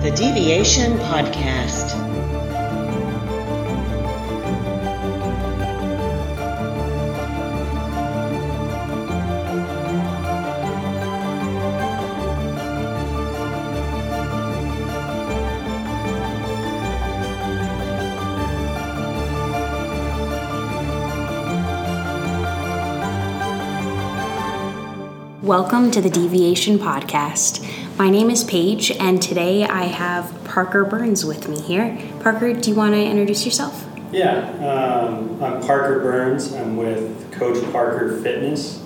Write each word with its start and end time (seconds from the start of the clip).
The 0.00 0.10
Deviation 0.12 0.92
Podcast. 0.96 1.90
Welcome 25.42 25.90
to 25.90 26.00
the 26.00 26.08
Deviation 26.08 26.78
Podcast. 26.78 27.89
My 28.00 28.08
name 28.08 28.30
is 28.30 28.44
Paige, 28.44 28.92
and 28.92 29.20
today 29.20 29.62
I 29.64 29.82
have 29.82 30.32
Parker 30.44 30.86
Burns 30.86 31.22
with 31.22 31.50
me 31.50 31.60
here. 31.60 31.98
Parker, 32.20 32.54
do 32.54 32.70
you 32.70 32.74
want 32.74 32.94
to 32.94 33.04
introduce 33.04 33.44
yourself? 33.44 33.86
Yeah, 34.10 34.38
um, 34.66 35.42
I'm 35.42 35.60
Parker 35.60 36.00
Burns. 36.00 36.54
I'm 36.54 36.78
with 36.78 37.30
Coach 37.30 37.62
Parker 37.72 38.18
Fitness. 38.22 38.82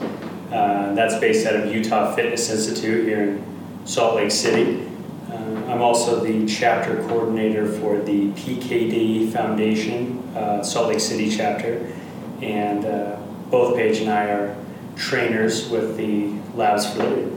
Uh, 0.50 0.95
that's 0.96 1.20
based 1.20 1.46
out 1.46 1.55
of 1.55 1.72
Utah 1.72 2.12
Fitness 2.16 2.50
Institute 2.50 3.06
here 3.06 3.22
in 3.22 3.46
Salt 3.84 4.16
Lake 4.16 4.32
City. 4.32 4.84
Uh, 5.30 5.34
I'm 5.69 5.80
also 5.80 6.19
the 6.19 6.44
chapter 6.48 6.96
coordinator 7.06 7.69
for 7.69 8.00
the 8.00 8.33
PKD 8.33 9.33
Foundation, 9.33 10.19
uh, 10.34 10.60
Salt 10.64 10.88
Lake 10.88 10.98
City 10.98 11.30
chapter, 11.30 11.88
and 12.42 12.84
uh, 12.84 13.14
both 13.48 13.77
Paige 13.77 13.98
and 13.98 14.10
I 14.10 14.24
are 14.24 14.56
trainers 14.96 15.70
with 15.70 15.96
the 15.96 16.33
Labs 16.56 16.92
for 16.92 17.05
Liberty. 17.05 17.34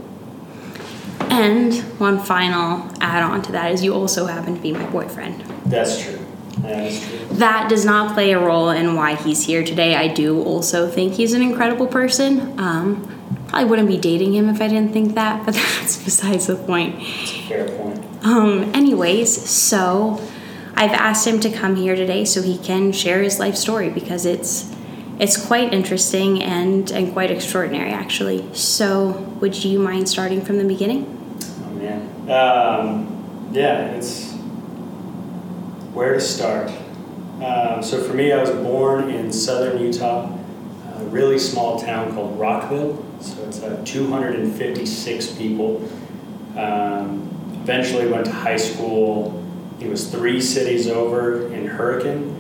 And 1.30 1.74
one 2.00 2.20
final 2.20 2.90
add 3.02 3.24
on 3.24 3.42
to 3.44 3.52
that 3.54 3.72
is 3.72 3.84
you 3.84 3.94
also 3.94 4.26
happen 4.26 4.56
to 4.56 4.62
be 4.62 4.72
my 4.72 4.86
boyfriend. 4.90 5.42
That's 5.66 6.02
true. 6.02 6.20
That 6.60 6.86
is 6.86 7.08
true. 7.08 7.20
That 7.38 7.70
does 7.70 7.86
not 7.86 8.14
play 8.14 8.32
a 8.32 8.40
role 8.40 8.70
in 8.70 8.96
why 8.96 9.16
he's 9.16 9.46
here 9.46 9.64
today. 9.64 9.96
I 9.96 10.08
do 10.08 10.42
also 10.44 10.90
think 10.90 11.14
he's 11.14 11.34
an 11.34 11.42
incredible 11.42 11.88
person. 11.88 12.60
Um, 12.60 13.14
probably 13.48 13.70
wouldn't 13.70 13.88
be 13.88 13.98
dating 13.98 14.34
him 14.34 14.50
if 14.50 14.62
I 14.62 14.68
didn't 14.68 14.94
think 14.94 15.16
that, 15.16 15.46
but 15.46 15.54
that's 15.80 16.04
besides 16.04 16.48
the 16.48 16.56
point. 16.56 17.02
Fair 17.48 17.68
point. 17.70 18.04
Um, 18.24 18.72
anyways, 18.74 19.50
so 19.50 20.22
I've 20.76 20.92
asked 20.92 21.26
him 21.26 21.40
to 21.42 21.50
come 21.50 21.76
here 21.76 21.96
today 21.96 22.26
so 22.26 22.42
he 22.42 22.58
can 22.58 22.92
share 22.92 23.22
his 23.22 23.40
life 23.40 23.56
story 23.56 23.90
because 23.90 24.26
it's 24.26 24.74
it's 25.20 25.36
quite 25.36 25.74
interesting 25.74 26.44
and, 26.44 26.92
and 26.92 27.12
quite 27.12 27.32
extraordinary 27.32 27.92
actually. 27.92 28.54
So 28.54 29.12
would 29.40 29.64
you 29.64 29.80
mind 29.80 30.08
starting 30.08 30.42
from 30.42 30.60
the 30.60 30.64
beginning? 30.64 31.17
Man. 31.88 32.30
Um, 32.30 33.50
yeah, 33.52 33.92
it's 33.92 34.34
where 35.94 36.14
to 36.14 36.20
start. 36.20 36.72
Um, 37.42 37.82
so 37.82 38.04
for 38.04 38.14
me, 38.14 38.32
I 38.32 38.42
was 38.42 38.50
born 38.50 39.10
in 39.10 39.32
southern 39.32 39.82
Utah, 39.82 40.36
a 40.96 41.04
really 41.06 41.40
small 41.40 41.80
town 41.80 42.14
called 42.14 42.40
Rockville. 42.40 43.04
So 43.22 43.44
it's 43.46 43.62
uh, 43.62 43.82
256 43.86 45.32
people. 45.34 45.88
Um, 46.56 47.30
eventually 47.62 48.08
went 48.08 48.26
to 48.26 48.32
high 48.32 48.58
school. 48.58 49.44
It 49.80 49.90
was 49.90 50.10
three 50.10 50.42
cities 50.42 50.88
over 50.88 51.54
in 51.54 51.68
Hurricane. 51.68 52.34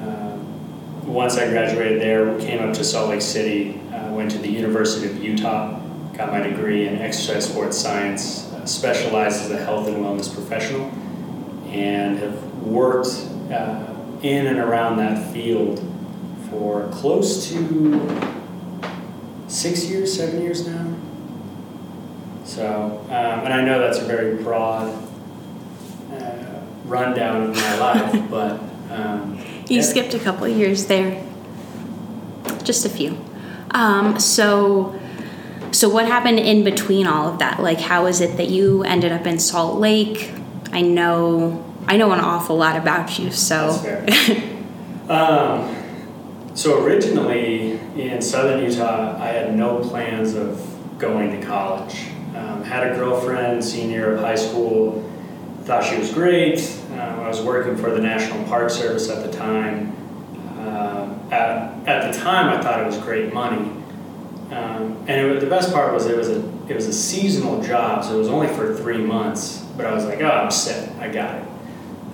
Um, 0.00 1.06
once 1.06 1.36
I 1.36 1.48
graduated 1.48 2.02
there, 2.02 2.38
came 2.40 2.60
up 2.66 2.74
to 2.74 2.84
Salt 2.84 3.10
Lake 3.10 3.22
City, 3.22 3.80
uh, 3.92 4.10
went 4.10 4.30
to 4.32 4.38
the 4.38 4.48
University 4.48 5.06
of 5.06 5.22
Utah, 5.22 5.78
got 6.16 6.30
my 6.30 6.40
degree 6.40 6.88
in 6.88 6.98
exercise 6.98 7.48
sports 7.48 7.78
science, 7.78 8.50
uh, 8.64 8.66
specialized 8.66 9.42
as 9.42 9.50
a 9.50 9.58
health 9.58 9.86
and 9.88 9.98
wellness 9.98 10.32
professional, 10.32 10.90
and 11.68 12.18
have 12.18 12.42
worked 12.62 13.08
uh, 13.52 13.86
in 14.22 14.46
and 14.46 14.58
around 14.58 14.96
that 14.96 15.32
field 15.32 15.84
for 16.50 16.88
close 16.88 17.48
to 17.48 18.32
six 19.48 19.86
years, 19.86 20.16
seven 20.16 20.40
years 20.40 20.66
now. 20.66 20.96
So, 22.44 23.00
um, 23.06 23.10
and 23.44 23.52
I 23.52 23.62
know 23.64 23.80
that's 23.80 23.98
a 23.98 24.04
very 24.04 24.42
broad 24.42 24.92
uh, 26.12 26.60
rundown 26.84 27.50
of 27.50 27.56
my 27.56 27.78
life, 27.78 28.22
but 28.30 28.60
um, 28.90 29.38
You 29.68 29.76
yeah. 29.76 29.82
skipped 29.82 30.14
a 30.14 30.18
couple 30.18 30.44
of 30.44 30.56
years 30.56 30.86
there. 30.86 31.22
Just 32.62 32.84
a 32.86 32.88
few. 32.88 33.18
Um, 33.72 34.20
so 34.20 34.98
so 35.74 35.88
what 35.88 36.06
happened 36.06 36.38
in 36.38 36.64
between 36.64 37.06
all 37.06 37.28
of 37.28 37.38
that? 37.40 37.60
Like 37.60 37.80
how 37.80 38.06
is 38.06 38.20
it 38.20 38.36
that 38.36 38.48
you 38.48 38.84
ended 38.84 39.12
up 39.12 39.26
in 39.26 39.38
Salt 39.38 39.78
Lake? 39.80 40.30
I 40.72 40.80
know 40.80 41.64
I 41.86 41.96
know 41.96 42.12
an 42.12 42.20
awful 42.20 42.56
lot 42.56 42.76
about 42.76 43.18
you, 43.18 43.30
so. 43.30 43.70
Um, 45.08 45.76
so 46.54 46.82
originally 46.82 47.72
in 47.96 48.22
southern 48.22 48.64
Utah, 48.64 49.20
I 49.20 49.26
had 49.26 49.54
no 49.54 49.80
plans 49.80 50.34
of 50.34 50.58
going 50.98 51.38
to 51.38 51.46
college. 51.46 52.06
Um, 52.34 52.64
had 52.64 52.90
a 52.90 52.94
girlfriend 52.94 53.62
senior 53.62 54.14
of 54.14 54.20
high 54.20 54.34
school, 54.34 55.08
thought 55.64 55.84
she 55.84 55.98
was 55.98 56.12
great. 56.12 56.58
Um, 56.92 57.20
I 57.20 57.28
was 57.28 57.42
working 57.42 57.76
for 57.76 57.90
the 57.90 58.00
National 58.00 58.42
Park 58.44 58.70
Service 58.70 59.10
at 59.10 59.30
the 59.30 59.36
time. 59.36 59.94
Um, 60.58 61.20
at, 61.30 61.86
at 61.86 62.12
the 62.12 62.18
time, 62.18 62.48
I 62.48 62.62
thought 62.62 62.80
it 62.80 62.86
was 62.86 62.98
great 62.98 63.34
money. 63.34 63.70
Um, 64.54 65.04
and 65.08 65.10
it 65.10 65.40
the 65.40 65.46
best 65.46 65.72
part 65.72 65.92
was 65.92 66.06
it 66.06 66.16
was 66.16 66.28
a 66.28 66.38
it 66.68 66.74
was 66.76 66.86
a 66.86 66.92
seasonal 66.92 67.60
job, 67.60 68.04
so 68.04 68.14
it 68.14 68.18
was 68.18 68.28
only 68.28 68.46
for 68.46 68.72
three 68.74 68.98
months. 68.98 69.64
But 69.76 69.86
I 69.86 69.92
was 69.92 70.04
like, 70.04 70.20
oh, 70.20 70.30
I'm 70.30 70.50
set. 70.50 70.90
I 71.00 71.08
got 71.08 71.34
it. 71.36 71.48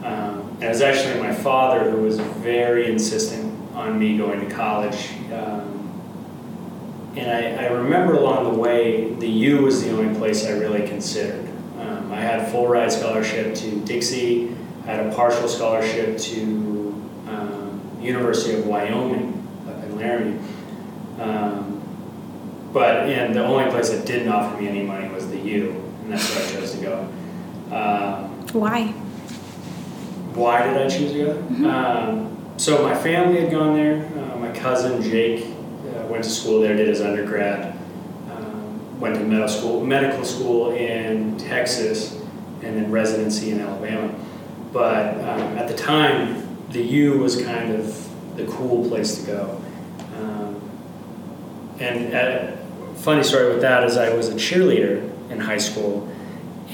Um, 0.04 0.48
and 0.54 0.64
it 0.64 0.68
was 0.68 0.80
actually 0.80 1.20
my 1.20 1.34
father 1.34 1.90
who 1.90 1.98
was 1.98 2.18
very 2.18 2.90
insistent 2.90 3.54
on 3.74 3.98
me 3.98 4.16
going 4.16 4.40
to 4.40 4.54
college. 4.54 5.10
Um, 5.30 5.76
and 7.16 7.30
I, 7.30 7.64
I 7.64 7.66
remember 7.68 8.14
along 8.14 8.44
the 8.44 8.58
way, 8.58 9.12
the 9.14 9.28
U 9.28 9.62
was 9.62 9.84
the 9.84 9.90
only 9.90 10.18
place 10.18 10.46
I 10.46 10.52
really 10.52 10.88
considered. 10.88 11.46
Um, 11.78 12.10
I 12.10 12.20
had 12.20 12.50
full 12.50 12.68
ride 12.68 12.90
scholarship 12.90 13.54
to 13.56 13.80
Dixie. 13.80 14.56
I 14.84 14.92
had 14.92 15.06
a 15.06 15.14
partial 15.14 15.46
scholarship 15.46 16.16
to 16.16 16.40
um, 17.28 17.98
University 18.00 18.58
of 18.58 18.66
Wyoming 18.66 19.46
up 19.68 19.84
in 19.84 19.96
Laramie. 19.96 20.38
But 22.72 23.08
and 23.08 23.34
the 23.34 23.44
only 23.44 23.69
place 23.70 23.91
that 23.91 24.06
didn't 24.06 24.28
offer 24.28 24.60
me 24.60 24.69
any 24.69 24.82
money 24.82 25.08
was 25.08 25.28
the 25.28 25.38
U, 25.38 25.70
and 26.03 26.12
that's 26.12 26.34
where 26.34 26.47
I 26.47 26.50
chose 26.50 26.72
to 26.72 26.81
go. 26.81 27.08
Um, 27.75 28.47
why? 28.53 28.94
why 30.34 30.62
did 30.64 30.76
I 30.76 30.88
choose 30.88 31.12
to 31.12 31.25
go? 31.25 31.69
Um, 31.69 32.54
so 32.56 32.82
my 32.82 32.94
family 32.94 33.41
had 33.41 33.50
gone 33.50 33.75
there. 33.75 34.06
Uh, 34.06 34.36
my 34.36 34.50
cousin 34.53 35.03
Jake 35.03 35.44
uh, 35.44 36.06
went 36.06 36.25
to 36.25 36.31
school 36.31 36.60
there, 36.60 36.76
did 36.76 36.88
his 36.88 37.00
undergrad, 37.00 37.76
um, 38.31 39.00
went 39.00 39.16
to 39.16 39.25
medical 39.25 39.48
school, 39.48 39.84
medical 39.84 40.25
school 40.25 40.72
in 40.72 41.37
Texas, 41.37 42.14
and 42.62 42.76
then 42.76 42.91
residency 42.91 43.50
in 43.50 43.60
Alabama. 43.60 44.14
But 44.72 45.16
um, 45.16 45.58
at 45.58 45.69
the 45.69 45.76
time, 45.76 46.47
the 46.70 46.82
U 46.82 47.19
was 47.19 47.42
kind 47.42 47.75
of 47.75 48.37
the 48.37 48.47
cool 48.47 48.88
place 48.88 49.19
to 49.20 49.26
go. 49.26 49.62
Um, 50.16 50.70
and 51.81 52.12
a 52.14 52.59
funny 53.00 53.22
story 53.22 53.49
with 53.49 53.62
that 53.62 53.84
is 53.84 53.97
I 53.97 54.15
was 54.15 54.28
a 54.28 54.34
cheerleader 54.34 55.11
in 55.31 55.41
high 55.41 55.59
school, 55.59 56.09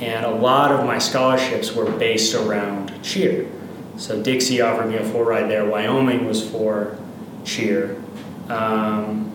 and 0.01 0.27
a 0.27 0.31
lot 0.31 0.73
of 0.73 0.85
my 0.85 0.99
scholarships 0.99 1.73
were 1.73 1.91
based 1.93 2.35
around 2.35 2.93
cheer. 3.03 3.49
So 3.97 4.23
Dixie 4.23 4.61
offered 4.61 4.89
me 4.89 4.97
a 4.97 5.05
full 5.05 5.23
ride 5.23 5.49
there. 5.49 5.65
Wyoming 5.65 6.27
was 6.27 6.49
for 6.49 6.99
cheer, 7.45 7.97
um, 8.49 9.33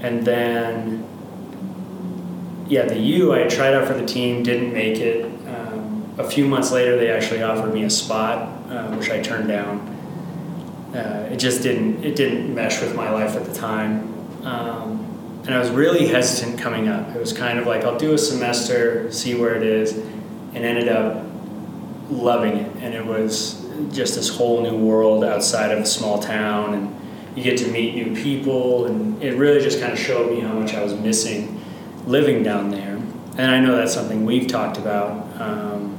and 0.00 0.24
then 0.24 1.04
yeah, 2.68 2.84
the 2.84 2.98
U 2.98 3.34
I 3.34 3.48
tried 3.48 3.74
out 3.74 3.88
for 3.88 3.94
the 3.94 4.06
team, 4.06 4.42
didn't 4.42 4.72
make 4.72 4.98
it. 4.98 5.24
Um, 5.48 6.14
a 6.18 6.28
few 6.28 6.46
months 6.46 6.70
later, 6.70 6.96
they 6.96 7.10
actually 7.10 7.42
offered 7.42 7.72
me 7.74 7.82
a 7.84 7.90
spot, 7.90 8.48
uh, 8.70 8.94
which 8.94 9.10
I 9.10 9.20
turned 9.22 9.48
down. 9.48 9.80
Uh, 10.94 11.28
it 11.32 11.36
just 11.36 11.62
didn't 11.62 12.04
it 12.04 12.14
didn't 12.14 12.54
mesh 12.54 12.80
with 12.80 12.94
my 12.94 13.10
life 13.10 13.34
at 13.34 13.44
the 13.44 13.52
time. 13.52 14.14
Um, 14.44 15.07
and 15.48 15.56
I 15.56 15.60
was 15.60 15.70
really 15.70 16.06
hesitant 16.06 16.58
coming 16.60 16.88
up. 16.88 17.16
It 17.16 17.18
was 17.18 17.32
kind 17.32 17.58
of 17.58 17.66
like 17.66 17.82
I'll 17.82 17.96
do 17.96 18.12
a 18.12 18.18
semester, 18.18 19.10
see 19.10 19.34
where 19.34 19.54
it 19.54 19.62
is, 19.62 19.94
and 19.94 20.58
ended 20.58 20.88
up 20.88 21.24
loving 22.10 22.58
it. 22.58 22.76
And 22.82 22.92
it 22.92 23.06
was 23.06 23.66
just 23.90 24.14
this 24.14 24.28
whole 24.28 24.60
new 24.60 24.76
world 24.76 25.24
outside 25.24 25.70
of 25.70 25.78
a 25.78 25.86
small 25.86 26.18
town, 26.18 26.74
and 26.74 27.00
you 27.34 27.42
get 27.42 27.56
to 27.60 27.68
meet 27.68 27.94
new 27.94 28.14
people, 28.14 28.84
and 28.84 29.22
it 29.22 29.38
really 29.38 29.62
just 29.62 29.80
kind 29.80 29.90
of 29.90 29.98
showed 29.98 30.30
me 30.30 30.40
how 30.40 30.52
much 30.52 30.74
I 30.74 30.82
was 30.82 30.92
missing 30.92 31.58
living 32.04 32.42
down 32.42 32.70
there. 32.70 32.96
And 33.38 33.50
I 33.50 33.58
know 33.58 33.74
that's 33.74 33.94
something 33.94 34.26
we've 34.26 34.48
talked 34.48 34.76
about. 34.76 35.40
Um, 35.40 35.96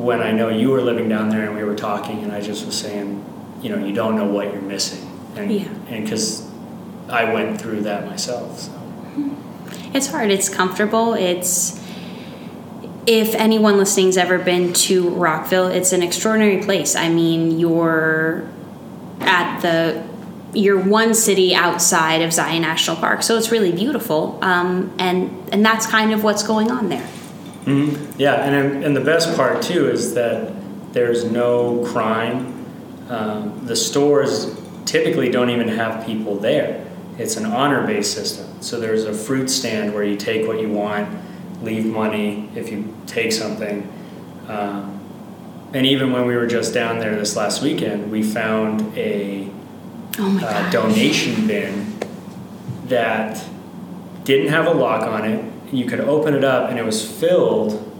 when 0.00 0.22
I 0.22 0.30
know 0.30 0.48
you 0.48 0.70
were 0.70 0.80
living 0.80 1.08
down 1.08 1.28
there 1.28 1.44
and 1.44 1.56
we 1.56 1.64
were 1.64 1.74
talking, 1.74 2.22
and 2.22 2.30
I 2.30 2.40
just 2.40 2.64
was 2.66 2.78
saying, 2.78 3.24
you 3.60 3.68
know, 3.68 3.84
you 3.84 3.92
don't 3.92 4.14
know 4.14 4.26
what 4.26 4.52
you're 4.52 4.62
missing, 4.62 5.10
and 5.34 5.50
Yeah. 5.50 6.51
I 7.08 7.32
went 7.32 7.60
through 7.60 7.82
that 7.82 8.06
myself. 8.06 8.58
So. 8.58 8.82
It's 9.94 10.06
hard. 10.06 10.30
It's 10.30 10.48
comfortable. 10.48 11.14
It's 11.14 11.80
if 13.06 13.34
anyone 13.34 13.78
listening's 13.78 14.16
ever 14.16 14.38
been 14.38 14.72
to 14.72 15.10
Rockville, 15.10 15.68
it's 15.68 15.92
an 15.92 16.02
extraordinary 16.02 16.62
place. 16.62 16.94
I 16.94 17.08
mean, 17.08 17.58
you're 17.58 18.48
at 19.20 19.60
the 19.60 20.04
you're 20.54 20.80
one 20.80 21.14
city 21.14 21.54
outside 21.54 22.20
of 22.20 22.32
Zion 22.32 22.62
National 22.62 22.96
Park, 22.96 23.22
so 23.22 23.36
it's 23.36 23.50
really 23.50 23.72
beautiful, 23.72 24.38
um, 24.42 24.92
and 24.98 25.48
and 25.52 25.64
that's 25.64 25.86
kind 25.86 26.12
of 26.12 26.22
what's 26.24 26.42
going 26.42 26.70
on 26.70 26.88
there. 26.88 27.08
Mm-hmm. 27.64 28.20
Yeah, 28.20 28.34
and 28.34 28.84
and 28.84 28.96
the 28.96 29.00
best 29.00 29.34
part 29.36 29.62
too 29.62 29.88
is 29.88 30.14
that 30.14 30.52
there's 30.92 31.24
no 31.24 31.84
crime. 31.86 32.66
Um, 33.08 33.66
the 33.66 33.76
stores 33.76 34.56
typically 34.84 35.30
don't 35.30 35.50
even 35.50 35.68
have 35.68 36.06
people 36.06 36.36
there. 36.36 36.81
It's 37.22 37.36
an 37.36 37.46
honor 37.46 37.86
based 37.86 38.14
system. 38.14 38.60
So 38.60 38.80
there's 38.80 39.04
a 39.04 39.14
fruit 39.14 39.48
stand 39.48 39.94
where 39.94 40.04
you 40.04 40.16
take 40.16 40.46
what 40.46 40.60
you 40.60 40.68
want, 40.68 41.08
leave 41.62 41.86
money 41.86 42.50
if 42.54 42.70
you 42.70 42.94
take 43.06 43.32
something. 43.32 43.90
Um, 44.48 45.00
and 45.72 45.86
even 45.86 46.12
when 46.12 46.26
we 46.26 46.36
were 46.36 46.46
just 46.46 46.74
down 46.74 46.98
there 46.98 47.16
this 47.16 47.36
last 47.36 47.62
weekend, 47.62 48.10
we 48.10 48.22
found 48.22 48.96
a 48.98 49.50
Oh 50.18 50.38
uh, 50.42 50.70
donation 50.70 51.46
bin 51.46 51.96
that 52.86 53.42
didn't 54.24 54.48
have 54.48 54.66
a 54.66 54.72
lock 54.72 55.02
on 55.04 55.24
it. 55.24 55.52
You 55.72 55.86
could 55.86 56.00
open 56.00 56.34
it 56.34 56.44
up, 56.44 56.68
and 56.68 56.78
it 56.78 56.84
was 56.84 57.10
filled 57.10 57.90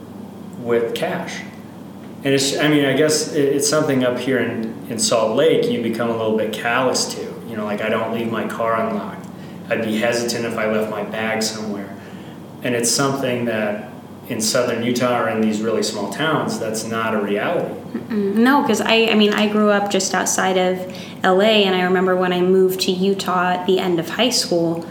with 0.58 0.94
cash. 0.94 1.40
And 2.24 2.34
it's, 2.34 2.56
I 2.58 2.68
mean, 2.68 2.84
I 2.84 2.92
guess 2.92 3.32
it's 3.32 3.68
something 3.68 4.04
up 4.04 4.18
here 4.18 4.38
in, 4.38 4.86
in 4.90 4.98
Salt 4.98 5.34
Lake 5.34 5.70
you 5.70 5.82
become 5.82 6.10
a 6.10 6.16
little 6.16 6.36
bit 6.36 6.52
callous 6.52 7.12
to. 7.14 7.31
You 7.52 7.58
know, 7.58 7.66
like 7.66 7.82
I 7.82 7.90
don't 7.90 8.14
leave 8.14 8.30
my 8.30 8.48
car 8.48 8.80
unlocked. 8.80 9.26
I'd 9.68 9.84
be 9.84 9.98
hesitant 9.98 10.46
if 10.46 10.56
I 10.56 10.72
left 10.72 10.90
my 10.90 11.02
bag 11.02 11.42
somewhere. 11.42 11.94
And 12.62 12.74
it's 12.74 12.90
something 12.90 13.44
that 13.44 13.92
in 14.30 14.40
southern 14.40 14.82
Utah 14.82 15.22
or 15.22 15.28
in 15.28 15.42
these 15.42 15.60
really 15.60 15.82
small 15.82 16.10
towns, 16.10 16.58
that's 16.58 16.84
not 16.84 17.12
a 17.14 17.20
reality. 17.20 17.74
Mm-mm. 17.92 18.36
No, 18.36 18.62
because 18.62 18.80
I, 18.80 19.08
I 19.08 19.14
mean, 19.16 19.34
I 19.34 19.52
grew 19.52 19.68
up 19.68 19.90
just 19.90 20.14
outside 20.14 20.56
of 20.56 20.78
LA, 21.22 21.66
and 21.66 21.74
I 21.74 21.82
remember 21.82 22.16
when 22.16 22.32
I 22.32 22.40
moved 22.40 22.80
to 22.82 22.90
Utah 22.90 23.50
at 23.50 23.66
the 23.66 23.78
end 23.78 24.00
of 24.00 24.08
high 24.08 24.30
school, 24.30 24.88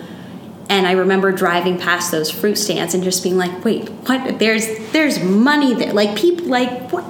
and 0.69 0.85
I 0.85 0.91
remember 0.91 1.31
driving 1.31 1.79
past 1.79 2.11
those 2.11 2.29
fruit 2.29 2.59
stands 2.59 2.93
and 2.93 3.03
just 3.03 3.23
being 3.23 3.37
like, 3.37 3.65
"Wait, 3.65 3.89
what? 3.89 4.37
There's 4.37 4.67
there's 4.91 5.19
money 5.19 5.73
there. 5.73 5.93
Like 5.93 6.15
people, 6.15 6.45
like 6.45 6.91
what? 6.91 7.05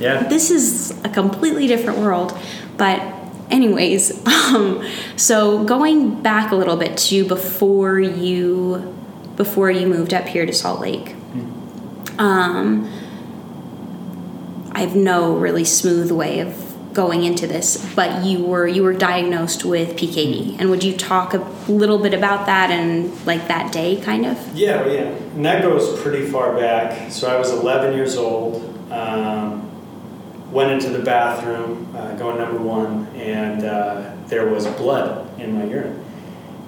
Yeah. 0.00 0.24
This 0.24 0.50
is 0.50 0.90
a 1.04 1.08
completely 1.08 1.68
different 1.68 2.00
world." 2.00 2.36
But 2.76 3.17
anyways, 3.50 4.26
um, 4.52 4.84
so 5.16 5.64
going 5.64 6.22
back 6.22 6.52
a 6.52 6.56
little 6.56 6.76
bit 6.76 6.96
to 6.98 7.26
before 7.26 7.98
you 7.98 8.94
before 9.36 9.70
you 9.70 9.86
moved 9.86 10.12
up 10.12 10.26
here 10.26 10.44
to 10.44 10.52
Salt 10.52 10.80
Lake. 10.80 11.14
Um, 12.18 12.90
I 14.72 14.80
have 14.80 14.96
no 14.96 15.36
really 15.36 15.64
smooth 15.64 16.10
way 16.10 16.40
of 16.40 16.64
going 16.92 17.22
into 17.22 17.46
this, 17.46 17.76
but 17.94 18.24
you 18.24 18.44
were 18.44 18.66
you 18.66 18.82
were 18.82 18.92
diagnosed 18.92 19.64
with 19.64 19.96
PKD, 19.96 20.56
and 20.58 20.68
would 20.70 20.82
you 20.82 20.96
talk 20.96 21.32
a 21.34 21.38
little 21.68 21.98
bit 21.98 22.12
about 22.12 22.46
that 22.46 22.70
and 22.70 23.24
like 23.24 23.46
that 23.48 23.72
day, 23.72 24.00
kind 24.00 24.26
of? 24.26 24.56
Yeah, 24.56 24.84
yeah, 24.86 25.02
and 25.02 25.44
that 25.44 25.62
goes 25.62 26.00
pretty 26.02 26.26
far 26.26 26.56
back. 26.56 27.12
So 27.12 27.28
I 27.28 27.38
was 27.38 27.50
11 27.52 27.94
years 27.94 28.16
old. 28.16 28.64
Um, 28.90 29.67
went 30.50 30.72
into 30.72 30.96
the 30.96 31.04
bathroom, 31.04 31.94
uh, 31.94 32.14
going 32.14 32.38
number 32.38 32.58
one, 32.58 33.06
and 33.16 33.64
uh, 33.64 34.14
there 34.26 34.46
was 34.46 34.66
blood 34.66 35.38
in 35.40 35.58
my 35.58 35.64
urine. 35.64 36.04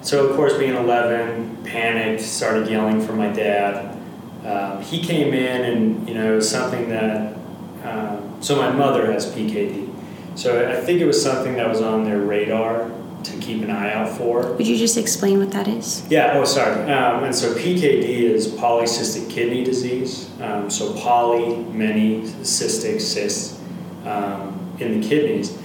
So 0.01 0.27
of 0.27 0.35
course, 0.35 0.57
being 0.57 0.75
11, 0.75 1.63
panicked, 1.63 2.21
started 2.21 2.69
yelling 2.69 3.01
for 3.01 3.13
my 3.13 3.27
dad. 3.27 3.97
Um, 4.45 4.81
he 4.81 5.03
came 5.03 5.33
in, 5.33 5.61
and 5.63 6.07
you 6.07 6.15
know, 6.15 6.33
it 6.33 6.35
was 6.35 6.49
something 6.49 6.89
that. 6.89 7.35
Um, 7.83 8.37
so 8.41 8.55
my 8.55 8.71
mother 8.71 9.11
has 9.11 9.31
PKD, 9.33 9.91
so 10.35 10.69
I 10.69 10.79
think 10.81 10.99
it 10.99 11.05
was 11.05 11.21
something 11.21 11.55
that 11.55 11.67
was 11.67 11.81
on 11.81 12.03
their 12.03 12.19
radar 12.19 12.91
to 13.23 13.37
keep 13.37 13.61
an 13.61 13.69
eye 13.69 13.93
out 13.93 14.09
for. 14.09 14.53
Would 14.53 14.67
you 14.67 14.77
just 14.77 14.97
explain 14.97 15.39
what 15.39 15.51
that 15.51 15.67
is? 15.67 16.03
Yeah. 16.09 16.33
Oh, 16.35 16.45
sorry. 16.45 16.91
Um, 16.91 17.23
and 17.23 17.35
so 17.35 17.53
PKD 17.53 18.03
is 18.03 18.47
polycystic 18.47 19.29
kidney 19.29 19.63
disease. 19.63 20.29
Um, 20.41 20.71
so 20.71 20.93
poly, 20.93 21.57
many, 21.65 22.21
cystic, 22.41 22.99
cysts 22.99 23.60
um, 24.05 24.75
in 24.79 24.99
the 24.99 25.07
kidneys, 25.07 25.57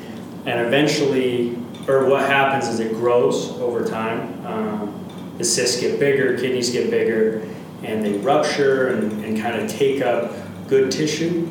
and 0.45 0.67
eventually, 0.67 1.57
or 1.89 2.09
what 2.09 2.29
happens 2.29 2.69
is 2.69 2.81
it 2.81 2.93
grows 2.93 3.53
over 3.61 3.85
time. 3.85 4.47
Um, 4.47 5.35
the 5.39 5.45
cysts 5.45 5.81
get 5.81 6.01
bigger, 6.01 6.39
kidneys 6.39 6.71
get 6.71 6.91
bigger, 6.91 7.47
and 7.83 8.05
they 8.05 8.19
rupture 8.19 8.89
and, 8.89 9.25
and 9.25 9.39
kind 9.39 9.61
of 9.61 9.71
take 9.71 10.03
up 10.03 10.33
good 10.69 10.91
tissue. 10.91 11.49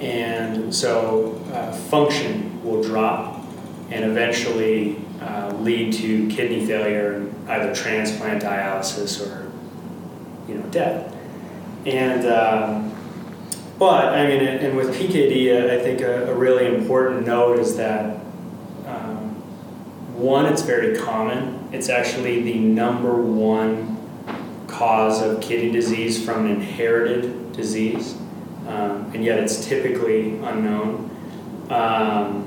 And 0.00 0.74
so 0.74 1.40
uh, 1.52 1.72
function 1.72 2.62
will 2.62 2.82
drop 2.82 3.44
and 3.90 4.04
eventually 4.04 4.96
uh, 5.20 5.52
lead 5.60 5.92
to 5.94 6.28
kidney 6.28 6.64
failure 6.64 7.14
and 7.14 7.48
either 7.50 7.74
transplant 7.74 8.42
dialysis 8.42 9.20
or 9.26 9.50
you 10.46 10.58
know 10.58 10.66
death. 10.66 11.14
And 11.86 12.26
um, 12.26 12.94
but 13.78 14.06
i 14.06 14.26
mean 14.26 14.40
and 14.40 14.76
with 14.76 14.94
pkd 14.94 15.70
i 15.70 15.82
think 15.82 16.00
a, 16.00 16.30
a 16.30 16.34
really 16.34 16.66
important 16.66 17.26
note 17.26 17.58
is 17.58 17.76
that 17.76 18.16
um, 18.86 19.34
one 20.14 20.46
it's 20.46 20.62
very 20.62 20.98
common 20.98 21.68
it's 21.72 21.88
actually 21.88 22.42
the 22.42 22.58
number 22.58 23.14
one 23.14 23.96
cause 24.66 25.22
of 25.22 25.40
kidney 25.40 25.70
disease 25.70 26.24
from 26.24 26.46
an 26.46 26.52
inherited 26.52 27.52
disease 27.52 28.16
um, 28.68 29.10
and 29.14 29.24
yet 29.24 29.38
it's 29.38 29.66
typically 29.66 30.36
unknown. 30.40 31.10
Um, 31.70 32.44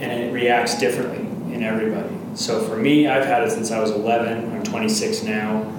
and 0.00 0.10
it 0.10 0.32
reacts 0.32 0.78
differently 0.78 1.54
in 1.54 1.62
everybody. 1.62 2.16
So 2.34 2.62
for 2.64 2.76
me, 2.76 3.06
I've 3.06 3.26
had 3.26 3.44
it 3.44 3.50
since 3.50 3.70
I 3.70 3.78
was 3.80 3.92
11. 3.92 4.52
I'm 4.52 4.62
26 4.64 5.22
now, 5.22 5.72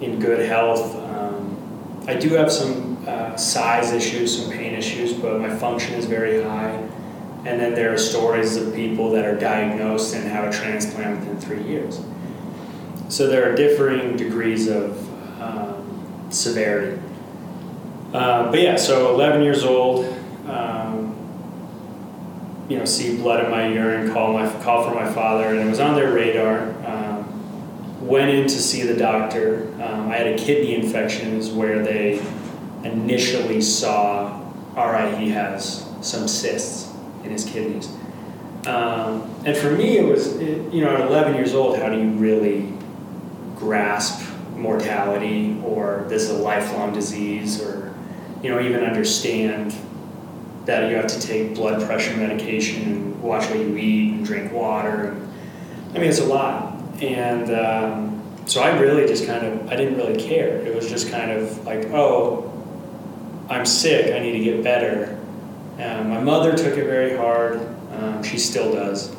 in 0.00 0.20
good 0.20 0.46
health. 0.46 0.94
Um, 0.96 2.04
I 2.06 2.14
do 2.14 2.30
have 2.30 2.52
some 2.52 2.87
uh, 3.08 3.36
size 3.36 3.92
issues, 3.92 4.38
some 4.38 4.52
pain 4.52 4.74
issues, 4.74 5.14
but 5.14 5.40
my 5.40 5.48
function 5.48 5.94
is 5.94 6.04
very 6.04 6.42
high. 6.42 6.86
And 7.46 7.58
then 7.58 7.74
there 7.74 7.92
are 7.92 7.96
stories 7.96 8.56
of 8.56 8.74
people 8.74 9.10
that 9.12 9.24
are 9.24 9.34
diagnosed 9.34 10.14
and 10.14 10.28
have 10.28 10.52
a 10.52 10.52
transplant 10.52 11.20
within 11.20 11.40
three 11.40 11.62
years. 11.62 12.02
So 13.08 13.26
there 13.26 13.50
are 13.50 13.54
differing 13.54 14.18
degrees 14.18 14.68
of 14.68 15.40
um, 15.40 16.26
severity. 16.28 17.00
Um, 18.12 18.50
but 18.50 18.60
yeah, 18.60 18.76
so 18.76 19.14
11 19.14 19.42
years 19.42 19.64
old, 19.64 20.04
um, 20.46 21.16
you 22.68 22.76
know, 22.76 22.84
see 22.84 23.16
blood 23.16 23.42
in 23.42 23.50
my 23.50 23.68
urine, 23.68 24.12
call 24.12 24.34
my 24.34 24.50
call 24.62 24.86
for 24.86 24.94
my 24.94 25.10
father, 25.10 25.46
and 25.46 25.60
it 25.60 25.70
was 25.70 25.80
on 25.80 25.94
their 25.94 26.12
radar. 26.12 26.74
Um, 26.86 28.06
went 28.06 28.30
in 28.30 28.42
to 28.44 28.58
see 28.58 28.82
the 28.82 28.96
doctor. 28.96 29.72
Um, 29.82 30.10
I 30.10 30.16
had 30.16 30.26
a 30.26 30.36
kidney 30.36 30.74
infection, 30.74 31.36
is 31.36 31.50
where 31.50 31.82
they 31.82 32.20
initially 32.84 33.60
saw, 33.60 34.40
all 34.76 34.90
right, 34.90 35.16
he 35.18 35.30
has 35.30 35.86
some 36.00 36.28
cysts 36.28 36.92
in 37.24 37.30
his 37.30 37.44
kidneys. 37.44 37.88
Um, 38.66 39.30
and 39.44 39.56
for 39.56 39.70
me, 39.70 39.98
it 39.98 40.04
was, 40.04 40.36
it, 40.36 40.72
you 40.72 40.82
know, 40.82 40.94
at 40.94 41.00
11 41.00 41.34
years 41.34 41.54
old, 41.54 41.78
how 41.78 41.88
do 41.88 41.98
you 41.98 42.10
really 42.10 42.72
grasp 43.56 44.28
mortality 44.56 45.60
or 45.64 46.04
this 46.08 46.24
is 46.24 46.30
a 46.30 46.42
lifelong 46.42 46.92
disease 46.92 47.62
or 47.62 47.88
you 48.42 48.50
know, 48.50 48.60
even 48.60 48.84
understand 48.84 49.74
that 50.64 50.90
you 50.90 50.96
have 50.96 51.06
to 51.06 51.20
take 51.20 51.54
blood 51.54 51.84
pressure 51.86 52.16
medication 52.16 52.82
and 52.82 53.22
watch 53.22 53.48
what 53.48 53.58
you 53.58 53.76
eat 53.76 54.12
and 54.12 54.24
drink 54.24 54.52
water. 54.52 55.08
And, 55.08 55.28
I 55.90 55.98
mean, 55.98 56.08
it's 56.08 56.20
a 56.20 56.26
lot. 56.26 56.74
And 57.02 57.50
um, 57.50 58.22
so 58.46 58.62
I 58.62 58.78
really 58.78 59.06
just 59.06 59.26
kind 59.26 59.46
of, 59.46 59.68
I 59.68 59.76
didn't 59.76 59.96
really 59.96 60.22
care. 60.22 60.58
It 60.58 60.74
was 60.74 60.88
just 60.88 61.10
kind 61.10 61.30
of 61.30 61.64
like, 61.64 61.86
oh, 61.86 62.47
I'm 63.48 63.64
sick, 63.64 64.14
I 64.14 64.18
need 64.18 64.32
to 64.32 64.44
get 64.44 64.62
better. 64.62 65.18
Um, 65.78 66.10
my 66.10 66.20
mother 66.20 66.56
took 66.56 66.76
it 66.76 66.84
very 66.84 67.16
hard. 67.16 67.60
Um, 67.92 68.22
she 68.22 68.38
still 68.38 68.72
does. 68.72 69.14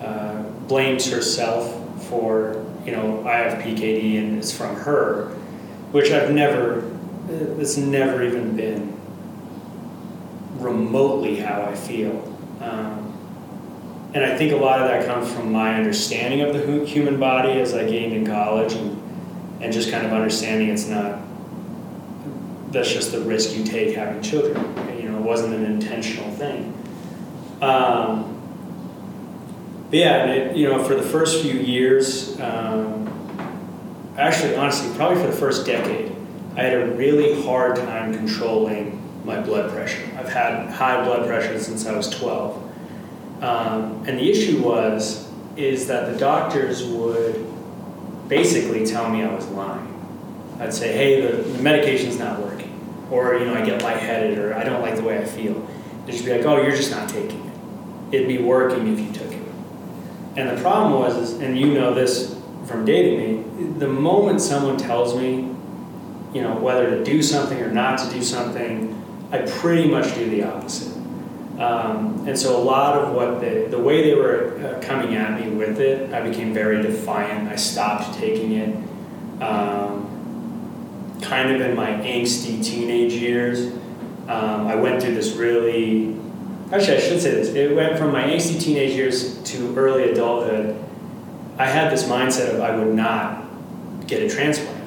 Uh, 0.00 0.42
blames 0.66 1.10
herself 1.10 1.78
for, 2.08 2.66
you 2.84 2.92
know, 2.92 3.26
I 3.26 3.36
have 3.36 3.62
PKD 3.62 4.18
and 4.18 4.38
it's 4.38 4.56
from 4.56 4.74
her, 4.76 5.28
which 5.92 6.10
I've 6.10 6.32
never 6.32 6.90
it's 7.28 7.76
never 7.76 8.22
even 8.22 8.56
been 8.56 8.98
remotely 10.58 11.36
how 11.36 11.62
I 11.62 11.74
feel. 11.74 12.28
Um, 12.60 13.08
and 14.14 14.24
I 14.24 14.36
think 14.36 14.52
a 14.52 14.56
lot 14.56 14.80
of 14.82 14.88
that 14.88 15.06
comes 15.06 15.32
from 15.32 15.52
my 15.52 15.74
understanding 15.76 16.42
of 16.42 16.52
the 16.52 16.84
human 16.84 17.18
body 17.18 17.60
as 17.60 17.74
I 17.74 17.88
gained 17.88 18.12
in 18.12 18.26
college 18.26 18.74
and, 18.74 19.00
and 19.62 19.72
just 19.72 19.90
kind 19.90 20.04
of 20.04 20.12
understanding 20.12 20.68
it's 20.68 20.86
not, 20.86 21.18
that's 22.72 22.90
just 22.90 23.12
the 23.12 23.20
risk 23.20 23.56
you 23.56 23.64
take 23.64 23.94
having 23.94 24.22
children. 24.22 24.56
You 24.98 25.10
know, 25.10 25.18
it 25.18 25.22
wasn't 25.22 25.54
an 25.54 25.64
intentional 25.64 26.30
thing. 26.32 26.74
Um, 27.60 28.28
but 29.90 29.98
yeah, 29.98 30.26
it, 30.26 30.56
you 30.56 30.68
know, 30.68 30.82
for 30.82 30.94
the 30.94 31.02
first 31.02 31.42
few 31.42 31.52
years, 31.52 32.40
um, 32.40 33.08
actually, 34.16 34.56
honestly, 34.56 34.94
probably 34.96 35.20
for 35.20 35.26
the 35.26 35.36
first 35.36 35.66
decade, 35.66 36.16
I 36.56 36.62
had 36.62 36.74
a 36.74 36.86
really 36.92 37.42
hard 37.42 37.76
time 37.76 38.14
controlling 38.14 38.98
my 39.24 39.40
blood 39.40 39.70
pressure. 39.70 40.02
I've 40.18 40.28
had 40.28 40.70
high 40.70 41.04
blood 41.04 41.26
pressure 41.26 41.58
since 41.58 41.86
I 41.86 41.96
was 41.96 42.10
12. 42.10 42.56
Um, 43.42 44.04
and 44.06 44.18
the 44.18 44.30
issue 44.30 44.62
was, 44.62 45.30
is 45.56 45.86
that 45.88 46.12
the 46.12 46.18
doctors 46.18 46.84
would 46.84 47.46
basically 48.28 48.86
tell 48.86 49.08
me 49.10 49.22
I 49.22 49.34
was 49.34 49.46
lying. 49.48 49.88
I'd 50.58 50.72
say, 50.72 50.92
hey, 50.92 51.20
the, 51.20 51.42
the 51.42 51.62
medication's 51.62 52.18
not 52.18 52.40
working. 52.40 52.51
Or, 53.12 53.34
you 53.34 53.44
know, 53.44 53.54
I 53.54 53.62
get 53.62 53.82
lightheaded 53.82 54.38
or 54.38 54.54
I 54.54 54.64
don't 54.64 54.80
like 54.80 54.96
the 54.96 55.02
way 55.02 55.18
I 55.18 55.24
feel. 55.24 55.54
They'd 56.06 56.12
just 56.12 56.24
be 56.24 56.32
like, 56.32 56.46
oh, 56.46 56.62
you're 56.62 56.74
just 56.74 56.90
not 56.90 57.10
taking 57.10 57.44
it. 57.46 58.14
It'd 58.14 58.26
be 58.26 58.38
working 58.38 58.88
if 58.88 58.98
you 58.98 59.12
took 59.12 59.30
it. 59.30 59.42
And 60.36 60.56
the 60.56 60.62
problem 60.62 60.94
was, 60.94 61.16
is, 61.16 61.40
and 61.40 61.58
you 61.58 61.74
know 61.74 61.92
this 61.92 62.34
from 62.64 62.86
dating 62.86 63.18
me, 63.18 63.78
the 63.78 63.86
moment 63.88 64.40
someone 64.40 64.78
tells 64.78 65.14
me, 65.14 65.54
you 66.32 66.40
know, 66.40 66.56
whether 66.56 66.88
to 66.88 67.04
do 67.04 67.22
something 67.22 67.60
or 67.60 67.70
not 67.70 67.98
to 67.98 68.10
do 68.10 68.22
something, 68.22 68.98
I 69.30 69.42
pretty 69.42 69.90
much 69.90 70.14
do 70.14 70.30
the 70.30 70.44
opposite. 70.44 70.96
Um, 71.58 72.24
and 72.26 72.38
so 72.38 72.56
a 72.56 72.64
lot 72.64 72.98
of 72.98 73.14
what 73.14 73.42
they, 73.42 73.66
the 73.66 73.78
way 73.78 74.02
they 74.02 74.14
were 74.14 74.58
uh, 74.58 74.80
coming 74.82 75.16
at 75.16 75.38
me 75.38 75.50
with 75.50 75.80
it, 75.80 76.14
I 76.14 76.26
became 76.26 76.54
very 76.54 76.80
defiant. 76.80 77.50
I 77.50 77.56
stopped 77.56 78.14
taking 78.14 78.52
it. 78.52 78.74
Um, 79.42 80.01
kind 81.22 81.50
of 81.50 81.60
in 81.60 81.74
my 81.76 81.90
angsty 81.90 82.64
teenage 82.64 83.12
years, 83.12 83.72
um, 84.28 84.66
I 84.66 84.74
went 84.74 85.02
through 85.02 85.14
this 85.14 85.32
really, 85.34 86.16
actually 86.72 86.96
I 86.96 87.00
should 87.00 87.20
say 87.20 87.30
this, 87.32 87.48
it 87.48 87.74
went 87.74 87.98
from 87.98 88.12
my 88.12 88.22
angsty 88.22 88.60
teenage 88.60 88.94
years 88.94 89.42
to 89.44 89.76
early 89.76 90.10
adulthood. 90.10 90.76
I 91.58 91.66
had 91.66 91.92
this 91.92 92.04
mindset 92.04 92.54
of 92.54 92.60
I 92.60 92.76
would 92.76 92.94
not 92.94 93.44
get 94.06 94.22
a 94.22 94.28
transplant. 94.28 94.80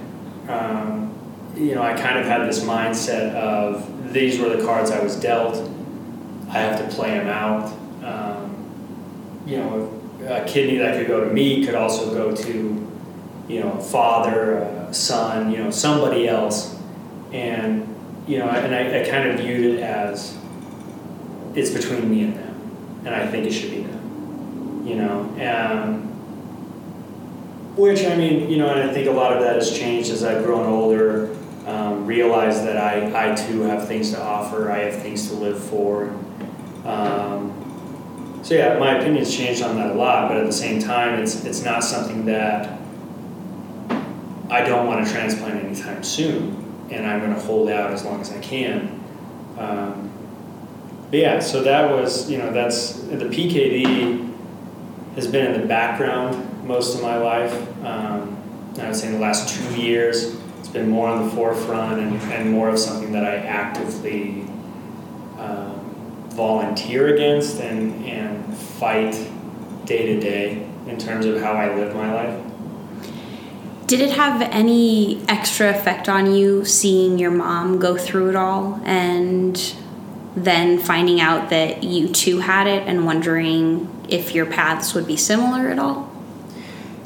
Um, 0.50 1.14
you 1.56 1.76
know, 1.76 1.82
I 1.82 1.94
kind 1.94 2.20
of 2.20 2.26
had 2.26 2.48
this 2.48 2.64
mindset 2.64 3.34
of 3.34 4.14
these 4.14 4.40
were 4.40 4.50
the 4.50 4.64
cards 4.64 4.92
I 4.92 5.02
was 5.02 5.16
dealt. 5.16 5.70
I 6.50 6.60
have 6.60 6.80
to 6.80 6.96
play 6.96 7.12
them 7.12 7.28
out. 7.28 7.74
Um, 8.04 9.44
you 9.46 9.58
know, 9.58 10.02
a 10.28 10.44
kidney 10.46 10.78
that 10.78 10.98
could 10.98 11.08
go 11.08 11.24
to 11.24 11.32
me 11.32 11.66
could 11.66 11.76
also 11.76 12.14
go 12.14 12.36
to, 12.36 12.92
you 13.48 13.60
know, 13.60 13.74
a 13.74 13.82
father, 13.82 14.64
son, 14.96 15.52
you 15.52 15.58
know, 15.58 15.72
somebody 15.72 16.28
else. 16.28 16.76
And, 17.32 17.96
you 18.28 18.40
know, 18.40 18.50
and 18.50 18.74
I, 18.74 19.02
I 19.02 19.10
kind 19.10 19.30
of 19.30 19.40
viewed 19.40 19.76
it 19.76 19.80
as 19.82 20.38
it's 21.54 21.70
between 21.70 22.10
me 22.10 22.24
and 22.24 22.36
them. 22.36 23.02
And 23.06 23.14
I 23.14 23.28
think 23.28 23.46
it 23.46 23.52
should 23.52 23.72
be 23.72 23.84
them. 23.84 24.84
You 24.86 24.96
know, 24.96 25.36
and 25.38 26.04
which 27.76 28.06
I 28.06 28.16
mean, 28.16 28.50
you 28.50 28.58
know, 28.58 28.70
and 28.70 28.90
I 28.90 28.94
think 28.94 29.08
a 29.08 29.12
lot 29.12 29.34
of 29.34 29.42
that 29.42 29.56
has 29.56 29.78
changed 29.78 30.12
as 30.12 30.24
I've 30.24 30.44
grown 30.46 30.68
older 30.68 31.36
um, 31.66 32.06
realize 32.06 32.64
that 32.64 32.78
I, 32.78 33.32
I 33.32 33.36
too 33.36 33.62
have 33.62 33.88
things 33.88 34.12
to 34.12 34.22
offer, 34.22 34.72
I 34.72 34.80
have 34.80 35.02
things 35.02 35.28
to 35.30 35.34
live 35.34 35.62
for. 35.62 36.10
Um, 36.86 37.52
so 38.44 38.54
yeah, 38.54 38.78
my 38.78 39.00
opinion's 39.00 39.36
changed 39.36 39.64
on 39.64 39.76
that 39.78 39.92
a 39.92 39.94
lot, 39.96 40.30
but 40.30 40.38
at 40.38 40.46
the 40.46 40.54
same 40.54 40.80
time, 40.80 41.20
it's 41.20 41.44
it's 41.46 41.64
not 41.64 41.84
something 41.84 42.26
that 42.26 42.80
I 44.50 44.62
don't 44.62 44.88
want 44.88 45.06
to 45.06 45.12
transplant 45.12 45.64
anytime 45.64 46.04
soon, 46.04 46.88
and 46.92 47.06
I'm 47.06 47.20
going 47.20 47.34
to 47.34 47.40
hold 47.40 47.70
out 47.70 47.92
as 47.92 48.04
long 48.06 48.22
as 48.22 48.32
I 48.32 48.40
can. 48.40 49.04
Um, 49.58 50.12
but 51.10 51.20
yeah, 51.20 51.40
so 51.40 51.64
that 51.64 51.90
was 51.90 52.30
you 52.30 52.38
know 52.38 52.52
that's 52.52 52.94
the 53.02 53.26
PKD 53.26 54.34
has 55.16 55.28
been 55.28 55.54
in 55.54 55.62
the 55.62 55.68
background 55.68 56.68
most 56.68 56.96
of 56.96 57.02
my 57.02 57.18
life. 57.18 57.54
Um, 57.86 58.36
I 58.80 58.88
would 58.88 58.96
say 58.96 59.08
in 59.08 59.14
the 59.14 59.20
last 59.20 59.56
two 59.56 59.82
years, 59.82 60.36
it's 60.60 60.68
been 60.68 60.90
more 60.90 61.08
on 61.08 61.26
the 61.26 61.36
forefront 61.36 62.02
and, 62.02 62.22
and 62.34 62.52
more 62.52 62.70
of 62.70 62.78
something 62.78 63.14
that 63.14 63.24
I 63.24 63.38
actively 63.38 64.42
um, 65.38 66.26
volunteer 66.32 67.14
against 67.14 67.62
and, 67.62 68.06
and 68.06 68.58
fight 68.58 69.14
day 69.86 70.14
to 70.14 70.20
day 70.20 70.68
in 70.88 70.98
terms 70.98 71.26
of 71.26 71.40
how 71.40 71.54
I 71.54 71.74
live 71.74 71.96
my 71.96 72.14
life. 72.14 72.45
Did 73.88 74.02
it 74.02 74.12
have 74.12 74.42
any 74.42 75.22
extra 75.28 75.70
effect 75.70 76.10
on 76.10 76.34
you 76.34 76.66
seeing 76.66 77.20
your 77.20 77.32
mom 77.32 77.80
go 77.80 77.98
through 77.98 78.30
it 78.30 78.36
all 78.36 78.82
and 78.84 79.76
then 80.36 80.80
finding 80.80 81.22
out 81.22 81.50
that 81.52 81.84
you 81.84 82.10
too 82.10 82.40
had 82.40 82.68
it 82.68 82.88
and 82.88 83.06
wondering 83.06 83.90
if 84.10 84.34
your 84.34 84.48
paths 84.48 84.94
would 84.94 85.06
be 85.06 85.16
similar 85.16 85.70
at 85.70 85.78
all? 85.78 86.12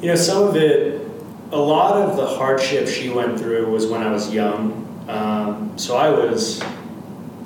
You 0.01 0.07
know, 0.07 0.15
some 0.15 0.48
of 0.48 0.55
it 0.55 1.09
a 1.51 1.57
lot 1.57 1.98
of 1.98 2.15
the 2.15 2.25
hardship 2.25 2.88
she 2.88 3.09
went 3.09 3.39
through 3.39 3.71
was 3.71 3.88
when 3.88 4.01
I 4.01 4.12
was 4.12 4.31
young. 4.31 4.86
Um, 5.07 5.77
so 5.77 5.98
I 5.98 6.09
was 6.09 6.62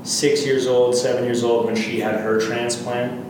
six 0.03 0.45
years 0.45 0.67
old, 0.67 0.95
seven 0.95 1.23
years 1.23 1.43
old 1.43 1.65
when 1.65 1.75
she 1.75 1.99
had 1.99 2.19
her 2.19 2.39
transplant. 2.39 3.21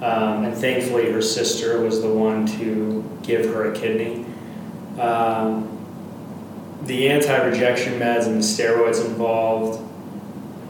Um, 0.00 0.44
and 0.44 0.56
thankfully, 0.56 1.10
her 1.10 1.22
sister 1.22 1.80
was 1.80 2.02
the 2.02 2.08
one 2.08 2.46
to 2.58 3.04
give 3.22 3.46
her 3.46 3.72
a 3.72 3.76
kidney. 3.76 4.26
Um, 4.98 5.68
the 6.84 7.08
anti 7.08 7.36
rejection 7.44 7.98
meds 7.98 8.26
and 8.26 8.36
the 8.36 8.40
steroids 8.40 9.04
involved 9.04 9.82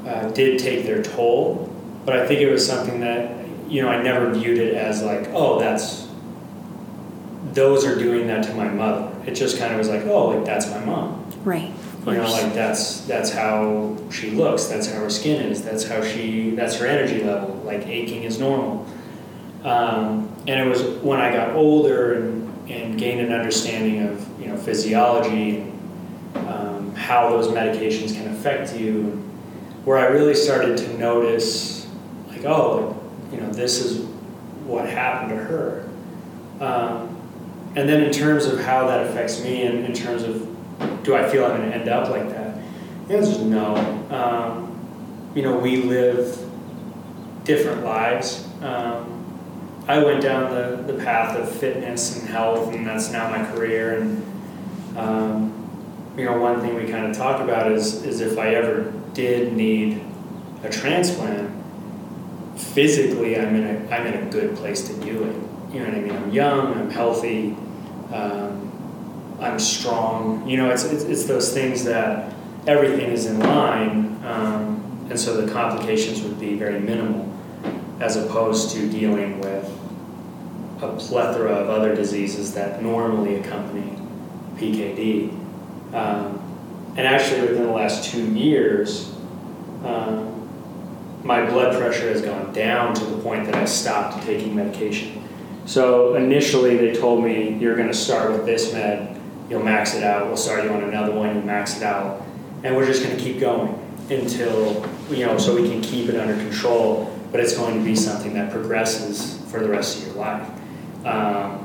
uh, 0.07 0.29
did 0.31 0.59
take 0.59 0.85
their 0.85 1.03
toll, 1.03 1.75
but 2.05 2.17
I 2.17 2.27
think 2.27 2.41
it 2.41 2.51
was 2.51 2.67
something 2.67 3.01
that, 3.01 3.47
you 3.69 3.83
know, 3.83 3.89
I 3.89 4.03
never 4.03 4.33
viewed 4.33 4.59
it 4.59 4.75
as 4.75 5.03
like, 5.03 5.29
oh, 5.33 5.59
that's, 5.59 6.09
those 7.53 7.85
are 7.85 7.99
doing 7.99 8.27
that 8.27 8.45
to 8.45 8.55
my 8.55 8.69
mother 8.69 9.13
it 9.27 9.35
just 9.35 9.59
kind 9.59 9.73
of 9.73 9.79
was 9.79 9.89
like, 9.89 10.05
oh, 10.07 10.29
like 10.29 10.45
that's 10.45 10.69
my 10.71 10.85
mom. 10.85 11.25
Right. 11.45 11.73
You 12.07 12.15
know, 12.15 12.31
like 12.31 12.53
that's 12.53 13.03
that's 13.03 13.31
how 13.31 13.97
she 14.11 14.33
looks. 14.33 14.65
That's 14.65 14.91
how 14.91 15.01
her 15.01 15.11
skin 15.11 15.41
is. 15.41 15.63
That's 15.63 15.85
how 15.85 16.03
she. 16.03 16.51
That's 16.51 16.77
her 16.77 16.87
energy 16.87 17.23
level. 17.23 17.55
Like 17.65 17.87
aching 17.87 18.25
is 18.25 18.41
normal. 18.41 18.87
Um, 19.63 20.35
and 20.49 20.61
it 20.61 20.69
was 20.69 20.83
when 21.03 21.21
I 21.21 21.33
got 21.33 21.55
older 21.55 22.15
and, 22.15 22.52
and 22.73 22.99
gain 22.99 23.21
an 23.21 23.33
understanding 23.33 24.03
of 24.03 24.41
you 24.41 24.49
know 24.49 24.57
physiology 24.57 25.61
and 25.61 26.49
um, 26.49 26.95
how 26.95 27.29
those 27.31 27.49
medications 27.49 28.15
can 28.15 28.29
affect 28.35 28.75
you, 28.75 29.05
where 29.85 29.99
I 29.99 30.07
really 30.07 30.35
started 30.35 30.79
to 30.79 30.99
notice 30.99 31.87
like 32.29 32.45
oh 32.45 32.99
you 33.31 33.41
know 33.41 33.51
this 33.51 33.85
is 33.85 34.07
what 34.65 34.89
happened 34.89 35.31
to 35.31 35.37
her. 35.37 35.89
Um, 36.61 37.09
and 37.75 37.89
then 37.89 38.03
in 38.03 38.13
terms 38.13 38.45
of 38.47 38.61
how 38.61 38.87
that 38.87 39.07
affects 39.07 39.43
me, 39.43 39.63
and 39.67 39.85
in 39.85 39.93
terms 39.93 40.23
of 40.23 40.49
do 41.03 41.15
I 41.15 41.29
feel 41.29 41.45
I'm 41.45 41.57
going 41.57 41.71
to 41.71 41.77
end 41.77 41.89
up 41.89 42.09
like 42.11 42.29
that, 42.31 42.59
the 43.09 43.17
answer 43.17 43.33
is 43.33 43.39
no. 43.41 43.75
Um, 44.11 44.69
you 45.35 45.43
know, 45.43 45.57
we 45.57 45.79
live 45.79 46.39
different 47.45 47.85
lives. 47.85 48.47
Um, 48.61 49.22
I 49.89 50.03
went 50.03 50.23
down 50.23 50.51
the, 50.51 50.93
the 50.93 51.03
path 51.03 51.37
of 51.37 51.51
fitness 51.51 52.19
and 52.19 52.29
health, 52.29 52.73
and 52.73 52.87
that's 52.87 53.11
now 53.11 53.29
my 53.31 53.45
career. 53.53 54.01
And 54.01 54.97
um, 54.97 56.13
you 56.17 56.25
know, 56.25 56.39
one 56.39 56.61
thing 56.61 56.75
we 56.75 56.87
kind 56.87 57.07
of 57.07 57.17
talk 57.17 57.41
about 57.41 57.73
is 57.73 58.05
is 58.05 58.21
if 58.21 58.39
I 58.39 58.55
ever 58.55 58.93
did 59.13 59.55
need 59.55 60.05
a 60.63 60.71
transplant, 60.71 61.51
physically 62.57 63.39
I'm 63.39 63.57
in 63.57 63.65
a 63.65 63.95
I'm 63.95 64.07
in 64.07 64.27
a 64.27 64.31
good 64.31 64.57
place 64.57 64.87
to 64.89 64.95
do 65.01 65.25
it. 65.25 65.75
You 65.75 65.81
know 65.81 65.87
what 65.87 65.95
I 65.95 66.01
mean? 66.01 66.13
I'm 66.13 66.31
young, 66.31 66.75
I'm 66.79 66.91
healthy, 66.91 67.57
um, 68.13 69.39
I'm 69.41 69.59
strong. 69.59 70.47
You 70.47 70.59
know, 70.59 70.71
it's, 70.71 70.85
it's, 70.85 71.05
it's, 71.05 71.25
those 71.25 71.55
things 71.55 71.85
that 71.85 72.35
everything 72.67 73.11
is 73.11 73.25
in 73.25 73.41
line, 73.41 74.23
um, 74.23 75.07
and 75.09 75.19
so 75.19 75.41
the 75.41 75.51
complications 75.51 76.21
would 76.21 76.39
be 76.39 76.57
very 76.57 76.79
minimal 76.79 77.27
as 78.01 78.17
opposed 78.17 78.73
to 78.73 78.91
dealing 78.91 79.41
with 79.41 79.52
a 80.83 80.97
plethora 80.97 81.53
of 81.53 81.71
other 81.71 81.95
diseases 81.95 82.55
that 82.55 82.83
normally 82.83 83.37
accompany 83.37 83.97
PKD. 84.57 85.33
Um, 85.95 86.39
and 86.97 87.07
actually, 87.07 87.43
within 87.43 87.65
the 87.65 87.73
last 87.73 88.11
two 88.11 88.25
years, 88.35 89.15
um, 89.85 90.33
my 91.25 91.49
blood 91.49 91.77
pressure 91.77 92.09
has 92.09 92.21
gone 92.21 92.53
down 92.53 92.95
to 92.95 93.05
the 93.05 93.17
point 93.23 93.47
that 93.47 93.55
I 93.55 93.65
stopped 93.65 94.23
taking 94.25 94.55
medication. 94.55 95.23
So 95.67 96.17
initially 96.17 96.77
they 96.77 96.93
told 96.93 97.23
me 97.23 97.57
you're 97.59 97.77
going 97.77 97.89
to 97.89 97.95
start 97.95 98.33
with 98.33 98.45
this 98.45 98.73
med, 98.73 99.21
you'll 99.49 99.63
max 99.63 99.95
it 99.95 100.03
out. 100.03 100.27
We'll 100.27 100.37
start 100.37 100.65
you 100.65 100.71
on 100.71 100.83
another 100.83 101.13
one, 101.13 101.37
you 101.37 101.43
max 101.43 101.77
it 101.77 101.83
out, 101.83 102.23
and 102.65 102.75
we're 102.75 102.87
just 102.87 103.05
going 103.05 103.17
to 103.17 103.23
keep 103.23 103.39
going 103.39 103.79
until 104.11 104.85
you 105.11 105.25
know 105.25 105.39
so 105.39 105.55
we 105.55 105.69
can 105.69 105.81
keep 105.81 106.09
it 106.09 106.17
under 106.17 106.35
control. 106.35 107.17
But 107.31 107.41
it's 107.41 107.57
going 107.57 107.79
to 107.79 107.85
be 107.85 107.95
something 107.95 108.35
that 108.35 108.51
progresses 108.51 109.41
for 109.51 109.61
the 109.61 109.69
rest 109.69 109.99
of 109.99 110.09
your 110.09 110.17
life, 110.17 110.49
um, 111.05 111.59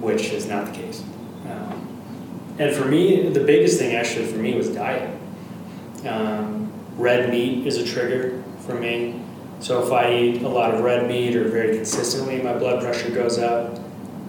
which 0.00 0.30
is 0.30 0.46
not 0.46 0.66
the 0.66 0.72
case. 0.72 1.02
Um, 1.48 2.56
and 2.58 2.74
for 2.74 2.86
me, 2.86 3.28
the 3.28 3.40
biggest 3.40 3.78
thing 3.78 3.94
actually 3.94 4.26
for 4.26 4.38
me 4.38 4.54
was 4.54 4.68
diet. 4.68 5.18
Um, 6.06 6.72
red 6.96 7.30
meat 7.30 7.66
is 7.66 7.78
a 7.78 7.84
trigger 7.84 8.42
for 8.60 8.74
me. 8.74 9.22
So 9.60 9.82
if 9.84 9.92
I 9.92 10.12
eat 10.12 10.42
a 10.42 10.48
lot 10.48 10.74
of 10.74 10.80
red 10.80 11.08
meat 11.08 11.34
or 11.36 11.48
very 11.48 11.76
consistently, 11.76 12.40
my 12.42 12.56
blood 12.56 12.82
pressure 12.82 13.10
goes 13.10 13.38
up. 13.38 13.78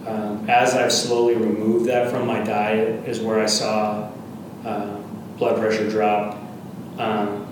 Um, 0.06 0.48
as 0.48 0.74
I've 0.74 0.92
slowly 0.92 1.34
removed 1.34 1.86
that 1.86 2.10
from 2.10 2.26
my 2.26 2.42
diet, 2.42 3.06
is 3.06 3.20
where 3.20 3.40
I 3.40 3.46
saw 3.46 4.10
um, 4.64 5.04
blood 5.36 5.58
pressure 5.58 5.88
drop. 5.90 6.38
Um, 6.98 7.47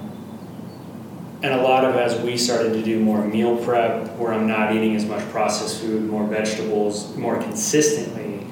and 1.46 1.54
a 1.54 1.62
lot 1.62 1.84
of 1.84 1.94
as 1.94 2.20
we 2.22 2.36
started 2.36 2.72
to 2.72 2.82
do 2.82 2.98
more 2.98 3.24
meal 3.24 3.56
prep, 3.58 4.08
where 4.16 4.32
I'm 4.32 4.48
not 4.48 4.74
eating 4.74 4.96
as 4.96 5.04
much 5.04 5.22
processed 5.30 5.80
food, 5.80 6.02
more 6.02 6.26
vegetables, 6.26 7.16
more 7.16 7.40
consistently, 7.40 8.44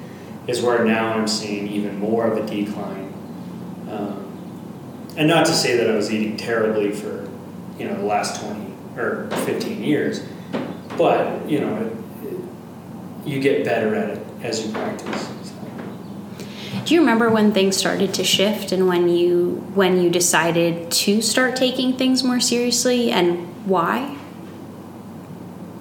is 0.47 0.61
where 0.61 0.85
now 0.85 1.13
I'm 1.13 1.27
seeing 1.27 1.67
even 1.67 1.99
more 1.99 2.25
of 2.25 2.37
a 2.37 2.47
decline. 2.47 3.13
Um, 3.89 5.11
and 5.17 5.27
not 5.27 5.45
to 5.47 5.51
say 5.51 5.75
that 5.75 5.89
I 5.89 5.95
was 5.95 6.09
eating 6.09 6.37
terribly 6.37 6.93
for, 6.93 7.29
you 7.77 7.85
know, 7.85 7.95
the 7.95 8.05
last 8.05 8.41
20 8.41 8.73
or 8.95 9.29
15 9.45 9.83
years, 9.83 10.25
but, 10.97 11.49
you 11.49 11.59
know, 11.59 11.75
it, 11.75 12.27
it, 12.27 12.39
you 13.27 13.41
get 13.41 13.65
better 13.65 13.93
at 13.93 14.11
it 14.11 14.25
as 14.41 14.65
you 14.65 14.71
practice. 14.71 15.34
Do 16.83 16.93
you 16.93 16.99
remember 16.99 17.29
when 17.29 17.51
things 17.51 17.77
started 17.77 18.13
to 18.15 18.23
shift 18.23 18.71
and 18.71 18.87
when 18.87 19.07
you 19.07 19.63
when 19.73 20.01
you 20.01 20.09
decided 20.09 20.91
to 20.91 21.21
start 21.21 21.55
taking 21.55 21.97
things 21.97 22.23
more 22.23 22.39
seriously 22.39 23.11
and 23.11 23.47
why? 23.65 24.17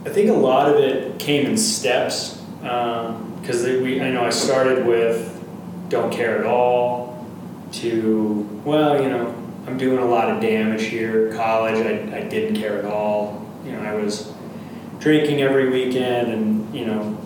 I 0.07 0.11
think 0.11 0.31
a 0.31 0.35
lot 0.35 0.71
of 0.71 0.77
it 0.77 1.19
came 1.19 1.47
in 1.47 1.57
steps 1.57 2.41
because 2.61 3.65
um, 3.65 3.83
we 3.83 4.01
I 4.01 4.11
know 4.11 4.25
I 4.25 4.31
started 4.31 4.87
with 4.87 5.31
don't 5.89 6.13
care 6.13 6.39
at 6.39 6.47
all 6.47 7.27
to 7.73 8.61
well 8.65 9.03
you 9.03 9.09
know 9.09 9.35
I'm 9.67 9.77
doing 9.77 9.99
a 9.99 10.07
lot 10.07 10.31
of 10.31 10.41
damage 10.41 10.85
here. 10.85 11.35
College 11.35 11.85
I, 11.85 12.19
I 12.19 12.23
didn't 12.29 12.57
care 12.57 12.79
at 12.79 12.85
all. 12.85 13.47
You 13.65 13.73
know 13.73 13.81
I 13.81 13.95
was 13.95 14.33
drinking 15.01 15.43
every 15.43 15.69
weekend 15.69 16.33
and 16.33 16.75
you 16.75 16.87
know 16.87 17.19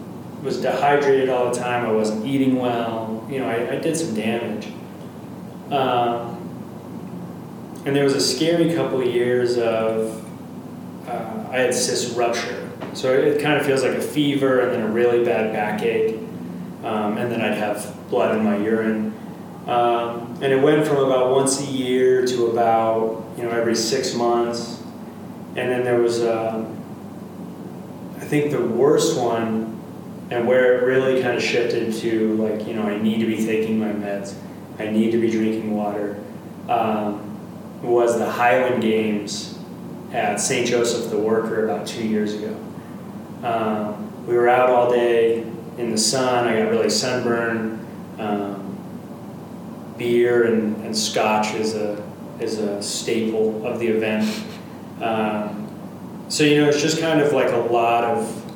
was 0.42 0.60
dehydrated 0.60 1.28
all 1.28 1.52
the 1.52 1.58
time. 1.58 1.84
I 1.87 1.92
wasn't 1.92 2.26
eating 2.26 2.56
well 2.56 3.07
you 3.28 3.38
know, 3.38 3.49
I, 3.49 3.76
I 3.76 3.78
did 3.78 3.97
some 3.97 4.14
damage. 4.14 4.68
Um, 5.70 6.37
and 7.85 7.94
there 7.94 8.04
was 8.04 8.14
a 8.14 8.20
scary 8.20 8.75
couple 8.75 9.00
of 9.00 9.06
years 9.06 9.58
of, 9.58 10.25
uh, 11.06 11.49
I 11.50 11.58
had 11.58 11.75
cyst 11.75 12.16
rupture. 12.16 12.70
So 12.94 13.12
it 13.12 13.42
kind 13.42 13.58
of 13.58 13.66
feels 13.66 13.82
like 13.82 13.94
a 13.94 14.00
fever 14.00 14.61
and 14.61 14.73
then 14.73 14.80
a 14.82 14.92
really 14.92 15.25
bad 15.25 15.52
backache. 15.52 16.16
Um, 16.82 17.18
and 17.18 17.30
then 17.30 17.40
I'd 17.40 17.56
have 17.56 17.94
blood 18.08 18.37
in 18.37 18.44
my 18.44 18.56
urine. 18.56 19.14
Um, 19.66 20.38
and 20.40 20.52
it 20.52 20.62
went 20.62 20.87
from 20.87 20.97
about 20.97 21.30
once 21.30 21.61
a 21.61 21.64
year 21.64 22.26
to 22.26 22.47
about, 22.47 23.25
you 23.37 23.42
know, 23.42 23.50
every 23.50 23.75
six 23.75 24.14
months. 24.14 24.82
And 25.56 25.70
then 25.70 25.85
there 25.85 26.00
was, 26.00 26.25
um, 26.25 26.75
I 28.16 28.25
think 28.25 28.52
the 28.52 28.64
worst 28.64 29.18
one 29.18 29.67
and 30.30 30.47
where 30.47 30.78
it 30.78 30.85
really 30.85 31.23
kind 31.23 31.37
of 31.37 31.42
shifted 31.42 31.94
to 31.94 32.35
like 32.37 32.66
you 32.66 32.75
know 32.75 32.82
I 32.82 32.99
need 32.99 33.18
to 33.20 33.26
be 33.26 33.44
taking 33.44 33.78
my 33.78 33.92
meds, 33.92 34.35
I 34.78 34.87
need 34.90 35.11
to 35.12 35.20
be 35.20 35.30
drinking 35.30 35.75
water, 35.75 36.18
um, 36.68 37.38
was 37.82 38.18
the 38.18 38.30
Highland 38.30 38.82
Games 38.82 39.58
at 40.12 40.40
St. 40.40 40.66
Joseph 40.66 41.11
the 41.11 41.18
Worker 41.18 41.64
about 41.64 41.87
two 41.87 42.06
years 42.06 42.35
ago. 42.35 42.56
Um, 43.42 44.26
we 44.26 44.37
were 44.37 44.49
out 44.49 44.70
all 44.70 44.90
day 44.90 45.40
in 45.78 45.90
the 45.90 45.99
sun. 45.99 46.47
I 46.47 46.61
got 46.61 46.70
really 46.70 46.90
sunburned. 46.90 47.87
Um, 48.18 48.68
beer 49.99 50.44
and, 50.44 50.76
and 50.85 50.97
scotch 50.97 51.54
is 51.54 51.75
a 51.75 52.02
is 52.40 52.58
a 52.58 52.80
staple 52.82 53.66
of 53.66 53.80
the 53.80 53.88
event. 53.88 54.44
Um, 55.02 55.68
so 56.28 56.44
you 56.44 56.61
know 56.61 56.68
it's 56.68 56.80
just 56.80 57.00
kind 57.00 57.20
of 57.20 57.32
like 57.32 57.50
a 57.50 57.56
lot 57.56 58.04
of 58.04 58.47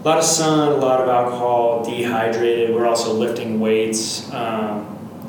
a 0.00 0.08
lot 0.08 0.18
of 0.18 0.24
sun, 0.24 0.72
a 0.72 0.76
lot 0.76 1.00
of 1.00 1.08
alcohol, 1.08 1.84
dehydrated. 1.84 2.74
We're 2.74 2.86
also 2.86 3.12
lifting 3.12 3.60
weights. 3.60 4.32
Um, 4.32 4.86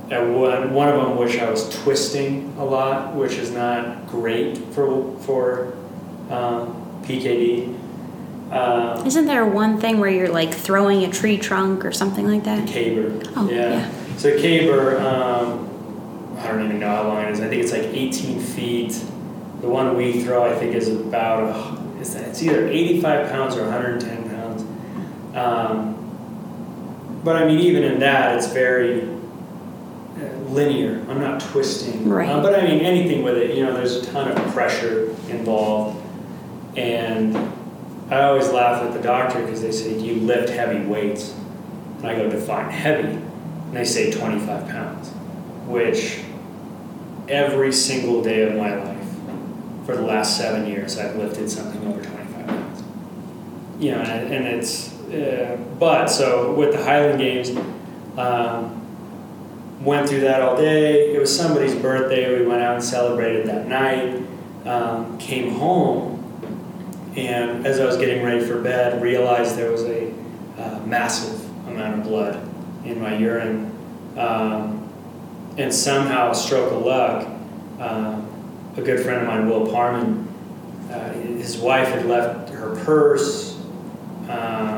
at 0.10 0.28
one, 0.28 0.74
one 0.74 0.90
of 0.90 0.96
them, 0.96 1.18
which 1.18 1.38
I 1.38 1.50
was 1.50 1.70
twisting 1.84 2.54
a 2.58 2.66
lot, 2.66 3.16
which 3.16 3.34
is 3.34 3.52
not 3.52 4.08
great 4.08 4.58
for 4.74 5.18
for 5.20 5.74
um, 6.30 7.02
PKD. 7.04 7.78
Um, 8.52 9.06
Isn't 9.08 9.26
there 9.26 9.46
one 9.46 9.80
thing 9.80 10.00
where 10.00 10.10
you're 10.10 10.30
like 10.30 10.54
throwing 10.54 11.06
a 11.06 11.10
tree 11.10 11.38
trunk 11.38 11.86
or 11.86 11.92
something 11.92 12.28
like 12.28 12.44
that? 12.44 12.68
Caber. 12.68 13.22
Oh, 13.36 13.50
yeah. 13.50 13.56
yeah. 13.70 14.18
So 14.18 14.38
caber, 14.38 15.00
um, 15.00 16.36
I 16.38 16.48
don't 16.48 16.66
even 16.66 16.80
know 16.80 16.88
how 16.90 17.08
long 17.08 17.24
it 17.24 17.32
is. 17.32 17.40
I 17.40 17.48
think 17.48 17.64
it's 17.64 17.72
like 17.72 17.84
18 17.84 18.40
feet. 18.42 18.92
The 19.62 19.70
one 19.70 19.96
we 19.96 20.22
throw, 20.22 20.44
I 20.44 20.54
think, 20.58 20.76
is 20.76 20.90
about, 20.90 21.80
is 22.02 22.14
that, 22.14 22.28
it's 22.28 22.44
either 22.44 22.68
85 22.68 23.32
pounds 23.32 23.56
or 23.56 23.62
110 23.62 24.31
um, 25.36 27.22
but 27.24 27.36
I 27.36 27.46
mean, 27.46 27.60
even 27.60 27.84
in 27.84 28.00
that, 28.00 28.36
it's 28.36 28.48
very 28.48 29.04
uh, 29.04 30.40
linear. 30.50 31.06
I'm 31.10 31.22
not 31.22 31.42
twisting. 31.42 32.08
Right. 32.08 32.28
Uh, 32.28 32.42
but 32.42 32.58
I 32.58 32.66
mean, 32.66 32.80
anything 32.80 33.24
with 33.24 33.38
it, 33.38 33.56
you 33.56 33.64
know, 33.64 33.74
there's 33.74 33.96
a 33.96 34.06
ton 34.12 34.32
of 34.32 34.54
pressure 34.54 35.10
involved. 35.30 36.02
And 36.78 37.38
I 38.10 38.24
always 38.24 38.50
laugh 38.50 38.84
at 38.84 38.94
the 38.94 39.02
doctor 39.02 39.42
because 39.42 39.62
they 39.62 39.72
say, 39.72 39.98
Do 39.98 40.06
you 40.06 40.16
lift 40.16 40.50
heavy 40.50 40.86
weights? 40.86 41.34
And 42.00 42.08
I 42.08 42.16
go, 42.16 42.30
Define 42.30 42.72
heavy. 42.72 43.10
And 43.10 43.74
they 43.74 43.86
say 43.86 44.12
25 44.12 44.68
pounds, 44.68 45.10
which 45.68 46.22
every 47.30 47.72
single 47.72 48.22
day 48.22 48.44
of 48.44 48.56
my 48.56 48.76
life 48.76 49.02
for 49.86 49.96
the 49.96 50.02
last 50.02 50.38
seven 50.38 50.68
years, 50.68 50.98
I've 50.98 51.16
lifted 51.16 51.50
something 51.50 51.86
over 51.88 52.02
25 52.02 52.48
pounds. 52.48 52.84
You 53.80 53.92
know, 53.92 54.02
and, 54.02 54.34
and 54.34 54.46
it's, 54.46 54.91
but 55.12 56.08
so 56.08 56.54
with 56.54 56.72
the 56.72 56.84
Highland 56.84 57.20
Games, 57.20 57.50
um, 58.18 58.78
went 59.84 60.08
through 60.08 60.22
that 60.22 60.42
all 60.42 60.56
day. 60.56 61.14
It 61.14 61.20
was 61.20 61.36
somebody's 61.36 61.76
birthday. 61.76 62.40
We 62.40 62.46
went 62.46 62.62
out 62.62 62.76
and 62.76 62.84
celebrated 62.84 63.48
that 63.48 63.68
night. 63.68 64.22
Um, 64.66 65.18
came 65.18 65.54
home, 65.54 66.22
and 67.16 67.66
as 67.66 67.80
I 67.80 67.86
was 67.86 67.98
getting 67.98 68.24
ready 68.24 68.46
for 68.46 68.62
bed, 68.62 69.02
realized 69.02 69.58
there 69.58 69.72
was 69.72 69.84
a 69.84 70.14
uh, 70.58 70.80
massive 70.86 71.44
amount 71.68 72.00
of 72.00 72.04
blood 72.04 72.48
in 72.86 73.02
my 73.02 73.18
urine. 73.18 73.76
Um, 74.18 74.88
and 75.58 75.74
somehow, 75.74 76.34
stroke 76.34 76.72
of 76.72 76.86
luck, 76.86 77.28
uh, 77.80 78.22
a 78.78 78.82
good 78.82 79.04
friend 79.04 79.22
of 79.22 79.28
mine, 79.28 79.50
Will 79.50 79.72
Parman, 79.72 80.28
uh, 80.92 81.14
his 81.14 81.58
wife 81.58 81.88
had 81.88 82.06
left 82.06 82.50
her 82.50 82.76
purse. 82.86 83.58
Um, 84.30 84.71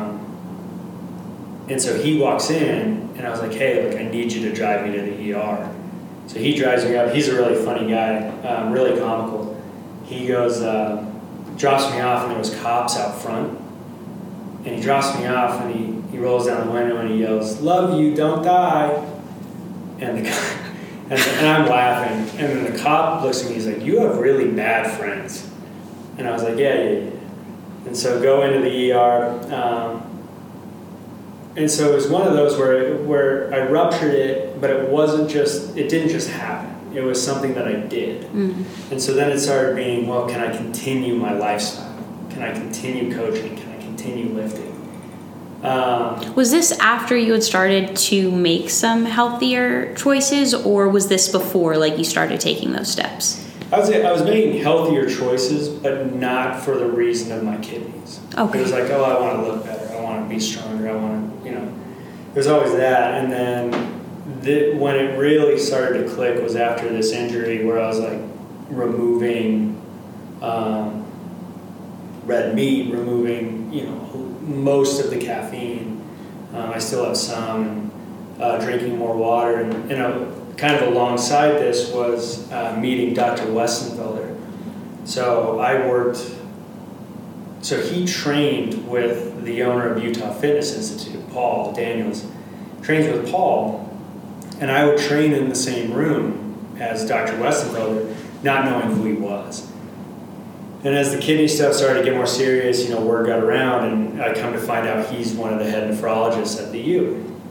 and 1.69 1.81
so 1.81 1.97
he 2.01 2.17
walks 2.17 2.49
in, 2.49 3.13
and 3.17 3.25
I 3.25 3.29
was 3.29 3.39
like, 3.39 3.53
hey, 3.53 3.87
like, 3.87 3.97
I 3.97 4.03
need 4.03 4.31
you 4.31 4.49
to 4.49 4.55
drive 4.55 4.85
me 4.85 4.95
to 4.95 5.01
the 5.01 5.33
ER. 5.33 5.75
So 6.27 6.39
he 6.39 6.55
drives 6.55 6.85
me 6.85 6.95
up. 6.95 7.13
He's 7.13 7.29
a 7.29 7.35
really 7.35 7.63
funny 7.63 7.89
guy, 7.89 8.27
um, 8.41 8.71
really 8.71 8.99
comical. 8.99 9.61
He 10.05 10.27
goes, 10.27 10.61
uh, 10.61 11.05
drops 11.57 11.91
me 11.93 12.01
off, 12.01 12.23
and 12.23 12.31
there 12.31 12.39
was 12.39 12.53
cops 12.61 12.97
out 12.97 13.21
front. 13.21 13.59
And 14.65 14.75
he 14.75 14.81
drops 14.81 15.17
me 15.17 15.25
off, 15.25 15.61
and 15.61 15.73
he, 15.73 16.11
he 16.11 16.17
rolls 16.17 16.47
down 16.47 16.67
the 16.67 16.73
window 16.73 16.97
and 16.97 17.09
he 17.09 17.19
yells, 17.19 17.59
"Love 17.59 17.99
you, 17.99 18.15
don't 18.15 18.43
die." 18.43 18.91
And 19.99 20.19
the 20.19 20.21
guy, 20.21 20.29
and, 21.09 21.19
and 21.19 21.47
I'm 21.47 21.67
laughing. 21.67 22.39
And 22.39 22.65
then 22.65 22.71
the 22.71 22.79
cop 22.79 23.23
looks 23.23 23.43
at 23.43 23.49
me. 23.49 23.55
He's 23.55 23.67
like, 23.67 23.81
"You 23.81 23.99
have 24.01 24.17
really 24.17 24.49
bad 24.51 24.97
friends." 24.97 25.49
And 26.17 26.27
I 26.27 26.31
was 26.31 26.43
like, 26.43 26.57
"Yeah, 26.57 26.75
yeah, 26.75 26.89
yeah." 26.91 27.09
And 27.85 27.97
so 27.97 28.21
go 28.21 28.43
into 28.43 28.61
the 28.61 28.93
ER. 28.93 29.53
Um, 29.53 30.12
and 31.55 31.69
so 31.69 31.91
it 31.91 31.95
was 31.95 32.07
one 32.07 32.27
of 32.27 32.33
those 32.33 32.57
where 32.57 32.95
where 32.97 33.53
I 33.53 33.69
ruptured 33.69 34.13
it, 34.13 34.59
but 34.59 34.69
it 34.69 34.89
wasn't 34.89 35.29
just 35.29 35.77
it 35.77 35.89
didn't 35.89 36.09
just 36.09 36.29
happen. 36.29 36.71
It 36.95 37.01
was 37.01 37.23
something 37.23 37.53
that 37.55 37.67
I 37.67 37.73
did, 37.73 38.23
mm-hmm. 38.23 38.91
and 38.91 39.01
so 39.01 39.13
then 39.13 39.31
it 39.31 39.39
started 39.39 39.75
being 39.75 40.07
well, 40.07 40.27
can 40.27 40.39
I 40.39 40.55
continue 40.55 41.15
my 41.15 41.33
lifestyle? 41.33 41.91
Can 42.29 42.43
I 42.43 42.51
continue 42.51 43.13
coaching? 43.13 43.55
Can 43.55 43.71
I 43.71 43.77
continue 43.81 44.33
lifting? 44.33 44.73
Um, 45.63 46.35
was 46.35 46.51
this 46.51 46.73
after 46.79 47.15
you 47.15 47.31
had 47.31 47.43
started 47.43 47.95
to 47.95 48.29
make 48.29 48.69
some 48.69 49.05
healthier 49.05 49.95
choices, 49.95 50.53
or 50.53 50.89
was 50.89 51.07
this 51.07 51.29
before, 51.29 51.77
like 51.77 51.97
you 51.97 52.03
started 52.03 52.41
taking 52.41 52.73
those 52.73 52.91
steps? 52.91 53.39
I 53.71 53.83
say 53.83 54.05
I 54.05 54.11
was 54.11 54.23
making 54.23 54.61
healthier 54.61 55.09
choices, 55.09 55.69
but 55.69 56.13
not 56.13 56.61
for 56.61 56.77
the 56.77 56.85
reason 56.85 57.31
of 57.31 57.43
my 57.43 57.57
kidneys. 57.57 58.19
Okay. 58.37 58.59
It 58.59 58.61
was 58.61 58.71
like, 58.71 58.89
oh, 58.91 59.03
I 59.03 59.19
want 59.19 59.39
to 59.39 59.51
look 59.51 59.65
better. 59.65 59.95
I 59.95 60.01
want 60.01 60.23
to 60.23 60.29
be 60.29 60.39
stronger. 60.39 60.89
I 60.89 60.95
want 60.95 61.42
to 61.42 61.42
there's 62.33 62.47
always 62.47 62.73
that. 62.73 63.23
And 63.23 63.31
then 63.31 64.41
the, 64.41 64.73
when 64.75 64.95
it 64.95 65.17
really 65.17 65.57
started 65.57 66.05
to 66.07 66.13
click 66.13 66.41
was 66.41 66.55
after 66.55 66.89
this 66.89 67.11
injury 67.11 67.65
where 67.65 67.79
I 67.79 67.87
was 67.87 67.99
like 67.99 68.19
removing 68.69 69.79
um, 70.41 71.05
red 72.25 72.55
meat, 72.55 72.91
removing 72.91 73.71
you 73.71 73.85
know 73.85 73.99
most 74.41 75.03
of 75.03 75.09
the 75.09 75.17
caffeine. 75.17 76.01
Um, 76.53 76.71
I 76.71 76.77
still 76.77 77.05
have 77.05 77.17
some, 77.17 77.91
and 78.35 78.41
uh, 78.41 78.63
drinking 78.63 78.97
more 78.97 79.15
water, 79.15 79.61
and 79.61 79.89
you 79.89 79.97
know, 79.97 80.31
kind 80.57 80.75
of 80.75 80.87
alongside 80.87 81.53
this 81.53 81.91
was 81.91 82.51
uh, 82.51 82.77
meeting 82.77 83.13
Dr. 83.13 83.45
Westenfelder. 83.45 84.37
So 85.05 85.59
I 85.59 85.87
worked. 85.87 86.39
So 87.63 87.81
he 87.81 88.05
trained 88.05 88.89
with 88.89 89.45
the 89.45 89.63
owner 89.63 89.89
of 89.89 90.03
Utah 90.03 90.33
Fitness 90.33 90.75
Institute 90.75 91.29
Paul 91.31 91.71
Daniels, 91.71 92.25
trains 92.81 93.07
with 93.07 93.31
Paul, 93.31 93.89
And 94.59 94.69
I 94.69 94.85
would 94.85 94.99
train 94.99 95.31
in 95.33 95.47
the 95.47 95.55
same 95.55 95.93
room 95.93 96.75
as 96.77 97.07
Dr. 97.07 97.33
Westenfelder, 97.37 98.15
not 98.43 98.65
knowing 98.65 98.95
who 98.95 99.05
he 99.05 99.13
was. 99.13 99.71
And 100.83 100.93
as 100.93 101.13
the 101.13 101.17
kidney 101.17 101.47
stuff 101.47 101.73
started 101.73 101.99
to 101.99 102.05
get 102.05 102.13
more 102.13 102.27
serious, 102.27 102.83
you 102.83 102.89
know, 102.93 103.01
word 103.01 103.27
got 103.27 103.39
around, 103.39 103.85
and 103.85 104.21
I 104.21 104.33
come 104.33 104.51
to 104.51 104.59
find 104.59 104.85
out 104.85 105.09
he's 105.09 105.31
one 105.31 105.53
of 105.53 105.59
the 105.59 105.69
head 105.69 105.89
nephrologists 105.89 106.61
at 106.61 106.73
the 106.73 106.79
U. 106.81 107.41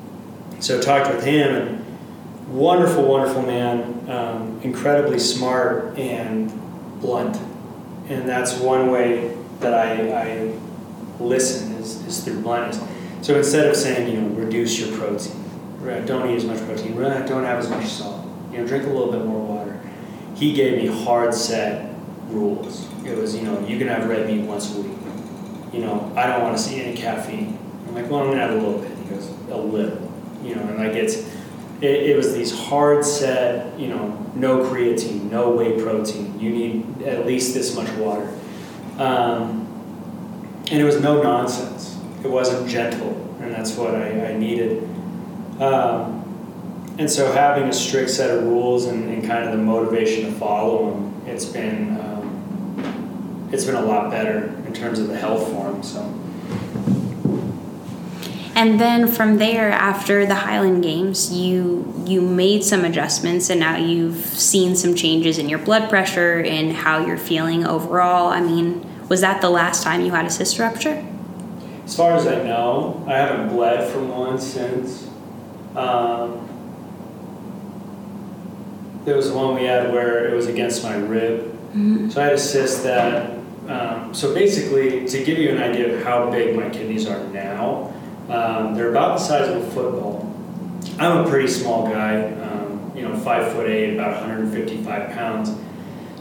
So 0.61 0.79
I 0.79 0.83
talked 0.83 1.13
with 1.13 1.25
him, 1.25 1.55
and 1.55 2.49
wonderful, 2.49 3.05
wonderful 3.05 3.43
man, 3.43 4.11
um, 4.11 4.61
incredibly 4.63 5.19
smart 5.19 5.99
and 5.99 6.51
blunt. 7.01 7.39
And 8.11 8.29
that's 8.29 8.59
one 8.59 8.91
way 8.91 9.35
that 9.63 9.75
I, 9.75 10.13
I 10.13 10.59
listen 11.19 11.73
is, 11.75 12.05
is 12.07 12.25
through 12.25 12.41
blindness. 12.41 12.81
So 13.23 13.37
instead 13.37 13.69
of 13.69 13.77
saying, 13.77 14.13
you 14.13 14.21
know, 14.21 14.29
reduce 14.35 14.79
your 14.79 14.97
protein, 14.99 15.43
don't 16.07 16.29
eat 16.31 16.37
as 16.37 16.45
much 16.45 16.59
protein, 16.67 16.97
don't 16.97 17.45
have 17.45 17.59
as 17.59 17.71
much 17.71 17.87
salt, 17.87 18.27
you 18.51 18.59
know, 18.59 18.67
drink 18.67 18.85
a 18.85 18.89
little 18.89 19.13
bit 19.13 19.25
more 19.25 19.41
water. 19.41 19.81
He 20.35 20.53
gave 20.53 20.79
me 20.83 21.05
hard 21.05 21.35
set 21.35 21.95
rules. 22.29 22.89
It 23.05 23.17
was, 23.17 23.35
you 23.37 23.43
know, 23.43 23.65
you 23.67 23.79
can 23.79 23.89
have 23.89 24.09
red 24.09 24.27
meat 24.27 24.45
once 24.47 24.75
a 24.75 24.81
week. 24.81 24.97
You 25.73 25.81
know, 25.81 26.13
I 26.17 26.27
don't 26.27 26.43
want 26.43 26.57
to 26.57 26.63
see 26.63 26.83
any 26.83 26.97
caffeine. 26.97 27.59
I'm 27.87 27.95
like, 27.95 28.11
well, 28.11 28.21
I'm 28.21 28.29
gonna 28.29 28.41
have 28.41 28.51
a 28.51 28.55
little 28.55 28.81
bit. 28.81 28.97
He 28.99 29.05
goes, 29.05 29.29
a 29.51 29.57
little. 29.57 30.13
You 30.43 30.57
know, 30.57 30.63
and 30.63 30.79
like 30.79 30.93
it's, 30.93 31.17
it, 31.81 32.11
it 32.11 32.17
was 32.17 32.35
these 32.35 32.53
hard 32.67 33.05
set, 33.05 33.79
you 33.79 33.89
know, 33.89 34.19
no 34.35 34.65
creatine, 34.65 35.31
no 35.31 35.51
whey 35.51 35.81
protein. 35.81 36.39
You 36.39 36.51
need 36.51 37.03
at 37.03 37.27
least 37.27 37.55
this 37.55 37.75
much 37.77 37.91
water. 37.93 38.33
Um, 38.99 39.69
and 40.71 40.81
it 40.81 40.85
was 40.85 41.01
no 41.01 41.23
nonsense. 41.23 41.99
It 42.25 42.31
wasn't 42.31 42.69
gentle, 42.69 43.37
and 43.41 43.53
that's 43.53 43.77
what 43.77 43.95
I, 43.95 44.31
I 44.31 44.37
needed. 44.37 44.83
Um, 45.61 46.21
and 46.99 47.11
so 47.11 47.33
having 47.33 47.65
a 47.65 47.73
strict 47.73 48.11
set 48.11 48.31
of 48.31 48.45
rules 48.45 48.87
and, 48.87 49.09
and, 49.11 49.25
kind 49.25 49.45
of 49.45 49.53
the 49.53 49.59
motivation 49.59 50.27
to 50.27 50.33
follow 50.33 50.91
them, 50.91 51.23
it's 51.27 51.45
been 51.45 51.99
um, 52.01 53.49
it's 53.53 53.65
been 53.65 53.75
a 53.75 53.83
lot 53.85 54.11
better 54.11 54.47
in 54.67 54.73
terms 54.73 54.99
of 54.99 55.09
the 55.09 55.17
health 55.17 55.51
form. 55.53 55.83
So. 55.83 56.22
And 58.55 58.79
then 58.79 59.09
from 59.09 59.39
there, 59.39 59.71
after 59.71 60.27
the 60.27 60.35
Highland 60.35 60.83
Games, 60.83 61.33
you 61.33 61.93
you 62.07 62.21
made 62.21 62.63
some 62.65 62.85
adjustments, 62.85 63.49
and 63.49 63.61
now 63.61 63.77
you've 63.77 64.25
seen 64.25 64.77
some 64.77 64.95
changes 64.95 65.39
in 65.39 65.49
your 65.49 65.59
blood 65.59 65.89
pressure 65.89 66.41
and 66.41 66.73
how 66.73 67.07
you're 67.07 67.17
feeling 67.17 67.65
overall. 67.65 68.29
I 68.29 68.41
mean, 68.41 68.87
was 69.09 69.21
that 69.23 69.41
the 69.41 69.51
last 69.51 69.83
time 69.83 70.03
you 70.03 70.13
had 70.13 70.27
a 70.27 70.31
cyst 70.31 70.59
rupture? 70.59 71.05
As 71.85 71.97
far 71.97 72.13
as 72.13 72.27
I 72.27 72.43
know, 72.43 73.05
I 73.09 73.13
haven't 73.13 73.49
bled 73.49 73.91
from 73.91 74.09
one 74.09 74.39
since. 74.39 75.09
Um, 75.75 76.49
there 79.05 79.17
was 79.17 79.31
one 79.31 79.55
we 79.55 79.65
had 79.65 79.93
where 79.93 80.29
it 80.29 80.35
was 80.35 80.47
against 80.47 80.83
my 80.85 80.95
rib. 80.95 81.45
Mm-hmm. 81.71 82.11
So 82.11 82.21
I 82.21 82.25
had 82.25 82.35
a 82.35 82.39
cyst 82.39 82.85
that. 82.85 83.31
Um, 83.69 84.13
so 84.13 84.35
basically, 84.35 85.07
to 85.09 85.25
give 85.25 85.39
you 85.39 85.51
an 85.51 85.63
idea 85.63 85.97
of 85.97 86.05
how 86.05 86.31
big 86.31 86.55
my 86.55 86.69
kidneys 86.69 87.07
are 87.07 87.23
now, 87.29 87.93
um, 88.29 88.75
they're 88.75 88.91
about 88.91 89.19
the 89.19 89.25
size 89.25 89.49
of 89.49 89.57
a 89.57 89.71
football. 89.71 90.29
I'm 90.99 91.25
a 91.25 91.29
pretty 91.29 91.49
small 91.49 91.87
guy, 91.87 92.23
um, 92.23 92.93
you 92.95 93.03
know, 93.03 93.17
five 93.19 93.53
foot 93.53 93.69
eight, 93.69 93.95
about 93.95 94.21
155 94.21 95.11
pounds. 95.13 95.55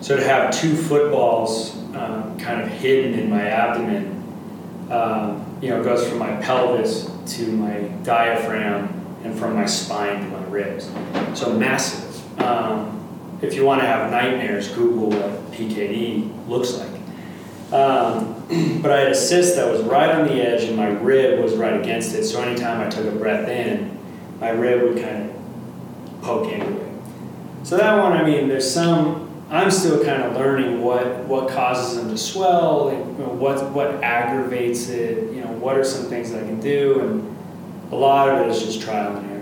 So 0.02 0.16
to 0.16 0.24
have 0.24 0.52
two 0.54 0.76
footballs 0.76 1.78
um, 1.94 2.38
kind 2.40 2.62
of 2.62 2.68
hidden 2.70 3.20
in 3.20 3.30
my 3.30 3.48
abdomen, 3.48 4.18
um, 4.90 5.46
you 5.62 5.70
know, 5.70 5.84
goes 5.84 6.08
from 6.08 6.18
my 6.18 6.36
pelvis 6.38 7.10
to 7.36 7.52
my 7.52 7.82
diaphragm 8.04 9.02
and 9.24 9.38
from 9.38 9.56
my 9.56 9.66
spine 9.66 10.22
to 10.22 10.28
my 10.30 10.44
ribs. 10.46 10.90
So 11.34 11.54
massive. 11.54 12.42
Um, 12.42 12.98
if 13.42 13.54
you 13.54 13.66
want 13.66 13.82
to 13.82 13.88
have 13.88 14.12
nightmares, 14.12 14.70
Google 14.70 15.10
what 15.10 15.52
PKD 15.52 16.48
looks 16.48 16.74
like. 16.78 16.91
Um, 17.72 18.36
but 18.82 18.92
I 18.92 19.00
had 19.02 19.12
a 19.12 19.16
cyst 19.16 19.56
that 19.56 19.72
was 19.72 19.82
right 19.82 20.10
on 20.10 20.28
the 20.28 20.34
edge, 20.34 20.64
and 20.64 20.76
my 20.76 20.88
rib 20.88 21.40
was 21.40 21.56
right 21.56 21.80
against 21.80 22.14
it. 22.16 22.26
So 22.26 22.42
anytime 22.42 22.86
I 22.86 22.90
took 22.90 23.06
a 23.06 23.16
breath 23.16 23.48
in, 23.48 23.98
my 24.40 24.50
rib 24.50 24.82
would 24.82 25.02
kind 25.02 25.30
of 25.30 26.22
poke 26.22 26.52
into 26.52 26.82
it. 26.82 26.92
So 27.64 27.78
that 27.78 27.98
one, 27.98 28.14
I 28.14 28.24
mean, 28.24 28.48
there's 28.48 28.70
some. 28.70 29.30
I'm 29.50 29.70
still 29.70 30.04
kind 30.04 30.24
of 30.24 30.34
learning 30.36 30.82
what 30.82 31.26
what 31.26 31.50
causes 31.50 31.98
them 31.98 32.10
to 32.10 32.18
swell, 32.18 32.86
like, 32.86 32.98
you 32.98 33.26
know, 33.26 33.34
what 33.34 33.72
what 33.72 34.04
aggravates 34.04 34.90
it. 34.90 35.34
You 35.34 35.42
know, 35.42 35.52
what 35.52 35.78
are 35.78 35.84
some 35.84 36.06
things 36.06 36.32
that 36.32 36.44
I 36.44 36.48
can 36.48 36.60
do, 36.60 37.00
and 37.00 37.38
a 37.92 37.96
lot 37.96 38.30
of 38.30 38.46
it 38.46 38.50
is 38.50 38.64
just 38.64 38.82
trial 38.82 39.18
and 39.18 39.32
error. 39.32 39.38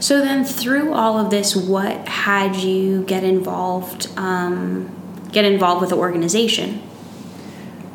So 0.00 0.20
then, 0.20 0.44
through 0.44 0.92
all 0.92 1.18
of 1.18 1.30
this, 1.30 1.56
what 1.56 2.06
had 2.06 2.56
you 2.56 3.02
get 3.04 3.24
involved? 3.24 4.08
Um, 4.16 4.97
get 5.32 5.44
involved 5.44 5.80
with 5.80 5.90
the 5.90 5.96
organization? 5.96 6.82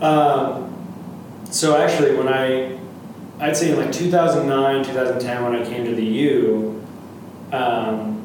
Um, 0.02 0.70
so 1.50 1.78
actually, 1.78 2.16
when 2.16 2.28
I, 2.28 2.78
I'd 3.40 3.56
say 3.56 3.72
in 3.72 3.78
like 3.78 3.92
2009, 3.92 4.84
2010, 4.84 5.44
when 5.44 5.56
I 5.56 5.64
came 5.64 5.86
to 5.86 5.96
the 5.96 6.06
U, 6.06 6.86
um, 7.52 8.24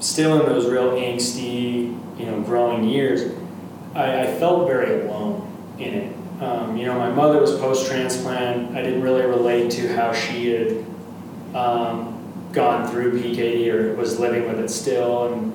still 0.00 0.40
in 0.40 0.46
those 0.46 0.70
real 0.70 0.92
angsty, 0.92 1.98
you 2.18 2.26
know, 2.26 2.40
growing 2.42 2.84
years, 2.84 3.32
I, 3.94 4.22
I 4.22 4.38
felt 4.38 4.66
very 4.66 5.06
alone 5.06 5.74
in 5.78 5.94
it. 5.94 6.16
Um, 6.42 6.76
you 6.76 6.84
know, 6.84 6.98
my 6.98 7.08
mother 7.10 7.40
was 7.40 7.58
post-transplant. 7.58 8.76
I 8.76 8.82
didn't 8.82 9.02
really 9.02 9.24
relate 9.24 9.70
to 9.72 9.94
how 9.94 10.12
she 10.12 10.50
had 10.50 10.84
um, 11.54 12.50
gone 12.52 12.90
through 12.90 13.20
PKD 13.20 13.72
or 13.72 13.94
was 13.94 14.18
living 14.18 14.46
with 14.46 14.60
it 14.60 14.68
still, 14.68 15.32
and 15.32 15.52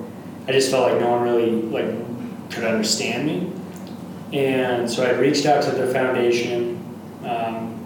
I 0.48 0.52
just 0.52 0.72
felt 0.72 0.90
like 0.90 1.00
no 1.00 1.10
one 1.10 1.22
really 1.22 1.52
like 1.52 2.11
could 2.52 2.64
understand 2.64 3.26
me. 3.26 3.52
And 4.32 4.90
so 4.90 5.04
I 5.04 5.12
reached 5.12 5.46
out 5.46 5.62
to 5.64 5.70
the 5.70 5.86
foundation. 5.92 6.78
Um, 7.24 7.78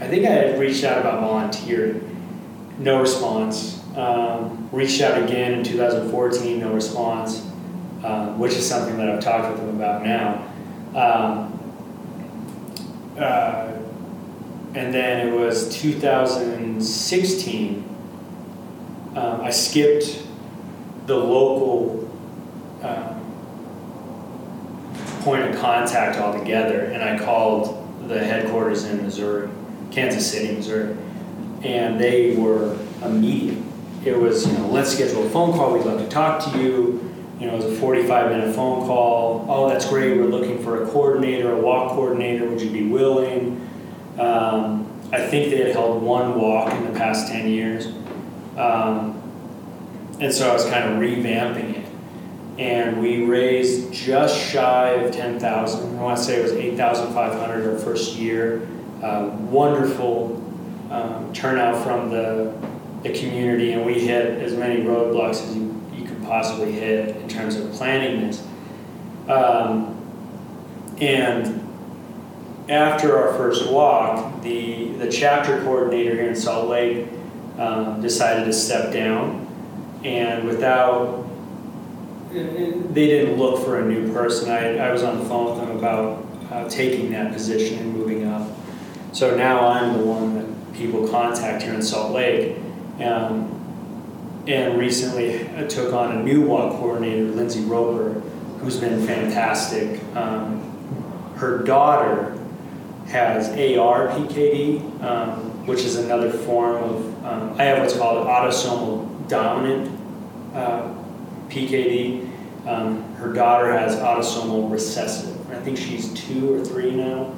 I 0.00 0.08
think 0.08 0.26
I 0.26 0.30
had 0.30 0.58
reached 0.58 0.82
out 0.84 0.98
about 0.98 1.20
volunteering, 1.20 2.16
no 2.78 3.00
response. 3.00 3.82
Um, 3.96 4.68
reached 4.70 5.00
out 5.00 5.22
again 5.22 5.54
in 5.54 5.64
2014, 5.64 6.60
no 6.60 6.72
response, 6.72 7.44
uh, 8.04 8.34
which 8.34 8.52
is 8.52 8.64
something 8.66 8.98
that 8.98 9.08
I've 9.08 9.20
talked 9.20 9.50
with 9.50 9.58
them 9.58 9.74
about 9.76 10.04
now. 10.04 10.44
Um, 10.94 11.54
uh, 13.18 13.72
and 14.74 14.92
then 14.94 15.26
it 15.26 15.32
was 15.32 15.68
2016 15.80 17.88
um, 19.18 19.40
I 19.40 19.50
skipped 19.50 20.22
the 21.06 21.16
local 21.16 22.08
um, 22.82 23.20
point 25.28 25.42
of 25.42 25.60
contact 25.60 26.18
altogether, 26.18 26.84
and 26.84 27.02
I 27.02 27.22
called 27.22 27.86
the 28.08 28.18
headquarters 28.18 28.84
in 28.84 29.02
Missouri, 29.02 29.50
Kansas 29.90 30.30
City, 30.30 30.54
Missouri, 30.54 30.96
and 31.62 32.00
they 32.00 32.34
were 32.34 32.78
immediate. 33.02 33.62
It 34.06 34.18
was, 34.18 34.46
you 34.46 34.54
know, 34.54 34.68
let's 34.68 34.94
schedule 34.94 35.26
a 35.26 35.28
phone 35.28 35.52
call. 35.52 35.74
We'd 35.74 35.84
love 35.84 36.00
to 36.00 36.08
talk 36.08 36.50
to 36.50 36.58
you. 36.58 37.04
You 37.38 37.46
know, 37.46 37.52
it 37.52 37.56
was 37.56 37.66
a 37.66 37.76
45 37.76 38.30
minute 38.30 38.54
phone 38.54 38.86
call. 38.86 39.44
Oh, 39.50 39.68
that's 39.68 39.86
great. 39.86 40.16
We're 40.16 40.28
looking 40.28 40.62
for 40.64 40.82
a 40.82 40.86
coordinator, 40.86 41.52
a 41.52 41.60
walk 41.60 41.92
coordinator. 41.92 42.48
Would 42.48 42.62
you 42.62 42.70
be 42.70 42.88
willing? 42.88 43.68
Um, 44.18 44.90
I 45.12 45.26
think 45.26 45.50
they 45.50 45.58
had 45.58 45.72
held 45.72 46.02
one 46.02 46.40
walk 46.40 46.72
in 46.72 46.90
the 46.90 46.98
past 46.98 47.30
10 47.30 47.50
years. 47.50 47.88
Um, 48.56 49.20
and 50.20 50.32
so 50.32 50.48
I 50.48 50.54
was 50.54 50.64
kind 50.64 50.84
of 50.84 50.98
revamping 50.98 51.76
it. 51.76 51.77
And 52.58 53.00
we 53.00 53.22
raised 53.22 53.92
just 53.92 54.36
shy 54.36 54.90
of 54.90 55.12
10,000. 55.12 55.98
I 55.98 56.02
want 56.02 56.18
to 56.18 56.24
say 56.24 56.40
it 56.40 56.42
was 56.42 56.52
8,500 56.52 57.72
our 57.72 57.78
first 57.78 58.16
year. 58.16 58.66
Uh, 59.02 59.30
wonderful 59.42 60.42
um, 60.90 61.32
turnout 61.32 61.84
from 61.84 62.10
the, 62.10 62.52
the 63.04 63.10
community, 63.10 63.72
and 63.72 63.86
we 63.86 64.00
hit 64.00 64.42
as 64.42 64.54
many 64.54 64.82
roadblocks 64.82 65.42
as 65.42 65.56
you, 65.56 65.80
you 65.94 66.04
could 66.04 66.20
possibly 66.24 66.72
hit 66.72 67.16
in 67.16 67.28
terms 67.28 67.54
of 67.54 67.70
planning 67.72 68.26
this. 68.26 68.44
Um, 69.28 69.94
and 71.00 71.64
after 72.68 73.16
our 73.16 73.34
first 73.34 73.70
walk, 73.70 74.42
the, 74.42 74.88
the 74.94 75.10
chapter 75.10 75.62
coordinator 75.62 76.14
here 76.14 76.28
in 76.28 76.36
Salt 76.36 76.68
Lake 76.68 77.06
um, 77.56 78.00
decided 78.00 78.46
to 78.46 78.52
step 78.52 78.92
down, 78.92 79.46
and 80.04 80.44
without 80.46 81.27
they 82.30 83.06
didn't 83.06 83.38
look 83.38 83.64
for 83.64 83.80
a 83.80 83.84
new 83.84 84.12
person. 84.12 84.50
I, 84.50 84.76
I 84.78 84.92
was 84.92 85.02
on 85.02 85.18
the 85.18 85.24
phone 85.24 85.50
with 85.50 85.66
them 85.66 85.76
about 85.76 86.26
uh, 86.50 86.68
taking 86.68 87.10
that 87.12 87.32
position 87.32 87.78
and 87.78 87.92
moving 87.94 88.26
up. 88.26 88.48
So 89.12 89.36
now 89.36 89.68
I'm 89.68 89.98
the 89.98 90.04
one 90.04 90.34
that 90.34 90.74
people 90.74 91.08
contact 91.08 91.62
here 91.62 91.74
in 91.74 91.82
Salt 91.82 92.12
Lake. 92.12 92.56
Um, 93.00 93.54
and 94.46 94.78
recently 94.78 95.48
I 95.56 95.64
took 95.64 95.92
on 95.92 96.18
a 96.18 96.22
new 96.22 96.42
walk 96.42 96.72
coordinator, 96.78 97.24
Lindsay 97.24 97.60
Roper, 97.64 98.20
who's 98.60 98.78
been 98.78 99.06
fantastic. 99.06 100.02
Um, 100.14 100.62
her 101.36 101.58
daughter 101.58 102.38
has 103.06 103.48
AR 103.48 104.08
PKD, 104.08 105.02
um, 105.02 105.66
which 105.66 105.80
is 105.80 105.96
another 105.96 106.30
form 106.30 106.82
of 106.82 107.24
um, 107.24 107.54
I 107.58 107.64
have 107.64 107.80
what's 107.80 107.96
called 107.96 108.26
autosomal 108.26 109.28
dominant 109.28 109.98
uh, 110.54 110.94
PKD. 111.48 112.28
Um, 112.66 113.14
her 113.14 113.32
daughter 113.32 113.72
has 113.72 113.96
autosomal 113.96 114.70
recessive. 114.70 115.50
I 115.50 115.58
think 115.60 115.78
she's 115.78 116.12
two 116.14 116.54
or 116.54 116.64
three 116.64 116.94
now. 116.94 117.34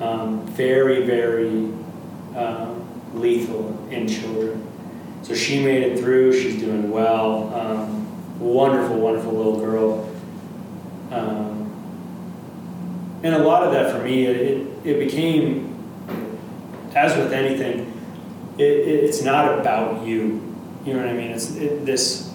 Um, 0.00 0.46
very, 0.48 1.06
very 1.06 1.72
uh, 2.34 2.74
lethal 3.14 3.88
in 3.90 4.08
children. 4.08 4.66
So 5.22 5.34
she 5.34 5.64
made 5.64 5.82
it 5.82 5.98
through. 5.98 6.32
She's 6.32 6.60
doing 6.60 6.90
well. 6.90 7.54
Um, 7.54 8.40
wonderful, 8.40 8.96
wonderful 8.96 9.32
little 9.32 9.58
girl. 9.58 10.10
Um, 11.10 11.70
and 13.22 13.34
a 13.34 13.38
lot 13.38 13.62
of 13.62 13.72
that 13.72 13.90
for 13.90 14.02
me, 14.02 14.26
it, 14.26 14.66
it 14.84 14.98
became, 14.98 15.74
as 16.94 17.16
with 17.16 17.32
anything, 17.32 17.90
it, 18.58 18.62
it, 18.62 19.04
it's 19.04 19.22
not 19.22 19.58
about 19.58 20.06
you. 20.06 20.42
You 20.84 20.92
know 20.92 20.98
what 20.98 21.08
I 21.08 21.14
mean? 21.14 21.30
It's 21.30 21.56
it, 21.56 21.86
this. 21.86 22.33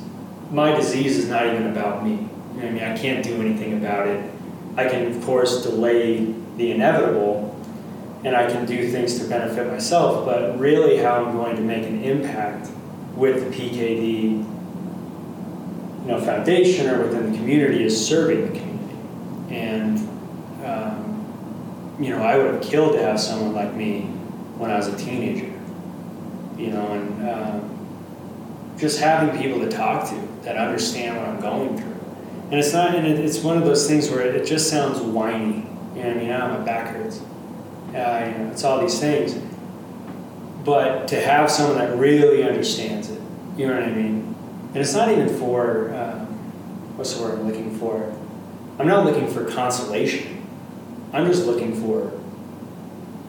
My 0.51 0.75
disease 0.75 1.17
is 1.17 1.29
not 1.29 1.45
even 1.45 1.67
about 1.67 2.03
me. 2.03 2.27
You 2.55 2.61
know 2.61 2.67
I 2.67 2.71
mean? 2.71 2.83
I 2.83 2.97
can't 2.97 3.23
do 3.23 3.39
anything 3.39 3.73
about 3.73 4.07
it. 4.07 4.31
I 4.75 4.89
can, 4.89 5.15
of 5.15 5.23
course, 5.23 5.63
delay 5.63 6.33
the 6.57 6.71
inevitable, 6.71 7.55
and 8.23 8.35
I 8.35 8.49
can 8.49 8.65
do 8.65 8.89
things 8.89 9.19
to 9.19 9.27
benefit 9.27 9.67
myself. 9.67 10.25
But 10.25 10.57
really, 10.57 10.97
how 10.97 11.23
I'm 11.23 11.35
going 11.35 11.55
to 11.55 11.61
make 11.61 11.85
an 11.85 12.03
impact 12.03 12.69
with 13.15 13.51
the 13.51 13.57
PKD, 13.57 14.43
you 16.01 16.05
know, 16.05 16.19
foundation 16.19 16.89
or 16.89 17.03
within 17.03 17.31
the 17.31 17.37
community 17.37 17.83
is 17.83 18.07
serving 18.07 18.51
the 18.51 18.59
community. 18.59 18.95
And 19.51 19.99
um, 20.65 21.95
you 21.99 22.09
know, 22.09 22.23
I 22.23 22.37
would 22.37 22.55
have 22.55 22.63
killed 22.63 22.93
to 22.93 23.03
have 23.03 23.19
someone 23.19 23.53
like 23.53 23.73
me 23.75 24.01
when 24.57 24.71
I 24.71 24.77
was 24.77 24.87
a 24.87 24.97
teenager. 24.97 25.53
You 26.57 26.71
know, 26.71 26.91
and 26.91 27.29
um, 27.29 28.75
just 28.77 28.99
having 28.99 29.39
people 29.41 29.59
to 29.59 29.69
talk 29.69 30.09
to 30.09 30.28
that 30.43 30.57
understand 30.57 31.17
what 31.17 31.27
I'm 31.27 31.41
going 31.41 31.77
through. 31.77 31.95
And 32.51 32.55
it's 32.55 32.73
not, 32.73 32.95
and 32.95 33.05
it, 33.05 33.19
it's 33.19 33.39
one 33.39 33.57
of 33.57 33.65
those 33.65 33.87
things 33.87 34.09
where 34.09 34.21
it 34.21 34.45
just 34.45 34.69
sounds 34.69 34.99
whiny. 34.99 35.67
You 35.95 36.03
know, 36.03 36.09
I 36.09 36.13
mean, 36.13 36.31
ah, 36.31 36.57
my 36.57 36.63
back 36.63 36.95
hurts. 36.95 37.21
You 37.87 37.93
know, 37.93 38.49
it's 38.51 38.63
all 38.63 38.79
these 38.79 38.99
things. 38.99 39.37
But 40.63 41.07
to 41.09 41.19
have 41.19 41.49
someone 41.49 41.77
that 41.77 41.97
really 41.97 42.43
understands 42.43 43.09
it, 43.09 43.21
you 43.57 43.67
know 43.67 43.73
what 43.75 43.83
I 43.83 43.91
mean? 43.91 44.35
And 44.69 44.77
it's 44.77 44.93
not 44.93 45.09
even 45.09 45.29
for, 45.29 45.89
uh, 45.93 46.25
what's 46.95 47.13
the 47.13 47.23
word 47.23 47.39
I'm 47.39 47.47
looking 47.47 47.77
for? 47.77 48.15
I'm 48.77 48.87
not 48.87 49.05
looking 49.05 49.27
for 49.27 49.45
consolation. 49.45 50.45
I'm 51.11 51.25
just 51.25 51.45
looking 51.45 51.75
for 51.81 52.11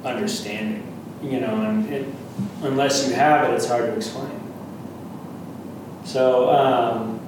understanding, 0.05 0.87
you 1.23 1.41
know, 1.41 1.63
and 1.63 1.93
it, 1.93 2.07
unless 2.63 3.09
you 3.09 3.15
have 3.15 3.49
it, 3.49 3.55
it's 3.55 3.67
hard 3.67 3.87
to 3.87 3.97
explain. 3.97 4.40
So, 6.05 6.51
um, 6.51 7.21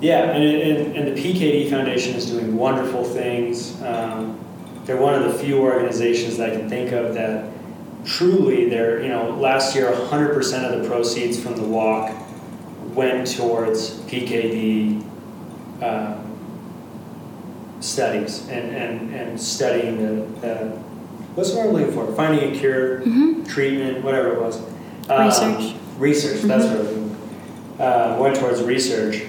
yeah, 0.00 0.30
and, 0.30 0.42
and, 0.42 0.96
and, 0.96 1.16
the 1.16 1.20
PKD 1.20 1.68
Foundation 1.68 2.14
is 2.14 2.26
doing 2.26 2.56
wonderful 2.56 3.04
things. 3.04 3.80
Um, 3.82 4.38
they're 4.84 4.96
one 4.96 5.14
of 5.14 5.24
the 5.24 5.38
few 5.38 5.58
organizations 5.58 6.38
that 6.38 6.52
I 6.52 6.56
can 6.56 6.68
think 6.68 6.92
of 6.92 7.14
that 7.14 7.50
truly, 8.04 8.68
they're, 8.68 9.02
you 9.02 9.08
know, 9.08 9.36
last 9.36 9.74
year 9.74 9.90
100% 9.90 10.72
of 10.72 10.82
the 10.82 10.88
proceeds 10.88 11.38
from 11.38 11.56
the 11.56 11.62
walk 11.62 12.14
went 12.94 13.26
towards 13.36 14.00
PKD 14.02 15.04
um, 15.82 16.30
studies 17.80 18.48
and, 18.48 18.74
and, 18.74 19.14
and 19.14 19.40
studying 19.40 19.98
the, 19.98 20.40
the 20.40 20.70
what's 21.34 21.54
word 21.54 21.68
I'm 21.68 21.72
looking 21.72 21.92
for? 21.92 22.12
Finding 22.14 22.54
a 22.54 22.58
cure, 22.58 23.00
mm-hmm. 23.00 23.44
treatment, 23.44 24.04
whatever 24.04 24.32
it 24.32 24.40
was. 24.40 24.60
Um, 25.08 25.26
research. 25.26 25.76
Research, 25.98 26.38
mm-hmm. 26.38 26.48
that's 26.48 26.64
what 26.64 26.99
uh, 27.80 28.16
went 28.20 28.36
towards 28.36 28.62
research. 28.62 29.22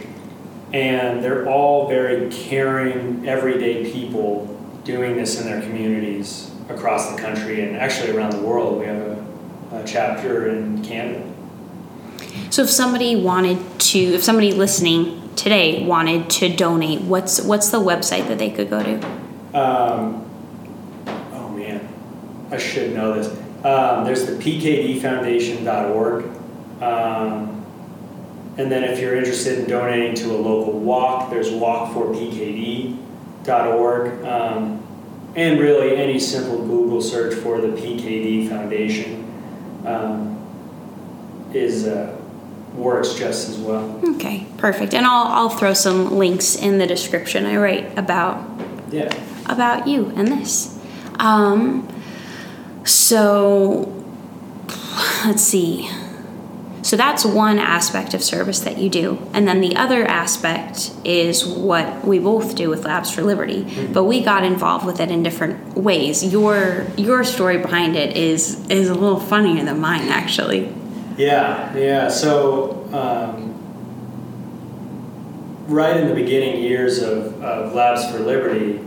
And 0.73 1.23
they're 1.23 1.49
all 1.49 1.87
very 1.87 2.29
caring, 2.29 3.27
everyday 3.27 3.91
people 3.91 4.45
doing 4.83 5.15
this 5.15 5.39
in 5.39 5.47
their 5.47 5.61
communities 5.61 6.51
across 6.69 7.11
the 7.11 7.17
country 7.21 7.63
and 7.63 7.75
actually 7.75 8.11
around 8.11 8.31
the 8.31 8.41
world. 8.41 8.79
We 8.79 8.85
have 8.85 8.97
a, 8.97 9.25
a 9.71 9.83
chapter 9.85 10.49
in 10.49 10.83
Canada. 10.83 11.27
So 12.49 12.63
if 12.63 12.69
somebody 12.69 13.15
wanted 13.15 13.79
to, 13.79 13.99
if 13.99 14.23
somebody 14.23 14.51
listening 14.53 15.29
today 15.35 15.85
wanted 15.85 16.29
to 16.29 16.55
donate, 16.55 17.01
what's 17.01 17.41
what's 17.41 17.69
the 17.69 17.79
website 17.79 18.27
that 18.27 18.37
they 18.37 18.49
could 18.49 18.69
go 18.69 18.81
to? 18.83 18.95
Um, 19.57 20.29
oh 21.33 21.49
man, 21.49 21.87
I 22.51 22.57
should 22.57 22.93
know 22.93 23.13
this. 23.13 23.27
Um, 23.65 24.05
there's 24.05 24.25
the 24.25 24.33
pkdfoundation.org. 24.33 26.25
Um, 26.81 27.50
and 28.57 28.71
then 28.71 28.83
if 28.83 28.99
you're 28.99 29.15
interested 29.15 29.59
in 29.59 29.69
donating 29.69 30.15
to 30.15 30.31
a 30.31 30.37
local 30.37 30.73
walk, 30.73 31.29
there's 31.29 31.49
walk4pkd.org. 31.49 34.25
Um, 34.25 34.81
and 35.35 35.59
really 35.59 35.95
any 35.95 36.19
simple 36.19 36.65
Google 36.65 37.01
search 37.01 37.35
for 37.35 37.61
the 37.61 37.69
PKD 37.69 38.49
Foundation 38.49 39.81
um, 39.85 40.37
is 41.53 41.87
uh, 41.87 42.17
works 42.75 43.13
just 43.13 43.49
as 43.49 43.57
well. 43.57 44.01
Okay, 44.15 44.45
perfect. 44.57 44.93
And 44.93 45.05
I'll 45.05 45.27
I'll 45.27 45.49
throw 45.49 45.73
some 45.73 46.17
links 46.17 46.55
in 46.55 46.79
the 46.79 46.87
description. 46.87 47.45
I 47.45 47.57
write 47.57 47.97
about 47.97 48.45
yeah 48.91 49.13
about 49.47 49.87
you 49.87 50.11
and 50.15 50.27
this. 50.27 50.77
Um, 51.19 51.87
so 52.83 54.03
let's 55.25 55.43
see. 55.43 55.89
So 56.83 56.97
that's 56.97 57.23
one 57.23 57.59
aspect 57.59 58.13
of 58.13 58.23
service 58.23 58.59
that 58.61 58.77
you 58.77 58.89
do. 58.89 59.19
And 59.33 59.47
then 59.47 59.61
the 59.61 59.75
other 59.75 60.03
aspect 60.05 60.91
is 61.03 61.45
what 61.45 62.05
we 62.05 62.19
both 62.19 62.55
do 62.55 62.69
with 62.69 62.85
Labs 62.85 63.11
for 63.11 63.21
Liberty. 63.21 63.63
Mm-hmm. 63.63 63.93
But 63.93 64.05
we 64.05 64.23
got 64.23 64.43
involved 64.43 64.85
with 64.85 64.99
it 64.99 65.11
in 65.11 65.23
different 65.23 65.77
ways. 65.77 66.23
Your 66.23 66.87
your 66.97 67.23
story 67.23 67.57
behind 67.57 67.95
it 67.95 68.17
is 68.17 68.67
is 68.69 68.89
a 68.89 68.95
little 68.95 69.19
funnier 69.19 69.63
than 69.63 69.79
mine 69.79 70.09
actually. 70.09 70.73
Yeah, 71.17 71.75
yeah. 71.75 72.07
So 72.09 72.87
um, 72.93 73.51
right 75.67 75.97
in 75.97 76.07
the 76.07 76.15
beginning 76.15 76.63
years 76.63 77.01
of, 77.01 77.41
of 77.43 77.73
Labs 77.73 78.09
for 78.09 78.19
Liberty, 78.19 78.79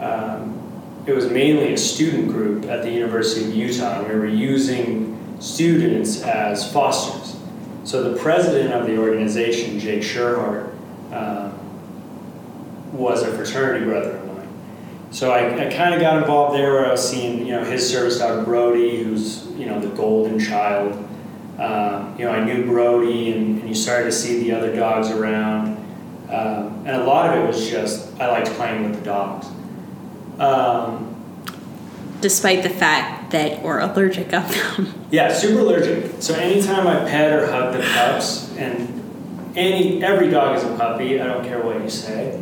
um, 0.00 0.52
it 1.06 1.12
was 1.12 1.30
mainly 1.30 1.72
a 1.72 1.76
student 1.76 2.28
group 2.28 2.66
at 2.66 2.82
the 2.82 2.90
University 2.90 3.46
of 3.46 3.54
Utah. 3.54 4.02
We 4.02 4.14
were 4.14 4.26
using 4.26 5.15
students 5.40 6.22
as 6.22 6.70
fosters. 6.72 7.36
So 7.84 8.10
the 8.10 8.18
president 8.18 8.72
of 8.72 8.86
the 8.86 8.98
organization, 8.98 9.78
Jake 9.78 10.02
Sherhart, 10.02 10.74
um, 11.12 11.52
was 12.92 13.22
a 13.22 13.32
fraternity 13.36 13.84
brother 13.84 14.16
of 14.16 14.26
mine. 14.26 14.48
So 15.10 15.30
I, 15.30 15.66
I 15.66 15.72
kind 15.72 15.94
of 15.94 16.00
got 16.00 16.16
involved 16.16 16.56
there 16.56 16.72
where 16.72 16.86
I 16.86 16.90
was 16.90 17.08
seeing, 17.08 17.46
you 17.46 17.52
know, 17.52 17.64
his 17.64 17.88
service 17.88 18.18
dog 18.18 18.44
Brody, 18.44 19.04
who's, 19.04 19.46
you 19.52 19.66
know, 19.66 19.78
the 19.78 19.94
golden 19.94 20.38
child. 20.38 20.92
Um, 21.58 22.16
you 22.18 22.24
know, 22.24 22.32
I 22.32 22.44
knew 22.44 22.64
Brody 22.66 23.32
and, 23.32 23.60
and, 23.60 23.68
you 23.68 23.74
started 23.74 24.06
to 24.06 24.12
see 24.12 24.40
the 24.40 24.52
other 24.52 24.74
dogs 24.74 25.10
around. 25.10 25.76
Um, 26.28 26.84
and 26.84 26.90
a 26.90 27.04
lot 27.04 27.30
of 27.30 27.42
it 27.42 27.46
was 27.46 27.70
just, 27.70 28.20
I 28.20 28.30
liked 28.30 28.48
playing 28.48 28.90
with 28.90 28.98
the 28.98 29.04
dogs. 29.04 29.46
Um, 30.38 31.14
Despite 32.20 32.62
the 32.62 32.70
fact 32.70 33.15
that 33.30 33.62
were 33.62 33.80
allergic 33.80 34.32
of 34.32 34.48
them. 34.50 35.06
Yeah, 35.10 35.32
super 35.32 35.60
allergic. 35.60 36.22
So 36.22 36.34
anytime 36.34 36.86
I 36.86 37.08
pet 37.08 37.32
or 37.32 37.46
hug 37.46 37.72
the 37.72 37.80
pups, 37.80 38.54
and 38.56 39.52
any 39.56 40.02
every 40.04 40.30
dog 40.30 40.56
is 40.56 40.64
a 40.64 40.76
puppy. 40.76 41.20
I 41.20 41.26
don't 41.26 41.44
care 41.44 41.62
what 41.62 41.80
you 41.82 41.90
say. 41.90 42.40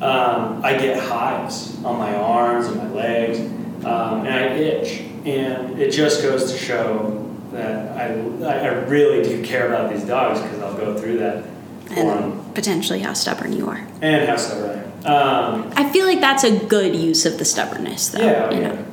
Um, 0.00 0.60
I 0.64 0.76
get 0.78 0.98
hives 0.98 1.76
on 1.84 1.98
my 1.98 2.14
arms 2.14 2.66
and 2.66 2.76
my 2.76 2.90
legs, 2.90 3.38
um, 3.84 4.26
and 4.26 4.28
I 4.28 4.46
itch, 4.54 5.00
and 5.24 5.78
it 5.78 5.92
just 5.92 6.22
goes 6.22 6.50
to 6.50 6.58
show 6.58 7.28
that 7.52 7.96
I 7.96 8.06
I 8.44 8.66
really 8.84 9.22
do 9.22 9.44
care 9.44 9.68
about 9.68 9.92
these 9.92 10.04
dogs 10.04 10.40
because 10.40 10.60
I'll 10.60 10.76
go 10.76 10.96
through 10.98 11.18
that. 11.18 11.44
And 11.90 12.54
potentially 12.54 13.00
how 13.00 13.12
stubborn 13.12 13.52
you 13.52 13.68
are. 13.68 13.86
And 14.00 14.28
how 14.28 14.36
stubborn 14.36 14.70
I 14.70 14.82
am. 14.82 15.54
Um, 15.54 15.72
I 15.76 15.90
feel 15.90 16.06
like 16.06 16.20
that's 16.20 16.44
a 16.44 16.58
good 16.66 16.96
use 16.96 17.26
of 17.26 17.38
the 17.38 17.44
stubbornness, 17.44 18.08
though. 18.08 18.24
Yeah, 18.24 18.50
you 18.50 18.60
yeah. 18.60 18.68
know. 18.68 18.84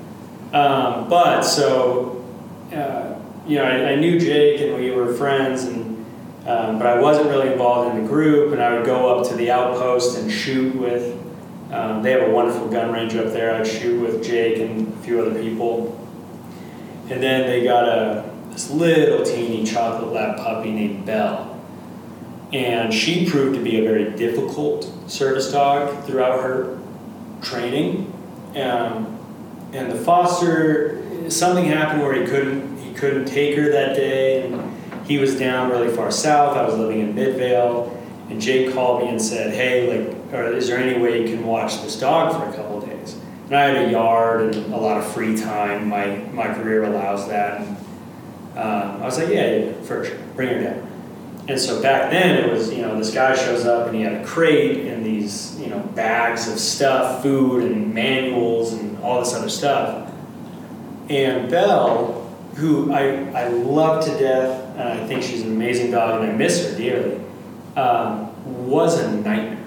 Um, 0.54 1.08
but 1.10 1.42
so, 1.42 2.26
uh, 2.74 3.20
you 3.48 3.58
know, 3.58 3.64
I, 3.64 3.92
I, 3.92 3.96
knew 3.96 4.20
Jake 4.20 4.62
and 4.62 4.76
we 4.76 4.90
were 4.90 5.14
friends, 5.14 5.64
and 5.64 6.06
um, 6.48 6.80
but 6.80 6.88
I 6.88 7.00
wasn't 7.00 7.28
really 7.28 7.52
involved 7.52 7.96
in 7.96 8.04
the 8.04 8.10
group. 8.10 8.52
And 8.54 8.62
I 8.62 8.76
would 8.76 8.86
go 8.86 9.16
up 9.16 9.28
to 9.30 9.36
the 9.36 9.52
outpost 9.52 10.18
and 10.18 10.32
shoot 10.32 10.76
with. 10.76 11.16
Um, 11.72 12.02
they 12.02 12.12
have 12.12 12.28
a 12.28 12.32
wonderful 12.32 12.68
gun 12.68 12.92
range 12.92 13.16
up 13.16 13.32
there. 13.32 13.54
I'd 13.54 13.68
shoot 13.68 14.02
with 14.02 14.24
Jake 14.24 14.58
and 14.58 14.92
a 14.92 14.98
few 15.04 15.22
other 15.22 15.40
people. 15.40 15.96
And 17.12 17.22
then 17.22 17.48
they 17.48 17.64
got 17.64 17.88
a 17.88 18.30
this 18.52 18.72
little 18.72 19.24
teeny 19.24 19.64
chocolate 19.64 20.12
lab 20.12 20.38
puppy 20.38 20.72
named 20.72 21.06
Belle, 21.06 21.64
and 22.52 22.94
she 22.94 23.30
proved 23.30 23.56
to 23.56 23.64
be 23.64 23.78
a 23.78 23.84
very 23.84 24.12
difficult 24.18 24.92
service 25.08 25.52
dog 25.52 26.04
throughout 26.06 26.42
her 26.42 26.80
training. 27.42 28.12
Um, 28.56 29.19
and 29.74 29.92
the 29.92 29.96
foster 29.96 30.98
something 31.30 31.66
happened 31.66 32.02
where 32.02 32.14
he 32.14 32.26
couldn't 32.26 32.78
he 32.78 32.94
couldn't 32.94 33.26
take 33.26 33.56
her 33.58 33.72
that 33.72 33.96
day, 33.96 34.46
and 34.46 35.06
he 35.06 35.18
was 35.18 35.38
down 35.38 35.70
really 35.70 35.94
far 35.96 36.12
south. 36.12 36.58
I 36.58 36.66
was 36.66 36.76
living 36.76 37.00
in 37.00 37.16
Midvale, 37.16 37.96
and 38.30 38.42
Jake 38.42 38.74
called 38.74 39.04
me 39.04 39.10
and 39.10 39.22
said, 39.22 39.54
"Hey, 39.54 40.06
like, 40.06 40.54
is 40.56 40.68
there 40.68 40.78
any 40.78 41.00
way 41.00 41.22
you 41.22 41.36
can 41.36 41.46
watch 41.46 41.82
this 41.82 42.00
dog 42.00 42.36
for 42.36 42.50
a 42.50 42.54
couple 42.56 42.82
days?" 42.82 43.16
And 43.48 43.58
I 43.58 43.70
had 43.70 43.88
a 43.88 43.92
yard 43.92 44.56
and 44.56 44.74
a 44.74 44.78
lot 44.78 44.98
of 44.98 45.06
free 45.12 45.38
time. 45.38 45.88
My 45.88 46.18
my 46.34 46.54
career 46.54 46.84
allows 46.84 47.28
that. 47.30 47.62
And, 47.62 47.78
um, 48.56 49.02
I 49.02 49.06
was 49.06 49.18
like, 49.18 49.30
"Yeah, 49.30 49.56
yeah, 49.56 49.72
for 49.84 50.06
sure, 50.06 50.18
bring 50.36 50.50
her 50.50 50.62
down." 50.62 50.89
And 51.50 51.60
so 51.60 51.82
back 51.82 52.12
then 52.12 52.38
it 52.38 52.52
was, 52.52 52.72
you 52.72 52.84
know, 52.84 52.96
this 52.96 53.12
guy 53.12 53.36
shows 53.36 53.66
up 53.66 53.88
and 53.88 53.96
he 53.96 54.04
had 54.04 54.14
a 54.14 54.24
crate 54.24 54.86
and 54.86 55.04
these, 55.04 55.60
you 55.60 55.66
know, 55.66 55.80
bags 55.80 56.48
of 56.48 56.60
stuff, 56.60 57.24
food 57.24 57.64
and 57.64 57.92
manuals 57.92 58.74
and 58.74 58.96
all 59.00 59.20
this 59.20 59.34
other 59.34 59.50
stuff. 59.50 60.14
And 61.10 61.50
Belle, 61.50 62.32
who 62.54 62.94
I, 62.94 63.32
I 63.32 63.48
love 63.48 64.06
to 64.06 64.12
death, 64.20 64.78
and 64.78 64.90
I 64.90 65.08
think 65.08 65.24
she's 65.24 65.42
an 65.42 65.52
amazing 65.52 65.90
dog 65.90 66.22
and 66.22 66.32
I 66.32 66.36
miss 66.36 66.70
her 66.70 66.78
dearly, 66.78 67.20
um, 67.76 68.68
was 68.70 69.00
a 69.00 69.12
nightmare. 69.12 69.58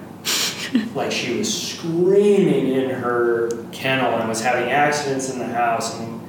like 0.95 1.11
she 1.11 1.37
was 1.37 1.71
screaming 1.71 2.69
in 2.69 2.91
her 2.91 3.49
kennel 3.73 4.17
and 4.19 4.29
was 4.29 4.41
having 4.41 4.71
accidents 4.71 5.29
in 5.29 5.37
the 5.37 5.45
house 5.45 5.99
and 5.99 6.21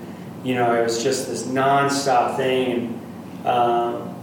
you 0.43 0.55
know 0.55 0.75
it 0.75 0.83
was 0.83 1.03
just 1.03 1.29
this 1.29 1.45
nonstop 1.47 2.37
thing 2.37 3.01
and 3.45 3.47
um, 3.47 4.14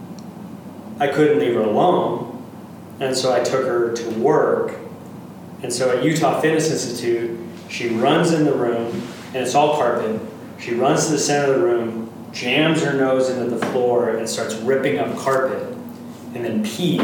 I 1.01 1.07
couldn't 1.07 1.39
leave 1.39 1.55
her 1.55 1.61
alone, 1.61 2.45
and 2.99 3.17
so 3.17 3.33
I 3.33 3.39
took 3.39 3.65
her 3.65 3.91
to 3.91 4.09
work. 4.19 4.75
And 5.63 5.73
so 5.73 5.97
at 5.97 6.03
Utah 6.03 6.39
Fitness 6.39 6.69
Institute, 6.69 7.39
she 7.69 7.89
runs 7.89 8.33
in 8.33 8.45
the 8.45 8.53
room, 8.53 9.01
and 9.33 9.37
it's 9.37 9.55
all 9.55 9.77
carpet. 9.77 10.21
She 10.59 10.75
runs 10.75 11.07
to 11.07 11.13
the 11.13 11.17
center 11.17 11.53
of 11.53 11.59
the 11.59 11.65
room, 11.65 12.13
jams 12.31 12.83
her 12.83 12.93
nose 12.93 13.31
into 13.31 13.49
the 13.49 13.65
floor, 13.67 14.11
and 14.11 14.29
starts 14.29 14.53
ripping 14.57 14.99
up 14.99 15.17
carpet, 15.17 15.75
and 16.35 16.45
then 16.45 16.63
peed. 16.63 17.01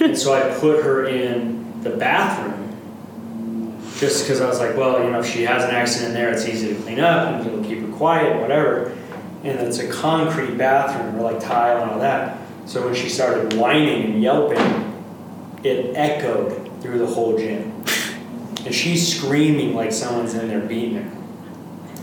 and 0.00 0.18
so 0.18 0.34
I 0.34 0.52
put 0.58 0.82
her 0.82 1.06
in 1.06 1.80
the 1.84 1.90
bathroom, 1.90 2.76
just 3.98 4.24
because 4.24 4.40
I 4.40 4.48
was 4.48 4.58
like, 4.58 4.76
well, 4.76 5.04
you 5.04 5.12
know, 5.12 5.20
if 5.20 5.26
she 5.26 5.44
has 5.44 5.62
an 5.62 5.70
accident 5.70 6.12
there, 6.12 6.32
it's 6.32 6.44
easy 6.44 6.74
to 6.74 6.82
clean 6.82 6.98
up, 6.98 7.28
and 7.28 7.46
it'll 7.46 7.62
keep 7.62 7.82
her 7.82 7.96
quiet, 7.96 8.40
whatever. 8.40 8.90
And 9.44 9.60
it's 9.60 9.78
a 9.78 9.88
concrete 9.88 10.58
bathroom, 10.58 11.14
or 11.14 11.30
like 11.30 11.40
tile 11.40 11.82
and 11.82 11.92
all 11.92 12.00
that. 12.00 12.39
So 12.66 12.84
when 12.84 12.94
she 12.94 13.08
started 13.08 13.54
whining 13.54 14.04
and 14.04 14.22
yelping, 14.22 14.58
it 15.62 15.96
echoed 15.96 16.70
through 16.80 16.98
the 16.98 17.06
whole 17.06 17.36
gym. 17.36 17.84
And 18.64 18.74
she's 18.74 19.16
screaming 19.16 19.74
like 19.74 19.92
someone's 19.92 20.34
in 20.34 20.48
there 20.48 20.60
beating 20.60 21.02
her. 21.02 21.10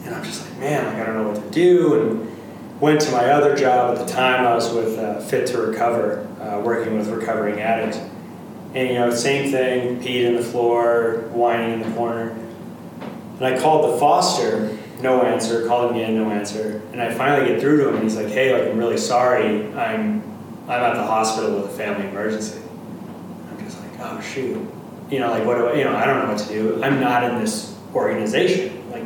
And 0.06 0.15
I'm 0.15 0.24
just 0.24 0.43
like, 0.46 0.60
man, 0.60 0.86
like, 0.86 0.96
I 0.96 1.06
don't 1.06 1.15
know 1.15 1.30
what 1.30 1.43
to 1.43 1.50
do. 1.52 2.02
And 2.02 2.80
went 2.80 3.02
to 3.02 3.12
my 3.12 3.32
other 3.32 3.56
job 3.56 3.98
at 3.98 4.06
the 4.06 4.12
time. 4.12 4.46
I 4.46 4.54
was 4.54 4.74
with 4.74 4.98
uh, 4.98 5.20
Fit 5.22 5.48
to 5.48 5.58
Recover, 5.62 6.28
uh, 6.39 6.62
working 6.62 6.98
with 6.98 7.10
recovering 7.10 7.60
addicts. 7.60 7.98
And 8.74 8.89
you 8.89 8.96
know, 8.96 9.10
same 9.12 9.52
thing, 9.52 10.00
peed 10.00 10.26
in 10.26 10.36
the 10.36 10.43
floor, 10.43 11.30
whining 11.32 11.82
in 11.82 11.89
the 11.89 11.96
corner. 11.96 12.38
And 13.38 13.46
I 13.46 13.60
called 13.60 13.93
the 13.93 14.00
foster, 14.00 14.78
no 15.02 15.22
answer, 15.22 15.65
called 15.67 15.91
him 15.91 15.98
again, 15.98 16.15
no 16.15 16.30
answer. 16.30 16.82
And 16.91 17.02
I 17.02 17.13
finally 17.13 17.50
get 17.50 17.62
through 17.62 17.78
to 17.78 17.89
him 17.89 17.96
and 17.96 18.04
he's 18.04 18.15
like, 18.15 18.28
hey, 18.28 18.54
like 18.54 18.72
I'm 18.72 18.78
really 18.78 18.98
sorry. 18.98 19.74
I'm 19.74 20.22
I'm 20.67 20.82
at 20.82 20.95
the 20.95 21.03
hospital 21.03 21.56
with 21.56 21.65
a 21.65 21.69
family 21.69 22.08
emergency. 22.08 22.60
I'm 23.49 23.60
just 23.63 23.80
like, 23.80 23.91
oh 23.99 24.19
shoot. 24.19 24.67
You 25.10 25.19
know, 25.19 25.32
like 25.32 25.45
what 25.45 25.58
do 25.58 25.67
I, 25.67 25.75
you 25.75 25.86
know, 25.86 25.95
I 25.95 26.06
don't 26.06 26.25
know 26.25 26.34
what 26.34 26.39
to 26.39 26.49
do. 26.49 26.84
I'm 26.84 26.99
not 26.99 27.23
in 27.23 27.39
this 27.39 27.73
organization. 27.95 28.91
Like, 28.91 29.06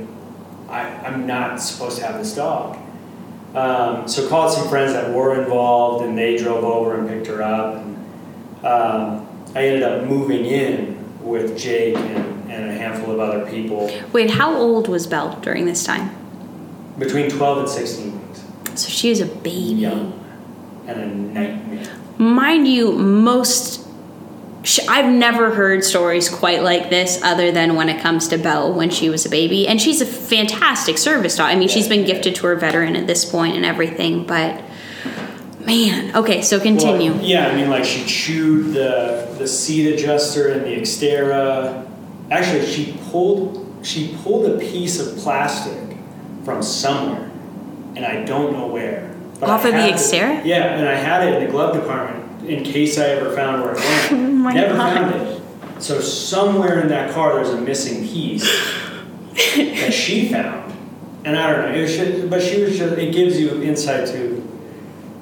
I, 0.69 0.89
I'm 1.05 1.27
not 1.27 1.61
supposed 1.61 1.99
to 1.99 2.05
have 2.05 2.17
this 2.17 2.33
dog. 2.35 2.77
Um, 3.53 4.07
so 4.07 4.27
called 4.27 4.51
some 4.53 4.69
friends 4.69 4.93
that 4.93 5.13
were 5.13 5.39
involved 5.39 6.03
and 6.05 6.17
they 6.17 6.37
drove 6.37 6.63
over 6.63 6.97
and 6.97 7.07
picked 7.07 7.27
her 7.27 7.43
up. 7.43 7.75
And 7.75 7.95
um, 8.65 9.27
I 9.53 9.67
ended 9.67 9.83
up 9.83 10.05
moving 10.05 10.45
in 10.45 10.97
with 11.21 11.59
Jake 11.59 11.95
and, 11.95 12.51
and 12.51 12.71
a 12.71 12.73
handful 12.73 13.13
of 13.13 13.19
other 13.19 13.45
people. 13.45 13.91
Wait, 14.13 14.31
how 14.31 14.55
old 14.55 14.87
was 14.87 15.05
Belle 15.05 15.39
during 15.41 15.65
this 15.65 15.83
time? 15.83 16.09
Between 16.97 17.29
12 17.29 17.57
and 17.59 17.69
16 17.69 18.27
weeks. 18.27 18.43
So 18.81 18.89
she 18.89 19.09
was 19.09 19.21
a 19.21 19.27
baby. 19.27 19.81
Young 19.81 20.20
and 20.87 20.99
a 20.99 21.05
nightmare. 21.05 21.97
Mind 22.17 22.67
you, 22.67 22.91
most. 22.93 23.87
I've 24.87 25.11
never 25.11 25.55
heard 25.55 25.83
stories 25.83 26.29
quite 26.29 26.61
like 26.61 26.91
this 26.91 27.19
other 27.23 27.51
than 27.51 27.75
when 27.75 27.89
it 27.89 27.99
comes 27.99 28.27
to 28.27 28.37
Belle 28.37 28.71
when 28.71 28.91
she 28.91 29.09
was 29.09 29.25
a 29.25 29.29
baby. 29.29 29.67
And 29.67 29.81
she's 29.81 30.01
a 30.01 30.05
fantastic 30.05 30.99
service 30.99 31.35
dog. 31.37 31.49
I 31.49 31.55
mean, 31.55 31.67
she's 31.67 31.87
been 31.87 32.05
gifted 32.05 32.35
to 32.35 32.47
her 32.47 32.55
veteran 32.55 32.95
at 32.95 33.07
this 33.07 33.25
point 33.25 33.55
and 33.55 33.65
everything, 33.65 34.23
but 34.27 34.61
man. 35.65 36.15
Okay, 36.15 36.43
so 36.43 36.59
continue. 36.59 37.11
Well, 37.11 37.23
yeah, 37.23 37.47
I 37.47 37.55
mean, 37.55 37.71
like 37.71 37.85
she 37.85 38.05
chewed 38.05 38.73
the, 38.75 39.33
the 39.39 39.47
seat 39.47 39.91
adjuster 39.93 40.49
and 40.49 40.63
the 40.63 40.79
Xterra. 40.79 41.89
Actually, 42.29 42.67
she 42.67 42.99
pulled 43.09 43.61
she 43.83 44.15
pulled 44.23 44.45
a 44.45 44.59
piece 44.59 44.99
of 44.99 45.17
plastic 45.17 45.97
from 46.43 46.61
somewhere, 46.61 47.31
and 47.95 48.05
I 48.05 48.23
don't 48.23 48.53
know 48.53 48.67
where. 48.67 49.10
But 49.41 49.49
Off 49.49 49.65
of 49.65 49.71
the 49.71 49.79
Xterra? 49.79 50.45
Yeah, 50.45 50.77
and 50.77 50.87
I 50.87 50.93
had 50.93 51.27
it 51.27 51.33
in 51.41 51.45
the 51.45 51.51
glove 51.51 51.73
department 51.73 52.47
in 52.47 52.63
case 52.63 52.99
I 52.99 53.05
ever 53.05 53.35
found 53.35 53.63
where 53.63 53.71
it 53.71 53.79
went. 53.79 54.11
oh 54.11 54.15
my 54.15 54.53
Never 54.53 54.75
God. 54.75 54.93
found 54.93 55.15
it. 55.15 55.41
So 55.81 55.99
somewhere 55.99 56.79
in 56.79 56.89
that 56.89 57.11
car, 57.11 57.33
there's 57.33 57.49
a 57.49 57.59
missing 57.59 58.03
piece 58.07 58.43
that 59.55 59.91
she 59.91 60.29
found, 60.31 60.71
and 61.25 61.35
I 61.35 61.51
don't 61.51 61.65
know. 61.71 61.75
It 61.75 61.81
was 61.81 61.97
just, 61.97 62.29
but 62.29 62.43
she 62.43 62.61
was 62.61 62.77
just. 62.77 62.99
It 62.99 63.13
gives 63.13 63.39
you 63.39 63.63
insight 63.63 64.07
to 64.09 64.47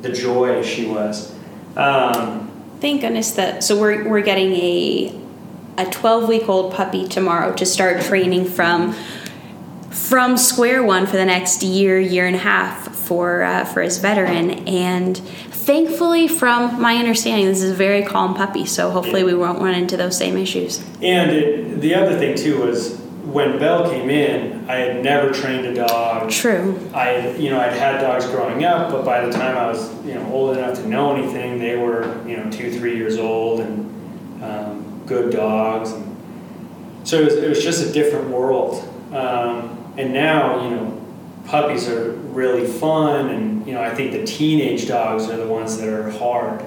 the 0.01 0.11
joy 0.11 0.61
she 0.63 0.85
was. 0.85 1.33
Um, 1.77 2.51
Thank 2.81 3.01
goodness 3.01 3.31
that. 3.31 3.63
So 3.63 3.79
we're 3.79 4.09
we're 4.09 4.21
getting 4.21 4.53
a 4.53 5.17
a 5.77 5.85
12 5.89 6.27
week 6.27 6.49
old 6.49 6.73
puppy 6.73 7.07
tomorrow 7.07 7.53
to 7.55 7.65
start 7.65 8.01
training 8.01 8.43
from 8.43 8.93
from 9.91 10.35
square 10.35 10.83
one 10.83 11.05
for 11.07 11.15
the 11.15 11.25
next 11.25 11.63
year 11.63 11.97
year 11.97 12.27
and 12.27 12.35
a 12.35 12.39
half 12.39 12.88
for 13.09 13.41
uh, 13.41 13.65
for 13.65 13.81
his 13.81 13.97
veteran. 13.97 14.51
And 14.67 15.17
thankfully, 15.17 16.27
from 16.27 16.79
my 16.79 16.95
understanding, 16.95 17.47
this 17.47 17.63
is 17.63 17.71
a 17.71 17.81
very 17.87 18.03
calm 18.03 18.35
puppy. 18.35 18.65
So 18.65 18.91
hopefully, 18.91 19.23
we 19.23 19.33
won't 19.33 19.59
run 19.59 19.73
into 19.73 19.97
those 19.97 20.15
same 20.15 20.37
issues. 20.37 20.79
And 21.01 21.31
it, 21.31 21.81
the 21.81 21.95
other 21.95 22.17
thing 22.17 22.37
too 22.37 22.61
was 22.65 22.99
when 23.23 23.59
Belle 23.59 23.89
came 23.89 24.09
in, 24.09 24.69
I 24.69 24.75
had 24.75 25.03
never 25.03 25.31
trained 25.31 25.65
a 25.65 25.73
dog. 25.73 26.29
True. 26.29 26.79
I, 26.93 27.35
you 27.37 27.49
know, 27.49 27.59
I'd 27.59 27.73
had 27.73 28.01
dogs 28.01 28.25
growing 28.25 28.63
up, 28.63 28.91
but 28.91 29.03
by 29.05 29.25
the 29.25 29.31
time 29.31 29.57
I 29.57 29.67
was, 29.67 29.81
you 30.05 30.15
know, 30.15 30.25
old 30.31 30.57
enough 30.57 30.75
to 30.75 30.87
know 30.87 31.15
anything, 31.15 31.59
they 31.59 31.75
were, 31.77 32.03
you 32.27 32.37
know, 32.37 32.49
two, 32.49 32.71
three 32.77 32.95
years 32.95 33.17
old 33.17 33.59
and 33.59 34.43
um, 34.43 35.01
good 35.05 35.31
dogs. 35.31 35.91
And 35.91 36.05
so 37.03 37.19
it 37.21 37.25
was, 37.25 37.35
it 37.35 37.49
was 37.49 37.63
just 37.63 37.87
a 37.87 37.91
different 37.91 38.29
world. 38.29 38.73
Um, 39.13 39.93
and 39.97 40.11
now, 40.11 40.63
you 40.63 40.75
know, 40.75 40.98
puppies 41.49 41.89
are 41.89 42.11
really 42.11 42.65
fun, 42.65 43.29
and 43.29 43.65
you 43.65 43.73
know 43.73 43.81
I 43.81 43.93
think 43.93 44.11
the 44.11 44.25
teenage 44.25 44.87
dogs 44.87 45.29
are 45.29 45.37
the 45.37 45.47
ones 45.47 45.77
that 45.77 45.89
are 45.89 46.09
hard. 46.11 46.61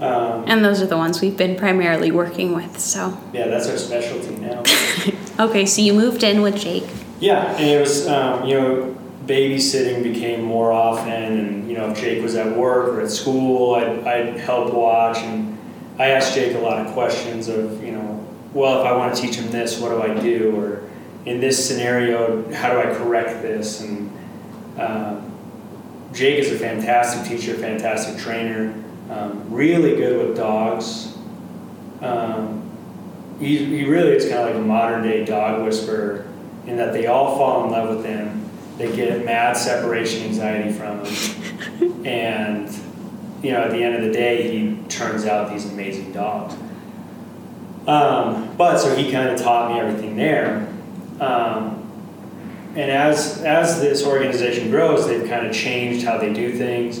Um, 0.00 0.44
and 0.46 0.64
those 0.64 0.82
are 0.82 0.86
the 0.86 0.96
ones 0.96 1.20
we've 1.20 1.36
been 1.36 1.56
primarily 1.56 2.10
working 2.10 2.54
with. 2.54 2.78
So 2.78 3.16
yeah, 3.32 3.46
that's 3.46 3.68
our 3.68 3.76
specialty 3.76 4.36
now. 4.36 4.62
okay, 5.38 5.66
so 5.66 5.82
you 5.82 5.92
moved 5.92 6.22
in 6.22 6.42
with 6.42 6.56
Jake. 6.56 6.88
Yeah, 7.20 7.54
and 7.56 7.64
it 7.64 7.80
was 7.80 8.08
um, 8.08 8.44
you 8.46 8.54
know 8.60 8.96
babysitting 9.26 10.02
became 10.02 10.42
more 10.42 10.72
often, 10.72 11.12
and 11.12 11.68
you 11.68 11.76
know 11.76 11.90
if 11.90 12.00
Jake 12.00 12.22
was 12.22 12.34
at 12.34 12.56
work 12.56 12.88
or 12.88 13.02
at 13.02 13.10
school, 13.10 13.74
I'd, 13.74 14.06
I'd 14.06 14.40
help 14.40 14.72
watch, 14.72 15.18
and 15.18 15.58
I 15.98 16.06
asked 16.06 16.34
Jake 16.34 16.56
a 16.56 16.60
lot 16.60 16.84
of 16.84 16.92
questions 16.92 17.48
of 17.48 17.84
you 17.84 17.92
know, 17.92 18.26
well 18.52 18.80
if 18.80 18.86
I 18.86 18.96
want 18.96 19.14
to 19.14 19.20
teach 19.20 19.36
him 19.36 19.50
this, 19.50 19.78
what 19.78 19.90
do 19.90 20.02
I 20.02 20.20
do, 20.20 20.56
or 20.58 20.82
in 21.26 21.40
this 21.40 21.66
scenario, 21.66 22.52
how 22.52 22.72
do 22.72 22.78
I 22.78 22.94
correct 22.94 23.42
this? 23.42 23.80
And 23.80 24.10
um, 24.78 25.32
Jake 26.12 26.38
is 26.38 26.52
a 26.52 26.58
fantastic 26.58 27.26
teacher, 27.26 27.54
fantastic 27.54 28.18
trainer, 28.18 28.74
um, 29.10 29.52
really 29.52 29.96
good 29.96 30.26
with 30.26 30.36
dogs. 30.36 31.16
Um, 32.00 32.60
he, 33.40 33.64
he 33.64 33.84
really 33.84 34.12
is 34.12 34.24
kind 34.24 34.42
of 34.42 34.46
like 34.46 34.56
a 34.56 34.66
modern 34.66 35.02
day 35.02 35.24
dog 35.24 35.64
whisperer 35.64 36.26
in 36.66 36.76
that 36.76 36.92
they 36.92 37.06
all 37.06 37.36
fall 37.36 37.64
in 37.64 37.70
love 37.70 37.96
with 37.96 38.04
him. 38.04 38.48
They 38.76 38.94
get 38.94 39.24
mad 39.24 39.56
separation 39.56 40.24
anxiety 40.24 40.72
from 40.72 41.04
him. 41.04 42.04
and, 42.06 42.68
you 43.42 43.52
know, 43.52 43.62
at 43.62 43.70
the 43.70 43.82
end 43.82 43.96
of 43.96 44.02
the 44.02 44.12
day, 44.12 44.50
he 44.50 44.76
turns 44.88 45.26
out 45.26 45.50
these 45.50 45.70
amazing 45.70 46.12
dogs. 46.12 46.54
Um, 47.86 48.56
but 48.56 48.78
so 48.78 48.94
he 48.96 49.12
kind 49.12 49.28
of 49.28 49.40
taught 49.40 49.72
me 49.72 49.78
everything 49.78 50.16
there. 50.16 50.73
Um, 51.20 51.80
and 52.76 52.90
as 52.90 53.42
as 53.42 53.80
this 53.80 54.04
organization 54.04 54.70
grows, 54.70 55.06
they've 55.06 55.28
kind 55.28 55.46
of 55.46 55.54
changed 55.54 56.04
how 56.04 56.18
they 56.18 56.32
do 56.32 56.56
things. 56.56 57.00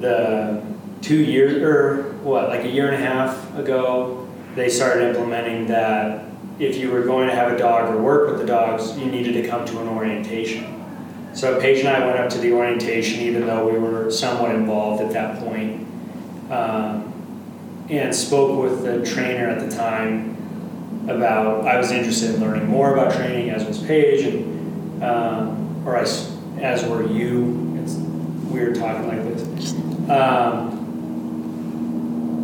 The 0.00 0.62
two 1.00 1.16
years 1.16 1.62
or 1.62 2.12
what, 2.22 2.48
like 2.48 2.64
a 2.64 2.68
year 2.68 2.90
and 2.90 3.02
a 3.02 3.06
half 3.06 3.56
ago, 3.56 4.28
they 4.54 4.68
started 4.68 5.08
implementing 5.08 5.66
that 5.68 6.26
if 6.58 6.76
you 6.76 6.90
were 6.90 7.02
going 7.02 7.28
to 7.28 7.34
have 7.34 7.52
a 7.52 7.58
dog 7.58 7.94
or 7.94 8.02
work 8.02 8.30
with 8.30 8.40
the 8.40 8.46
dogs, 8.46 8.96
you 8.98 9.06
needed 9.06 9.32
to 9.32 9.48
come 9.48 9.64
to 9.64 9.80
an 9.80 9.88
orientation. 9.88 10.76
So 11.32 11.58
Paige 11.60 11.78
and 11.78 11.88
I 11.88 12.04
went 12.04 12.18
up 12.18 12.28
to 12.30 12.38
the 12.38 12.52
orientation, 12.52 13.20
even 13.20 13.46
though 13.46 13.66
we 13.66 13.78
were 13.78 14.10
somewhat 14.10 14.54
involved 14.54 15.02
at 15.02 15.12
that 15.12 15.38
point, 15.38 15.86
um, 16.50 17.86
and 17.88 18.14
spoke 18.14 18.60
with 18.60 18.82
the 18.82 19.04
trainer 19.06 19.48
at 19.48 19.60
the 19.60 19.74
time 19.74 20.36
about 21.10 21.66
I 21.66 21.76
was 21.78 21.90
interested 21.90 22.34
in 22.34 22.40
learning 22.40 22.66
more 22.68 22.92
about 22.92 23.14
training, 23.14 23.50
as 23.50 23.64
was 23.64 23.78
Paige, 23.82 24.24
and 24.24 25.02
um, 25.02 25.82
or 25.86 25.96
I, 25.96 26.02
as 26.60 26.84
were 26.86 27.06
you. 27.06 27.78
It's 27.82 27.94
weird 27.94 28.74
talking 28.76 29.08
like 29.08 29.22
this. 29.24 29.72
Um, 30.10 30.78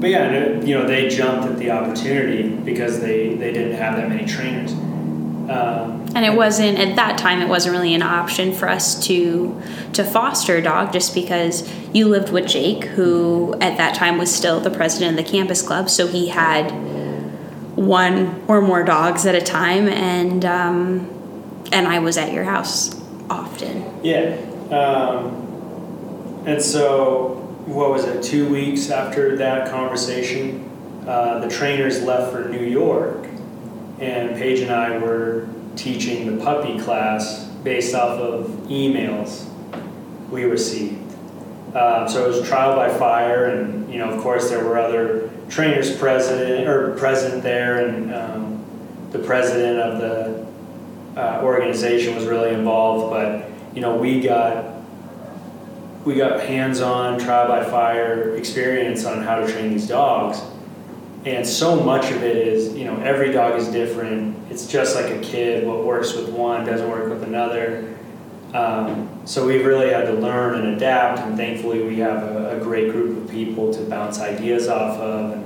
but 0.00 0.10
yeah, 0.10 0.60
you 0.60 0.74
know, 0.74 0.86
they 0.86 1.08
jumped 1.08 1.46
at 1.48 1.56
the 1.58 1.70
opportunity 1.70 2.48
because 2.48 3.00
they, 3.00 3.34
they 3.34 3.52
didn't 3.52 3.76
have 3.76 3.96
that 3.96 4.08
many 4.08 4.26
trainers. 4.26 4.72
Um, 4.72 6.04
And 6.14 6.24
it 6.24 6.34
wasn't 6.34 6.78
at 6.78 6.96
that 6.96 7.18
time. 7.18 7.40
It 7.40 7.48
wasn't 7.48 7.72
really 7.72 7.94
an 7.94 8.02
option 8.02 8.52
for 8.52 8.68
us 8.68 8.98
to 9.06 9.60
to 9.92 10.04
foster 10.04 10.56
a 10.56 10.62
dog, 10.62 10.92
just 10.92 11.14
because 11.14 11.68
you 11.92 12.08
lived 12.08 12.30
with 12.30 12.46
Jake, 12.46 12.84
who 12.84 13.54
at 13.60 13.76
that 13.78 13.94
time 13.94 14.18
was 14.18 14.34
still 14.34 14.60
the 14.60 14.70
president 14.70 15.18
of 15.18 15.24
the 15.24 15.30
campus 15.30 15.62
club, 15.62 15.88
so 15.88 16.06
he 16.06 16.28
had 16.28 16.72
one 17.76 18.42
or 18.48 18.60
more 18.60 18.82
dogs 18.82 19.26
at 19.26 19.34
a 19.34 19.40
time, 19.40 19.88
and 19.88 20.44
um, 20.44 21.64
and 21.72 21.86
I 21.86 22.00
was 22.00 22.16
at 22.16 22.32
your 22.32 22.44
house 22.44 23.00
often. 23.30 24.04
Yeah. 24.04 24.36
Um, 24.70 26.42
and 26.46 26.60
so, 26.60 27.34
what 27.66 27.90
was 27.90 28.04
it, 28.04 28.22
two 28.22 28.48
weeks 28.48 28.90
after 28.90 29.36
that 29.36 29.70
conversation, 29.70 30.70
uh, 31.06 31.40
the 31.40 31.48
trainers 31.48 32.02
left 32.02 32.32
for 32.32 32.48
New 32.48 32.64
York, 32.64 33.26
and 34.00 34.36
Paige 34.36 34.60
and 34.60 34.70
I 34.70 34.98
were 34.98 35.48
teaching 35.76 36.34
the 36.36 36.42
puppy 36.42 36.78
class 36.80 37.44
based 37.62 37.94
off 37.94 38.18
of 38.18 38.46
emails 38.68 39.46
we 40.30 40.44
received. 40.44 41.02
Um, 41.76 42.08
so 42.08 42.24
it 42.24 42.28
was 42.28 42.48
trial 42.48 42.74
by 42.74 42.88
fire, 42.88 43.46
and 43.46 43.92
you 43.92 43.98
know, 43.98 44.08
of 44.08 44.22
course, 44.22 44.48
there 44.48 44.64
were 44.64 44.78
other 44.78 45.30
trainers 45.48 45.96
present 45.96 46.66
or 46.68 46.94
present 46.96 47.42
there, 47.42 47.86
and 47.86 48.14
um, 48.14 48.64
the 49.10 49.18
president 49.18 49.78
of 49.78 50.00
the 50.00 51.20
uh, 51.20 51.40
organization 51.42 52.14
was 52.14 52.26
really 52.26 52.52
involved. 52.52 53.10
But 53.10 53.50
you 53.74 53.80
know, 53.80 53.96
we 53.96 54.20
got 54.20 54.74
we 56.04 56.14
got 56.14 56.40
hands-on 56.40 57.18
trial 57.18 57.48
by 57.48 57.64
fire 57.64 58.36
experience 58.36 59.04
on 59.04 59.22
how 59.22 59.40
to 59.40 59.52
train 59.52 59.70
these 59.70 59.88
dogs, 59.88 60.40
and 61.24 61.46
so 61.46 61.80
much 61.82 62.10
of 62.10 62.22
it 62.22 62.36
is 62.36 62.74
you 62.74 62.84
know 62.84 62.96
every 63.02 63.32
dog 63.32 63.58
is 63.58 63.68
different. 63.68 64.36
It's 64.50 64.66
just 64.66 64.94
like 64.94 65.06
a 65.06 65.20
kid. 65.20 65.66
What 65.66 65.84
works 65.84 66.14
with 66.14 66.28
one 66.28 66.64
doesn't 66.64 66.88
work 66.88 67.08
with 67.08 67.22
another. 67.22 67.95
Um, 68.56 69.20
so 69.26 69.46
we 69.46 69.62
really 69.62 69.90
had 69.90 70.06
to 70.06 70.12
learn 70.12 70.54
and 70.58 70.76
adapt, 70.76 71.20
and 71.20 71.36
thankfully 71.36 71.82
we 71.82 71.98
have 71.98 72.22
a, 72.22 72.56
a 72.56 72.60
great 72.60 72.90
group 72.92 73.18
of 73.18 73.30
people 73.30 73.72
to 73.74 73.82
bounce 73.82 74.18
ideas 74.20 74.68
off 74.68 74.98
of 74.98 75.32
and 75.32 75.44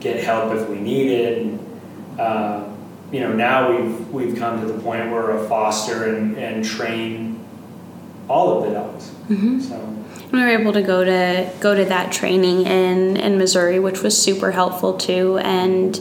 get 0.00 0.22
help 0.22 0.52
if 0.54 0.68
we 0.68 0.78
need 0.78 1.10
it. 1.10 1.38
And, 1.38 1.50
uh, 2.20 2.68
you 3.10 3.20
know, 3.20 3.32
now 3.32 3.70
we've 3.70 4.08
we've 4.08 4.36
come 4.36 4.60
to 4.60 4.66
the 4.66 4.78
point 4.82 5.10
where 5.10 5.22
we're 5.22 5.44
a 5.44 5.48
foster 5.48 6.14
and, 6.14 6.36
and 6.36 6.64
train 6.64 7.38
all 8.28 8.58
of 8.58 8.68
the 8.68 8.74
dogs. 8.74 9.10
Mm-hmm. 9.28 9.60
So 9.60 9.76
We 10.32 10.40
were 10.40 10.48
able 10.48 10.72
to 10.72 10.82
go 10.82 11.04
to 11.04 11.52
go 11.60 11.74
to 11.74 11.84
that 11.84 12.10
training 12.10 12.66
in 12.66 13.18
in 13.18 13.36
Missouri, 13.36 13.78
which 13.78 14.02
was 14.02 14.20
super 14.20 14.50
helpful 14.50 14.96
too. 14.96 15.38
And 15.38 16.00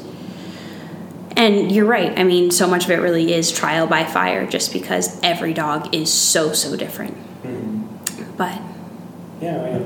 and 1.42 1.72
you're 1.72 1.86
right. 1.86 2.18
I 2.18 2.24
mean, 2.24 2.52
so 2.52 2.68
much 2.68 2.86
of 2.86 2.92
it 2.92 2.98
really 2.98 3.34
is 3.34 3.52
trial 3.52 3.88
by 3.88 4.04
fire, 4.04 4.46
just 4.46 4.72
because 4.72 5.20
every 5.24 5.54
dog 5.54 5.94
is 5.94 6.14
so 6.14 6.54
so 6.54 6.76
different. 6.76 7.16
mhm. 7.44 8.38
But 8.38 8.62
yeah, 9.42 9.80
yeah. 9.80 9.84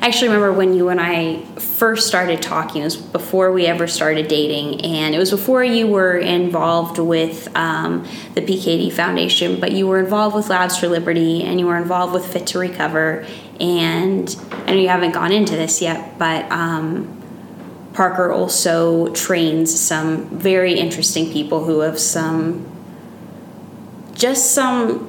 I 0.00 0.06
actually 0.06 0.28
remember 0.28 0.52
when 0.52 0.74
you 0.74 0.88
and 0.88 1.00
I 1.00 1.42
first 1.60 2.08
started 2.08 2.42
talking. 2.42 2.82
It 2.82 2.86
was 2.86 2.96
before 2.96 3.52
we 3.52 3.66
ever 3.66 3.86
started 3.86 4.26
dating, 4.26 4.84
and 4.84 5.14
it 5.14 5.18
was 5.18 5.30
before 5.30 5.62
you 5.62 5.86
were 5.86 6.16
involved 6.16 6.98
with 6.98 7.48
um, 7.56 8.06
the 8.34 8.40
PKD 8.40 8.92
Foundation, 8.92 9.60
but 9.60 9.70
you 9.70 9.86
were 9.86 10.00
involved 10.00 10.34
with 10.34 10.48
Labs 10.48 10.76
for 10.76 10.88
Liberty, 10.88 11.44
and 11.44 11.60
you 11.60 11.66
were 11.66 11.76
involved 11.76 12.14
with 12.14 12.26
Fit 12.26 12.48
to 12.48 12.58
Recover. 12.58 13.24
And 13.60 14.34
I 14.66 14.72
know 14.72 14.80
you 14.80 14.88
haven't 14.88 15.12
gone 15.12 15.30
into 15.30 15.54
this 15.54 15.80
yet, 15.80 16.18
but 16.18 16.50
um, 16.50 17.21
Parker 17.92 18.32
also 18.32 19.12
trains 19.12 19.78
some 19.78 20.26
very 20.28 20.78
interesting 20.78 21.30
people 21.30 21.64
who 21.64 21.80
have 21.80 21.98
some 21.98 22.68
just 24.14 24.52
some 24.52 25.08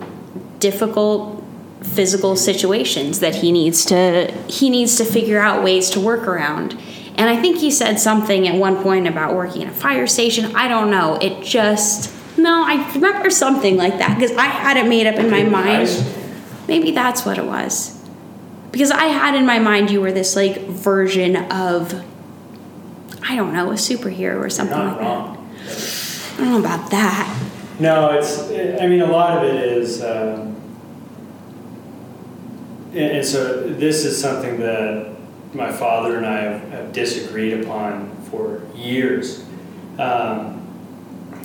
difficult 0.60 1.44
physical 1.82 2.36
situations 2.36 3.20
that 3.20 3.36
he 3.36 3.52
needs 3.52 3.86
to 3.86 4.32
he 4.48 4.70
needs 4.70 4.96
to 4.98 5.06
figure 5.06 5.40
out 5.40 5.64
ways 5.64 5.90
to 5.92 6.00
work 6.00 6.28
around. 6.28 6.78
And 7.16 7.30
I 7.30 7.40
think 7.40 7.58
he 7.58 7.70
said 7.70 8.00
something 8.00 8.48
at 8.48 8.56
one 8.56 8.82
point 8.82 9.08
about 9.08 9.36
working 9.36 9.62
in 9.62 9.70
a 9.70 9.74
fire 9.74 10.08
station. 10.08 10.56
I 10.56 10.68
don't 10.68 10.90
know. 10.90 11.16
It 11.22 11.44
just 11.44 12.14
no, 12.38 12.64
I 12.66 12.92
remember 12.96 13.30
something 13.30 13.78
like 13.78 14.00
that 14.00 14.18
because 14.18 14.36
I 14.36 14.48
had 14.48 14.78
it 14.78 14.88
made 14.88 15.06
up 15.08 15.16
in 15.16 15.30
my 15.30 15.44
mind. 15.44 15.90
Maybe 16.68 16.92
that's 16.92 17.26
what 17.26 17.38
it 17.38 17.46
was. 17.46 18.00
Because 18.72 18.90
I 18.90 19.06
had 19.06 19.36
in 19.36 19.46
my 19.46 19.60
mind 19.60 19.92
you 19.92 20.02
were 20.02 20.12
this 20.12 20.36
like 20.36 20.62
version 20.62 21.36
of 21.36 22.04
I 23.22 23.36
don't 23.36 23.54
know, 23.54 23.72
a 23.72 23.76
superhero 23.76 24.40
or 24.40 24.50
something 24.50 24.78
like 24.78 25.00
wrong. 25.00 25.54
that. 25.56 26.34
I 26.34 26.38
don't 26.38 26.52
know 26.52 26.60
about 26.60 26.90
that. 26.92 27.52
No, 27.80 28.12
it's. 28.12 28.40
I 28.82 28.88
mean, 28.88 29.02
a 29.02 29.08
lot 29.08 29.38
of 29.38 29.44
it 29.44 29.56
is. 29.56 30.04
Um, 30.04 30.56
and, 32.92 33.18
and 33.18 33.26
so 33.26 33.68
this 33.68 34.06
is 34.06 34.20
something 34.20 34.60
that 34.60 35.14
my 35.54 35.72
father 35.72 36.18
and 36.18 36.26
I 36.26 36.42
have, 36.42 36.72
have 36.72 36.94
disagreed 36.94 37.62
upon 37.62 38.16
for 38.30 38.62
years. 38.76 39.46
Um, 39.98 40.60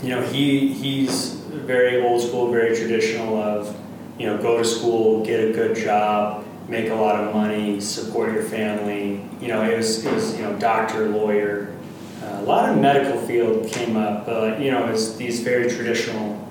you 0.03 0.11
know, 0.11 0.23
he 0.23 0.73
he's 0.73 1.35
very 1.35 2.01
old 2.01 2.23
school, 2.23 2.51
very 2.51 2.77
traditional. 2.77 3.41
Of 3.41 3.77
you 4.19 4.27
know, 4.27 4.37
go 4.39 4.59
to 4.59 4.65
school, 4.65 5.25
get 5.25 5.49
a 5.49 5.53
good 5.53 5.77
job, 5.77 6.45
make 6.69 6.91
a 6.91 6.95
lot 6.95 7.17
of 7.25 7.35
money, 7.35 7.81
support 7.81 8.33
your 8.33 8.43
family. 8.43 9.23
You 9.41 9.49
know, 9.49 9.63
it 9.63 9.77
was 9.77 10.05
it 10.05 10.13
was 10.13 10.37
you 10.37 10.43
know 10.43 10.57
doctor, 10.59 11.09
lawyer. 11.09 11.75
Uh, 12.23 12.41
a 12.41 12.43
lot 12.43 12.69
of 12.69 12.79
medical 12.79 13.21
field 13.21 13.71
came 13.71 13.97
up, 13.97 14.27
but 14.27 14.61
you 14.61 14.71
know, 14.71 14.87
it's 14.87 15.17
these 15.17 15.41
very 15.41 15.71
traditional 15.71 16.49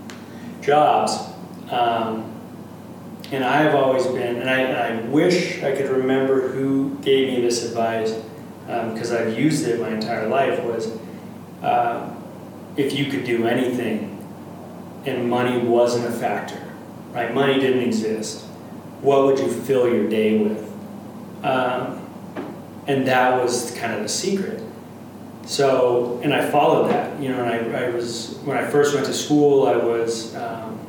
jobs. 0.61 1.13
Um, 1.70 2.34
and 3.32 3.43
I've 3.43 3.76
always 3.76 4.07
been, 4.07 4.38
and 4.38 4.49
I, 4.49 4.72
I 4.72 5.01
wish 5.01 5.61
I 5.61 5.76
could 5.76 5.89
remember 5.89 6.47
who 6.47 6.97
gave 7.01 7.28
me 7.28 7.41
this 7.41 7.65
advice, 7.65 8.13
because 8.65 9.11
I've 9.11 9.38
used 9.38 9.68
it 9.68 9.82
my 9.82 9.89
entire 9.89 10.30
life, 10.30 10.63
was 10.63 10.97
uh, 11.61 12.09
if 12.78 12.93
you 12.93 13.05
could 13.05 13.26
do 13.26 13.45
anything 13.45 14.13
and 15.05 15.30
money 15.30 15.57
wasn't 15.57 16.05
a 16.05 16.11
factor, 16.11 16.61
right? 17.11 17.34
Money 17.34 17.59
didn't 17.59 17.84
exist, 17.84 18.45
what 19.02 19.26
would 19.26 19.39
you 19.39 19.50
fill 19.50 19.88
your 19.88 20.10
day 20.10 20.39
with? 20.39 20.64
Um, 21.43 22.04
and 22.88 23.08
that 23.08 23.41
was 23.41 23.72
kind 23.72 23.93
of 23.93 24.02
the 24.02 24.10
secret. 24.10 24.62
So, 25.45 26.20
and 26.24 26.34
I 26.34 26.50
followed 26.50 26.89
that, 26.89 27.22
you 27.22 27.30
know, 27.30 27.43
and 27.43 27.76
I, 27.76 27.86
I 27.86 27.89
was, 27.89 28.38
when 28.43 28.58
I 28.58 28.66
first 28.66 28.93
went 28.93 29.06
to 29.06 29.14
school, 29.14 29.68
I 29.68 29.78
was 29.78 30.36
um, 30.36 30.80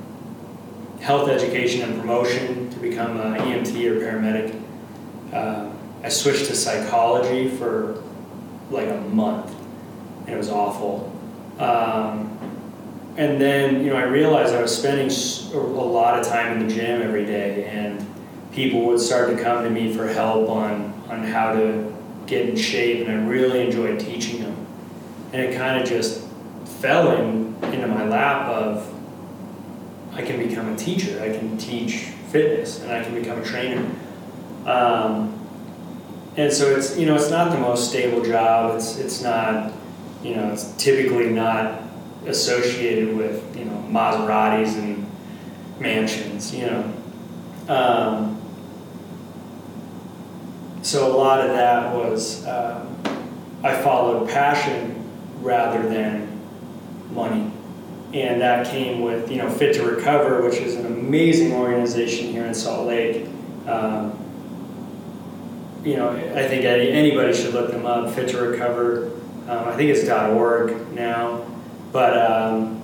health 1.00 1.28
education 1.28 1.82
and 1.82 2.00
promotion 2.00 2.70
to 2.70 2.78
become 2.78 3.20
an 3.20 3.40
EMT 3.40 3.84
or 3.86 4.00
paramedic. 4.00 4.60
Uh, 5.32 5.70
I 6.02 6.08
switched 6.08 6.46
to 6.46 6.54
psychology 6.54 7.48
for 7.48 8.02
like 8.70 8.88
a 8.88 9.00
month, 9.00 9.54
and 10.26 10.30
it 10.30 10.36
was 10.36 10.50
awful. 10.50 11.12
Um, 11.58 12.37
and 13.18 13.40
then, 13.40 13.84
you 13.84 13.90
know, 13.90 13.96
I 13.96 14.04
realized 14.04 14.54
I 14.54 14.62
was 14.62 14.78
spending 14.78 15.10
a 15.52 15.58
lot 15.58 16.20
of 16.20 16.24
time 16.24 16.56
in 16.56 16.68
the 16.68 16.72
gym 16.72 17.02
every 17.02 17.26
day, 17.26 17.64
and 17.64 18.06
people 18.52 18.86
would 18.86 19.00
start 19.00 19.36
to 19.36 19.42
come 19.42 19.64
to 19.64 19.70
me 19.70 19.92
for 19.92 20.06
help 20.06 20.48
on, 20.48 20.94
on 21.08 21.24
how 21.24 21.52
to 21.52 21.92
get 22.26 22.48
in 22.48 22.56
shape, 22.56 23.04
and 23.04 23.10
I 23.10 23.28
really 23.28 23.60
enjoyed 23.66 23.98
teaching 23.98 24.40
them. 24.40 24.66
And 25.32 25.42
it 25.42 25.56
kind 25.56 25.82
of 25.82 25.88
just 25.88 26.28
fell 26.78 27.10
in, 27.18 27.56
into 27.64 27.88
my 27.88 28.06
lap 28.06 28.48
of 28.50 28.94
I 30.12 30.22
can 30.22 30.38
become 30.38 30.72
a 30.72 30.76
teacher, 30.76 31.20
I 31.20 31.36
can 31.36 31.58
teach 31.58 32.10
fitness, 32.30 32.82
and 32.82 32.92
I 32.92 33.02
can 33.02 33.14
become 33.14 33.40
a 33.40 33.44
trainer. 33.44 33.84
Um, 34.64 35.34
and 36.36 36.52
so 36.52 36.70
it's 36.70 36.96
you 36.96 37.06
know 37.06 37.16
it's 37.16 37.30
not 37.30 37.50
the 37.50 37.58
most 37.58 37.90
stable 37.90 38.24
job. 38.24 38.76
It's 38.76 38.96
it's 38.98 39.22
not 39.22 39.72
you 40.22 40.36
know 40.36 40.52
it's 40.52 40.70
typically 40.76 41.30
not 41.30 41.87
associated 42.28 43.16
with 43.16 43.56
you 43.56 43.64
know 43.64 43.84
Maseratis 43.90 44.76
and 44.76 45.10
mansions. 45.80 46.54
You 46.54 46.66
know. 46.66 46.94
Um, 47.68 48.40
so 50.82 51.14
a 51.14 51.14
lot 51.16 51.40
of 51.40 51.48
that 51.48 51.94
was 51.94 52.46
um, 52.46 52.96
I 53.62 53.74
followed 53.82 54.28
passion 54.28 54.94
rather 55.40 55.86
than 55.88 56.40
money. 57.10 57.50
and 58.14 58.40
that 58.40 58.66
came 58.66 59.02
with 59.02 59.30
you 59.30 59.36
know 59.38 59.50
Fit 59.50 59.74
to 59.74 59.84
Recover, 59.84 60.42
which 60.42 60.56
is 60.56 60.76
an 60.76 60.86
amazing 60.86 61.52
organization 61.52 62.28
here 62.28 62.46
in 62.46 62.54
Salt 62.54 62.86
Lake. 62.86 63.26
Um, 63.66 64.18
you 65.84 65.96
know, 65.96 66.10
I 66.10 66.46
think 66.48 66.64
anybody 66.64 67.32
should 67.34 67.54
look 67.54 67.70
them 67.70 67.86
up. 67.86 68.14
Fit 68.14 68.28
to 68.30 68.38
Recover. 68.40 69.10
Um, 69.48 69.68
I 69.68 69.76
think 69.76 69.90
it's 69.90 70.08
.org 70.08 70.92
now, 70.92 71.42
but 71.98 72.16
um, 72.16 72.80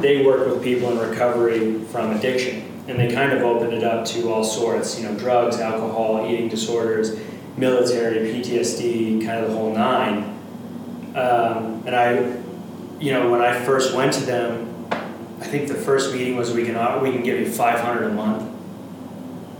they 0.00 0.26
work 0.26 0.44
with 0.44 0.64
people 0.64 0.90
in 0.90 0.98
recovery 0.98 1.78
from 1.92 2.10
addiction, 2.10 2.82
and 2.88 2.98
they 2.98 3.12
kind 3.12 3.30
of 3.30 3.44
open 3.44 3.72
it 3.72 3.84
up 3.84 4.04
to 4.04 4.32
all 4.32 4.42
sorts. 4.42 4.98
You 4.98 5.08
know, 5.08 5.16
drugs, 5.16 5.60
alcohol, 5.60 6.28
eating 6.28 6.48
disorders, 6.48 7.16
military, 7.56 8.32
PTSD, 8.32 9.24
kind 9.24 9.44
of 9.44 9.52
the 9.52 9.56
whole 9.56 9.72
nine. 9.72 10.24
Um, 11.14 11.84
and 11.86 11.94
I 11.94 12.36
you 12.98 13.12
know, 13.12 13.30
when 13.30 13.42
I 13.42 13.64
first 13.64 13.94
went 13.94 14.12
to 14.14 14.24
them, 14.24 14.88
I 14.90 15.44
think 15.44 15.68
the 15.68 15.74
first 15.74 16.12
meeting 16.12 16.36
was 16.36 16.52
we 16.52 16.64
can 16.64 16.74
uh, 16.74 16.98
we 17.00 17.12
can 17.12 17.22
give 17.22 17.38
you 17.38 17.48
500 17.48 18.10
a 18.10 18.12
month, 18.12 18.42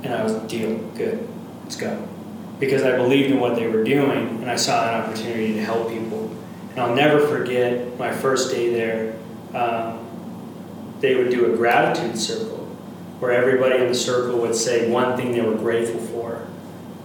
and 0.02 0.12
I 0.12 0.24
was 0.24 0.34
deal 0.50 0.76
good, 0.96 1.24
let's 1.62 1.76
go, 1.76 2.04
because 2.58 2.82
I 2.82 2.96
believed 2.96 3.30
in 3.30 3.38
what 3.38 3.54
they 3.54 3.68
were 3.68 3.84
doing 3.84 4.42
and 4.42 4.50
I 4.50 4.56
saw 4.56 4.88
an 4.88 5.02
opportunity 5.02 5.54
to 5.54 5.62
help 5.62 5.88
people. 5.88 6.09
And 6.70 6.80
I'll 6.80 6.94
never 6.94 7.26
forget 7.26 7.98
my 7.98 8.12
first 8.12 8.50
day 8.50 8.72
there. 8.72 9.16
Um, 9.54 10.06
they 11.00 11.14
would 11.16 11.30
do 11.30 11.52
a 11.52 11.56
gratitude 11.56 12.18
circle 12.18 12.58
where 13.18 13.32
everybody 13.32 13.82
in 13.82 13.88
the 13.88 13.94
circle 13.94 14.38
would 14.40 14.54
say 14.54 14.90
one 14.90 15.16
thing 15.16 15.32
they 15.32 15.40
were 15.40 15.56
grateful 15.56 16.00
for, 16.00 16.46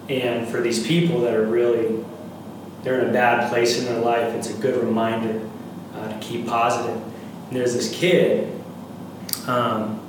and 0.08 0.48
for 0.48 0.62
these 0.62 0.86
people 0.86 1.22
that 1.22 1.34
are 1.34 1.46
really 1.46 2.04
they're 2.86 3.02
in 3.02 3.10
a 3.10 3.14
bad 3.14 3.50
place 3.50 3.80
in 3.80 3.86
their 3.86 4.00
life, 4.00 4.36
it's 4.36 4.52
a 4.52 4.54
good 4.54 4.82
reminder 4.82 5.42
uh, 5.96 6.08
to 6.08 6.20
keep 6.20 6.46
positive. 6.46 7.02
And 7.48 7.56
there's 7.56 7.74
this 7.74 7.92
kid, 7.92 8.54
um, 9.48 10.00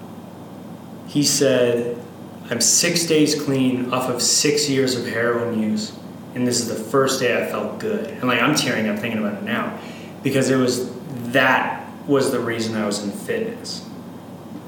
he 1.07 1.23
said, 1.23 1.99
I'm 2.51 2.61
six 2.61 3.07
days 3.07 3.41
clean 3.41 3.93
off 3.95 4.11
of 4.11 4.21
six 4.21 4.69
years 4.69 4.95
of 4.95 5.07
heroin 5.07 5.59
use. 5.59 5.99
And 6.37 6.47
this 6.47 6.61
is 6.61 6.69
the 6.69 6.75
first 6.75 7.19
day 7.19 7.43
I 7.43 7.47
felt 7.47 7.79
good. 7.79 8.09
And 8.09 8.25
like, 8.25 8.43
I'm 8.43 8.55
tearing 8.55 8.89
up 8.89 8.99
thinking 8.99 9.19
about 9.19 9.39
it 9.39 9.43
now 9.43 9.79
because 10.23 10.51
it 10.51 10.57
was 10.57 10.95
that 11.33 11.83
was 12.07 12.31
the 12.31 12.39
reason 12.39 12.77
I 12.77 12.85
was 12.85 13.03
in 13.03 13.11
fitness 13.11 13.89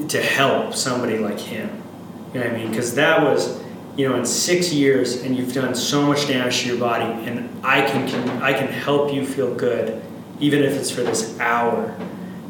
to 0.08 0.22
help 0.22 0.74
somebody 0.74 1.18
like 1.18 1.38
him. 1.38 1.82
You 2.32 2.40
know 2.40 2.46
what 2.46 2.54
I 2.54 2.58
mean? 2.58 2.70
Because 2.70 2.94
that 2.94 3.22
was, 3.22 3.62
you 3.98 4.08
know, 4.08 4.16
in 4.16 4.24
six 4.24 4.72
years, 4.72 5.22
and 5.22 5.36
you've 5.36 5.52
done 5.52 5.74
so 5.74 6.06
much 6.06 6.26
damage 6.26 6.62
to 6.62 6.68
your 6.68 6.78
body, 6.78 7.04
and 7.28 7.50
I 7.62 7.82
can, 7.82 8.08
can 8.08 8.42
I 8.42 8.54
can 8.54 8.68
help 8.68 9.12
you 9.12 9.26
feel 9.26 9.54
good 9.54 10.02
even 10.40 10.62
if 10.62 10.72
it's 10.72 10.90
for 10.90 11.02
this 11.02 11.38
hour, 11.38 11.94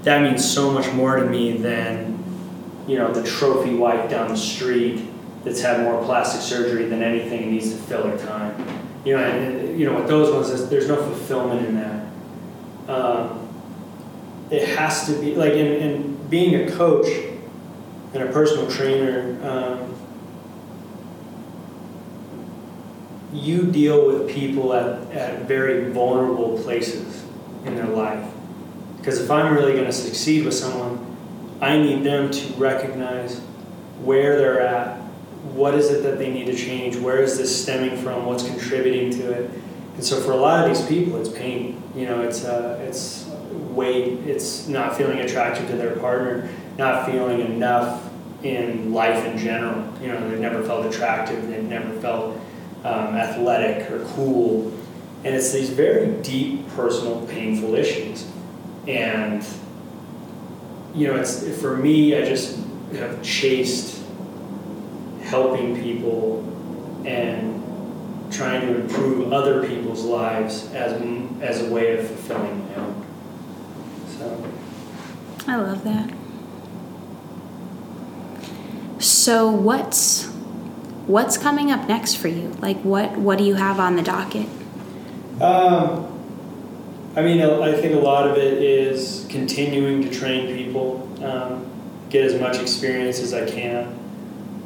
that 0.03 0.23
means 0.23 0.49
so 0.49 0.71
much 0.71 0.93
more 0.93 1.17
to 1.17 1.27
me 1.27 1.57
than, 1.57 2.23
you 2.87 2.97
know, 2.97 3.13
the 3.13 3.27
trophy 3.27 3.75
wife 3.75 4.09
down 4.09 4.29
the 4.29 4.37
street 4.37 5.03
that's 5.43 5.61
had 5.61 5.81
more 5.81 6.03
plastic 6.05 6.41
surgery 6.41 6.85
than 6.85 7.03
anything 7.03 7.43
and 7.43 7.53
needs 7.53 7.73
to 7.73 7.77
fill 7.77 8.07
her 8.07 8.19
time. 8.19 8.78
You 9.05 9.17
know, 9.17 9.23
and, 9.23 9.79
you 9.79 9.87
know, 9.87 9.95
with 9.99 10.09
those 10.09 10.33
ones, 10.33 10.69
there's 10.69 10.89
no 10.89 10.97
fulfillment 10.97 11.67
in 11.67 11.75
that. 11.77 12.93
Um, 12.93 13.49
it 14.51 14.69
has 14.77 15.07
to 15.07 15.21
be 15.21 15.35
like 15.35 15.53
in, 15.53 15.67
in 15.67 16.29
being 16.29 16.55
a 16.55 16.71
coach 16.73 17.07
and 18.15 18.23
a 18.23 18.33
personal 18.33 18.71
trainer. 18.71 19.39
Um, 19.47 19.95
you 23.33 23.71
deal 23.71 24.07
with 24.07 24.31
people 24.31 24.73
at, 24.73 25.11
at 25.13 25.43
very 25.43 25.91
vulnerable 25.91 26.59
places 26.63 27.25
in 27.65 27.77
their 27.77 27.87
life. 27.87 28.27
Because 28.97 29.21
if 29.21 29.31
I'm 29.31 29.55
really 29.55 29.73
going 29.73 29.85
to 29.85 29.93
succeed 29.93 30.45
with 30.45 30.55
someone, 30.55 31.17
I 31.61 31.77
need 31.79 32.05
them 32.05 32.31
to 32.31 32.53
recognize 32.55 33.41
where 34.03 34.37
they're 34.39 34.61
at, 34.61 35.01
what 35.55 35.75
is 35.75 35.91
it 35.91 36.03
that 36.03 36.19
they 36.19 36.33
need 36.33 36.47
to 36.47 36.57
change, 36.57 36.97
where 36.97 37.23
is 37.23 37.39
this 37.39 37.63
stemming 37.63 37.97
from, 38.03 38.27
what's 38.27 38.47
contributing 38.47 39.11
to 39.11 39.33
it. 39.33 39.51
And 39.95 40.05
so 40.05 40.21
for 40.21 40.33
a 40.33 40.37
lot 40.37 40.69
of 40.69 40.77
these 40.77 40.87
people, 40.87 41.21
it's 41.21 41.29
pain. 41.29 41.83
You 41.95 42.07
know, 42.07 42.23
it's 42.23 42.45
uh, 42.45 42.79
it's 42.87 43.29
weight, 43.53 44.21
it's 44.27 44.69
not 44.69 44.97
feeling 44.97 45.19
attracted 45.19 45.69
to 45.69 45.77
their 45.77 45.97
partner, 45.97 46.49
not 46.77 47.07
feeling 47.07 47.41
enough 47.41 48.09
in 48.43 48.93
life 48.93 49.25
in 49.25 49.39
general. 49.39 49.93
You 50.01 50.09
know, 50.09 50.29
they've 50.29 50.39
never 50.39 50.63
felt 50.63 50.87
attractive, 50.87 51.49
they've 51.49 51.63
never 51.63 51.93
felt 52.01 52.37
um, 52.85 53.17
athletic 53.17 53.91
or 53.91 54.05
cool. 54.15 54.73
And 55.25 55.35
it's 55.35 55.53
these 55.53 55.71
very 55.71 56.13
deep, 56.23 56.69
personal, 56.71 57.27
painful 57.27 57.75
issues. 57.75 58.31
And, 58.87 59.45
you 60.95 61.09
know, 61.09 61.17
it's 61.17 61.61
for 61.61 61.77
me, 61.77 62.17
I 62.17 62.25
just 62.25 62.57
have 62.93 63.21
chased 63.23 63.98
helping 65.29 65.81
people 65.81 66.41
and 67.07 67.59
trying 68.33 68.63
to 68.63 68.81
improve 68.81 69.33
other 69.33 69.67
people's 69.67 70.05
lives 70.05 70.73
as, 70.75 71.01
as 71.41 71.63
a 71.63 71.71
way 71.73 71.99
of 71.99 72.07
fulfilling 72.07 72.69
my 72.69 72.75
own. 72.77 73.07
So. 74.19 74.45
I 75.47 75.57
love 75.57 75.85
that. 75.85 76.13
So 79.03 79.51
what's 79.51 80.27
what's 81.07 81.39
coming 81.39 81.71
up 81.71 81.89
next 81.89 82.17
for 82.17 82.29
you? 82.29 82.49
Like 82.61 82.79
what 82.79 83.17
what 83.17 83.39
do 83.39 83.45
you 83.45 83.55
have 83.55 83.79
on 83.79 83.97
the 83.97 84.03
docket? 84.03 84.49
Um, 85.41 86.19
I 87.15 87.23
mean, 87.23 87.41
I 87.41 87.73
think 87.73 87.95
a 87.95 87.99
lot 87.99 88.29
of 88.29 88.37
it 88.37 88.63
is 88.63 89.27
continuing 89.29 90.03
to 90.03 90.11
train 90.11 90.57
people, 90.57 91.09
um, 91.25 91.71
get 92.11 92.25
as 92.25 92.41
much 92.41 92.59
experience 92.59 93.21
as 93.21 93.33
I 93.33 93.49
can. 93.49 93.99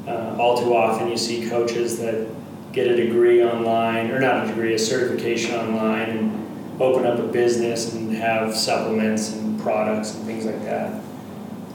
Uh, 0.07 0.36
all 0.38 0.59
too 0.59 0.74
often, 0.74 1.09
you 1.09 1.16
see 1.16 1.48
coaches 1.48 1.98
that 1.98 2.28
get 2.72 2.88
a 2.88 2.96
degree 2.96 3.44
online, 3.44 4.11
or 4.11 4.18
not 4.18 4.44
a 4.44 4.48
degree, 4.48 4.74
a 4.74 4.78
certification 4.78 5.55
online, 5.55 6.11
and 6.11 6.80
open 6.80 7.07
up 7.07 7.18
a 7.18 7.26
business 7.26 7.94
and 7.94 8.14
have 8.14 8.57
supplements 8.57 9.32
and 9.32 9.61
products 9.61 10.14
and 10.14 10.24
things 10.24 10.44
like 10.44 10.62
that. 10.64 11.00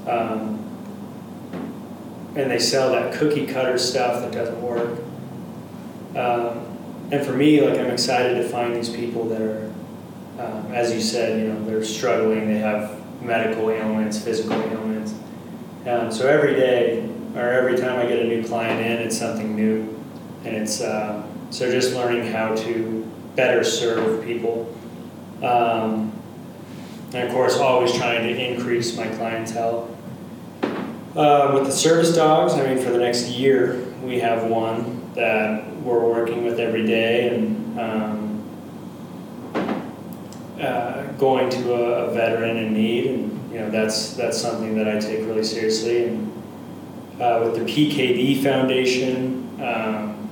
Um, 0.07 0.63
and 2.36 2.51
they 2.51 2.59
sell 2.59 2.91
that 2.91 3.13
cookie 3.13 3.47
cutter 3.47 3.78
stuff 3.78 4.21
that 4.21 4.32
doesn't 4.32 4.61
work. 4.61 4.99
Um, 6.15 6.65
and 7.11 7.25
for 7.25 7.34
me, 7.34 7.61
like 7.61 7.80
I'm 7.80 7.89
excited 7.89 8.36
to 8.36 8.49
find 8.49 8.75
these 8.75 8.89
people 8.89 9.30
that 9.30 9.41
are, 9.41 9.71
um, 10.39 10.71
as 10.73 10.93
you 10.93 10.99
said, 10.99 11.39
you 11.39 11.47
know, 11.47 11.63
they're 11.65 11.84
struggling. 11.84 12.47
They 12.47 12.59
have 12.59 13.01
medical 13.21 13.69
ailments, 13.71 14.21
physical 14.21 14.53
ailments. 14.53 15.13
Um, 15.86 16.11
so 16.11 16.28
every 16.28 16.53
day 16.53 17.07
or 17.38 17.50
every 17.50 17.78
time 17.78 18.00
I 18.00 18.06
get 18.08 18.20
a 18.20 18.26
new 18.26 18.44
client 18.44 18.82
in, 18.86 19.06
it's 19.06 19.18
something 19.18 19.56
new, 19.56 20.02
and 20.44 20.56
it's 20.56 20.82
uh, 20.82 21.26
so 21.52 21.72
just 21.72 21.94
learning 21.94 22.32
how 22.32 22.56
to 22.56 23.10
better 23.36 23.64
serve 23.64 24.26
people. 24.26 24.74
Um, 25.44 26.12
and 27.14 27.28
of 27.28 27.32
course, 27.34 27.58
always 27.58 27.94
trying 27.94 28.24
to 28.24 28.52
increase 28.52 28.98
my 28.98 29.08
clientele. 29.08 29.96
Uh, 31.16 31.52
with 31.54 31.66
the 31.66 31.72
service 31.72 32.16
dogs, 32.16 32.54
I 32.54 32.68
mean, 32.68 32.84
for 32.84 32.92
the 32.92 32.98
next 32.98 33.30
year, 33.30 33.84
we 34.04 34.20
have 34.20 34.50
one 34.50 35.14
that 35.14 35.76
we're 35.78 36.06
working 36.08 36.44
with 36.44 36.60
every 36.60 36.86
day 36.86 37.34
and 37.34 37.80
um, 37.80 38.44
uh, 40.60 41.04
going 41.14 41.50
to 41.50 41.74
a, 41.74 42.06
a, 42.06 42.14
veteran 42.14 42.58
in 42.58 42.74
need, 42.74 43.08
and 43.08 43.52
you 43.52 43.60
know 43.60 43.70
that's 43.70 44.14
that's 44.14 44.40
something 44.40 44.76
that 44.76 44.88
I 44.88 45.00
take 45.00 45.26
really 45.26 45.44
seriously. 45.44 46.06
And 46.06 46.37
uh, 47.20 47.41
with 47.43 47.55
the 47.55 47.61
PKD 47.61 48.43
Foundation, 48.43 49.49
um, 49.61 50.30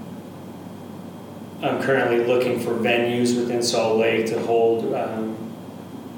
I'm 1.61 1.81
currently 1.81 2.25
looking 2.25 2.59
for 2.59 2.71
venues 2.71 3.35
within 3.35 3.63
Salt 3.63 3.97
Lake 3.97 4.27
to 4.27 4.39
hold 4.41 4.93
um, 4.93 5.35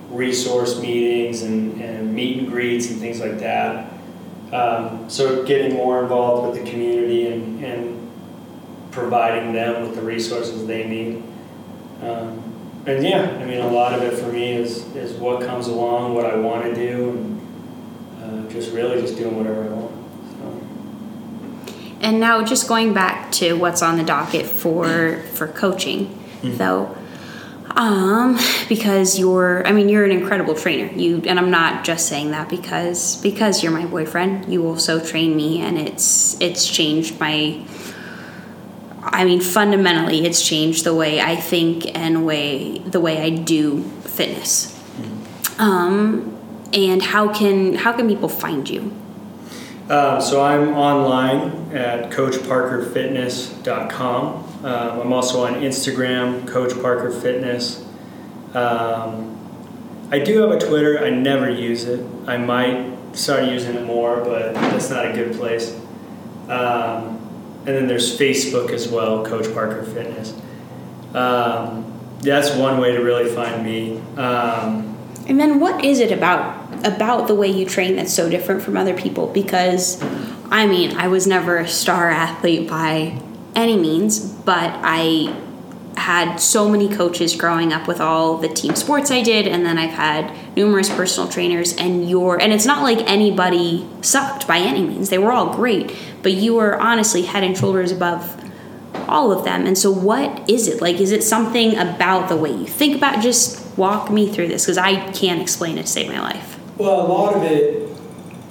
resource 0.10 0.80
meetings 0.82 1.44
and, 1.44 1.80
and 1.82 2.14
meet 2.14 2.40
and 2.40 2.50
greets 2.50 2.90
and 2.90 3.00
things 3.00 3.20
like 3.20 3.40
that. 3.40 3.94
Um, 4.52 5.10
so 5.10 5.46
getting 5.46 5.74
more 5.74 6.02
involved 6.02 6.50
with 6.50 6.64
the 6.64 6.70
community 6.70 7.28
and, 7.28 7.64
and 7.64 8.12
providing 8.92 9.54
them 9.54 9.84
with 9.84 9.96
the 9.96 10.02
resources 10.02 10.66
they 10.66 10.88
need. 10.88 11.24
Um, 12.02 12.44
and 12.86 13.04
yeah, 13.04 13.38
I 13.42 13.46
mean, 13.46 13.60
a 13.60 13.72
lot 13.72 13.94
of 13.94 14.02
it 14.02 14.18
for 14.18 14.32
me 14.32 14.54
is, 14.54 14.86
is 14.96 15.14
what 15.14 15.46
comes 15.46 15.68
along, 15.68 16.14
what 16.14 16.26
I 16.26 16.36
want 16.36 16.64
to 16.64 16.74
do, 16.74 17.10
and 18.22 18.48
uh, 18.48 18.52
just 18.52 18.74
really 18.74 19.02
just 19.02 19.18
doing 19.18 19.36
whatever 19.38 19.64
I 19.64 19.68
want. 19.68 19.97
And 22.02 22.20
now, 22.20 22.44
just 22.44 22.68
going 22.68 22.94
back 22.94 23.32
to 23.34 23.54
what's 23.54 23.82
on 23.82 23.98
the 23.98 24.04
docket 24.04 24.46
for 24.46 25.22
for 25.34 25.48
coaching, 25.48 26.08
mm-hmm. 26.08 26.58
though, 26.58 26.96
um, 27.72 28.38
because 28.70 29.18
you're, 29.18 29.66
I 29.66 29.72
mean, 29.72 29.90
you're 29.90 30.06
an 30.06 30.12
incredible 30.12 30.56
trainer. 30.56 30.92
You 30.94 31.24
and 31.26 31.40
I'm 31.40 31.52
not 31.52 31.84
just 31.84 32.08
saying 32.08 32.32
that 32.32 32.50
because 32.50 33.22
because 33.22 33.64
you're 33.64 33.72
my 33.72 33.86
boyfriend. 33.86 34.52
You 34.52 34.68
also 34.68 35.04
train 35.04 35.36
me, 35.36 35.62
and 35.62 35.78
it's 35.78 36.40
it's 36.40 36.68
changed 36.68 37.20
my 37.20 37.64
I 39.04 39.24
mean, 39.24 39.42
fundamentally, 39.42 40.26
it's 40.26 40.46
changed 40.46 40.84
the 40.84 40.94
way 40.94 41.22
I 41.22 41.36
think 41.36 41.86
and 41.98 42.26
way 42.26 42.80
the 42.80 43.00
way 43.00 43.22
I 43.22 43.30
do 43.30 43.84
fitness. 44.02 44.68
Mm-hmm. 44.72 45.62
Um, 45.62 46.38
and 46.74 47.02
how 47.02 47.34
can 47.34 47.76
how 47.76 47.94
can 47.94 48.08
people 48.08 48.30
find 48.30 48.70
you? 48.70 48.94
Um, 49.90 50.20
so 50.20 50.44
I'm 50.44 50.74
online 50.76 51.72
at 51.74 52.12
coachparkerfitness.com. 52.12 54.44
Um, 54.66 55.00
I'm 55.00 55.14
also 55.14 55.46
on 55.46 55.54
Instagram, 55.56 56.46
Coach 56.48 56.74
Parker 56.82 57.12
Fitness. 57.12 57.86
Um, 58.54 59.36
I 60.12 60.20
do 60.20 60.42
have 60.42 60.52
a 60.52 60.60
Twitter. 60.60 61.00
I 61.00 61.10
never 61.10 61.50
use 61.50 61.86
it. 61.86 62.06
I 62.28 62.36
might 62.38 62.94
start 63.14 63.46
using 63.46 63.76
it 63.76 63.86
more, 63.86 64.18
but 64.22 64.54
that's 64.56 64.90
not 64.90 65.06
a 65.06 65.14
good 65.14 65.36
place. 65.38 65.74
Um, 66.50 67.14
and 67.66 67.76
then 67.76 67.88
there's 67.88 68.18
Facebook 68.18 68.72
as 68.72 68.88
well, 68.90 69.26
Coach 69.26 69.54
Parker 69.54 69.84
Fitness. 69.84 70.34
Um, 71.14 71.86
that's 72.22 72.54
one 72.56 72.80
way 72.80 72.94
to 72.94 73.00
really 73.00 73.30
find 73.34 73.64
me. 73.64 74.00
Um, 74.18 74.98
And 75.28 75.40
then 75.40 75.60
what 75.60 75.84
is 75.84 76.00
it 76.00 76.12
about 76.12 76.57
about 76.84 77.28
the 77.28 77.36
way 77.36 77.48
you 77.48 77.66
train 77.66 77.96
that's 77.96 78.14
so 78.14 78.30
different 78.30 78.62
from 78.62 78.78
other 78.78 78.96
people? 78.96 79.28
Because 79.28 80.02
I 80.50 80.66
mean, 80.66 80.96
I 80.96 81.08
was 81.08 81.28
never 81.28 81.58
a 81.58 81.68
star 81.68 82.10
athlete 82.10 82.70
by 82.70 83.22
any 83.56 83.78
means, 83.78 84.20
but 84.20 84.72
I 84.84 85.36
had 85.98 86.38
so 86.38 86.70
many 86.70 86.88
coaches 86.88 87.36
growing 87.36 87.74
up 87.74 87.88
with 87.88 88.00
all 88.00 88.38
the 88.38 88.48
team 88.48 88.76
sports 88.76 89.10
I 89.10 89.24
did 89.24 89.48
and 89.48 89.66
then 89.66 89.80
I've 89.80 89.92
had 89.92 90.32
numerous 90.56 90.90
personal 90.90 91.28
trainers 91.28 91.76
and 91.76 92.08
your 92.08 92.40
and 92.40 92.54
it's 92.54 92.68
not 92.68 92.84
like 92.84 93.00
anybody 93.10 93.86
sucked 94.02 94.48
by 94.48 94.60
any 94.60 94.84
means. 94.84 95.10
They 95.10 95.18
were 95.18 95.32
all 95.32 95.56
great, 95.56 95.96
but 96.22 96.34
you 96.34 96.56
were 96.56 96.80
honestly 96.80 97.24
head 97.24 97.44
and 97.44 97.58
shoulders 97.58 97.92
above 97.92 98.38
all 99.08 99.32
of 99.32 99.44
them. 99.44 99.66
And 99.66 99.78
so, 99.78 99.92
what 99.92 100.50
is 100.50 100.68
it? 100.68 100.82
Like, 100.82 101.00
is 101.00 101.12
it 101.12 101.24
something 101.24 101.78
about 101.78 102.30
the 102.30 102.36
way 102.36 102.52
you 102.52 102.66
think 102.66 102.96
about? 102.96 103.22
Just 103.22 103.78
walk 103.78 104.12
me 104.12 104.32
through 104.32 104.48
this 104.48 104.66
because 104.66 104.78
I 104.78 105.12
can't 105.12 105.42
explain 105.42 105.78
it 105.78 105.84
to 105.84 105.88
save 105.88 106.08
my 106.08 106.20
life. 106.20 106.57
Well, 106.78 107.08
a 107.08 107.08
lot 107.08 107.36
of 107.36 107.42
it, 107.42 107.90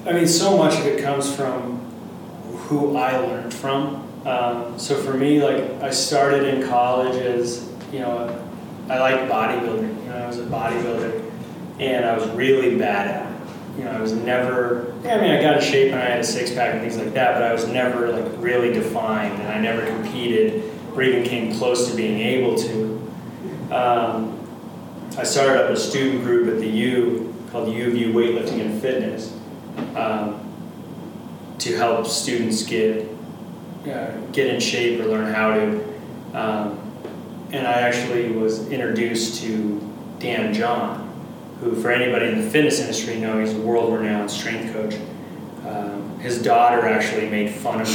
I 0.05 0.13
mean, 0.13 0.27
so 0.27 0.59
much 0.59 0.75
of 0.75 0.85
it 0.85 1.01
comes 1.01 1.33
from 1.33 1.79
who 2.67 2.97
I 2.97 3.19
learned 3.19 3.55
from. 3.55 4.03
Um, 4.27 4.77
so 4.81 5.01
for 5.01 5.15
me, 5.15 5.41
like, 5.41 5.63
I 5.81 5.91
started 5.91 6.43
in 6.43 6.69
college 6.69 7.15
as, 7.15 7.71
you 7.93 8.01
know, 8.01 8.45
I 8.89 8.99
liked 8.99 9.31
bodybuilding. 9.31 10.03
You 10.03 10.11
know, 10.11 10.17
I 10.17 10.27
was 10.27 10.41
a 10.41 10.45
bodybuilder 10.47 11.31
and 11.79 12.05
I 12.05 12.19
was 12.19 12.29
really 12.31 12.77
bad 12.77 13.07
at 13.07 13.33
it. 13.33 13.79
You 13.79 13.85
know, 13.85 13.93
I 13.93 14.01
was 14.01 14.13
never, 14.13 14.93
I 15.05 15.21
mean, 15.21 15.31
I 15.31 15.41
got 15.41 15.59
in 15.59 15.63
shape 15.63 15.93
and 15.93 16.01
I 16.01 16.07
had 16.07 16.19
a 16.19 16.25
six 16.25 16.53
pack 16.53 16.73
and 16.73 16.81
things 16.81 16.97
like 16.97 17.15
that, 17.15 17.35
but 17.35 17.45
I 17.45 17.53
was 17.53 17.69
never, 17.69 18.09
like, 18.09 18.33
really 18.39 18.73
defined 18.73 19.41
and 19.41 19.53
I 19.53 19.61
never 19.61 19.87
competed 19.87 20.65
or 20.97 21.03
even 21.03 21.23
came 21.23 21.57
close 21.57 21.89
to 21.89 21.97
being 21.97 22.19
able 22.19 22.57
to. 22.57 23.13
Um, 23.71 24.41
I 25.17 25.23
started 25.23 25.65
up 25.65 25.71
a 25.71 25.77
student 25.77 26.25
group 26.25 26.53
at 26.53 26.59
the 26.59 26.67
U 26.67 27.36
called 27.57 27.75
U 27.75 27.87
of 27.87 27.97
U 27.97 28.13
Weightlifting 28.13 28.61
and 28.61 28.83
Fitness 28.83 29.35
um, 29.95 30.43
to 31.59 31.75
help 31.75 32.07
students 32.07 32.63
get 32.63 33.09
uh, 33.85 34.11
get 34.33 34.49
in 34.49 34.61
shape 34.61 35.01
or 35.01 35.07
learn 35.07 35.33
how 35.33 35.55
to. 35.55 35.85
Um, 36.35 36.83
and 37.53 37.67
I 37.67 37.81
actually 37.81 38.33
was 38.33 38.69
introduced 38.69 39.41
to 39.43 39.81
Dan 40.19 40.53
John, 40.53 41.09
who, 41.61 41.81
for 41.81 41.91
anybody 41.91 42.27
in 42.27 42.45
the 42.45 42.51
fitness 42.51 42.81
industry, 42.81 43.19
know 43.19 43.39
he's 43.39 43.55
a 43.55 43.61
world-renowned 43.61 44.31
strength 44.31 44.73
coach. 44.73 44.97
Um, 45.65 46.19
his 46.19 46.43
daughter 46.43 46.87
actually 46.87 47.31
made 47.31 47.55
fun 47.55 47.81
of 47.81 47.89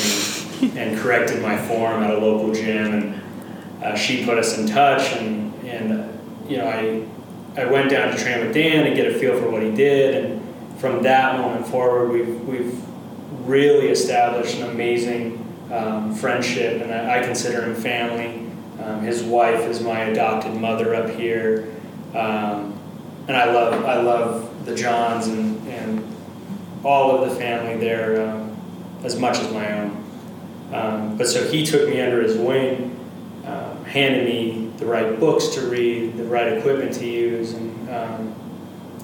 me 0.61 0.71
and 0.79 0.97
corrected 0.99 1.41
my 1.41 1.57
form 1.67 2.01
at 2.01 2.09
a 2.09 2.17
local 2.17 2.53
gym, 2.53 2.93
and 2.93 3.83
uh, 3.83 3.95
she 3.95 4.25
put 4.25 4.37
us 4.37 4.57
in 4.57 4.65
touch. 4.65 5.11
And, 5.17 5.53
and 5.65 6.19
you 6.49 6.57
know, 6.57 6.67
I 6.67 7.05
I 7.57 7.65
went 7.65 7.89
down 7.89 8.15
to 8.15 8.21
train 8.21 8.39
with 8.45 8.53
Dan 8.53 8.87
and 8.87 8.95
get 8.95 9.13
a 9.13 9.19
feel 9.19 9.37
for 9.37 9.49
what 9.49 9.61
he 9.61 9.71
did, 9.71 10.23
and 10.23 10.79
from 10.79 11.03
that 11.03 11.39
moment 11.39 11.67
forward, 11.67 12.11
we've 12.11 12.41
we've 12.47 12.81
really 13.47 13.87
established 13.87 14.57
an 14.57 14.69
amazing 14.69 15.37
um, 15.71 16.13
friendship, 16.15 16.81
and 16.81 16.93
I, 16.93 17.19
I, 17.19 17.23
consider 17.23 17.63
him 17.63 17.75
family. 17.75 18.47
Um, 18.83 19.01
his 19.01 19.23
wife 19.23 19.61
is 19.61 19.81
my 19.81 20.01
adopted 20.01 20.53
mother 20.53 20.95
up 20.95 21.09
here, 21.09 21.73
um, 22.13 22.77
and 23.27 23.35
I 23.35 23.51
love 23.51 23.85
I 23.85 24.01
love 24.01 24.65
the 24.65 24.75
Johns 24.75 25.27
and, 25.27 25.67
and 25.67 26.15
all 26.83 27.11
of 27.11 27.29
the 27.29 27.35
family 27.35 27.77
there 27.77 28.29
um, 28.29 28.55
as 29.03 29.19
much 29.19 29.39
as 29.39 29.51
my 29.51 29.79
own. 29.79 30.03
Um, 30.73 31.17
but 31.17 31.27
so 31.27 31.45
he 31.49 31.65
took 31.65 31.89
me 31.89 31.99
under 31.99 32.21
his 32.21 32.37
wing, 32.37 32.97
um, 33.45 33.83
handed 33.85 34.25
me 34.25 34.60
the 34.81 34.87
right 34.87 35.17
books 35.19 35.47
to 35.49 35.61
read, 35.69 36.17
the 36.17 36.25
right 36.25 36.57
equipment 36.57 36.93
to 36.95 37.05
use, 37.05 37.53
and 37.53 37.89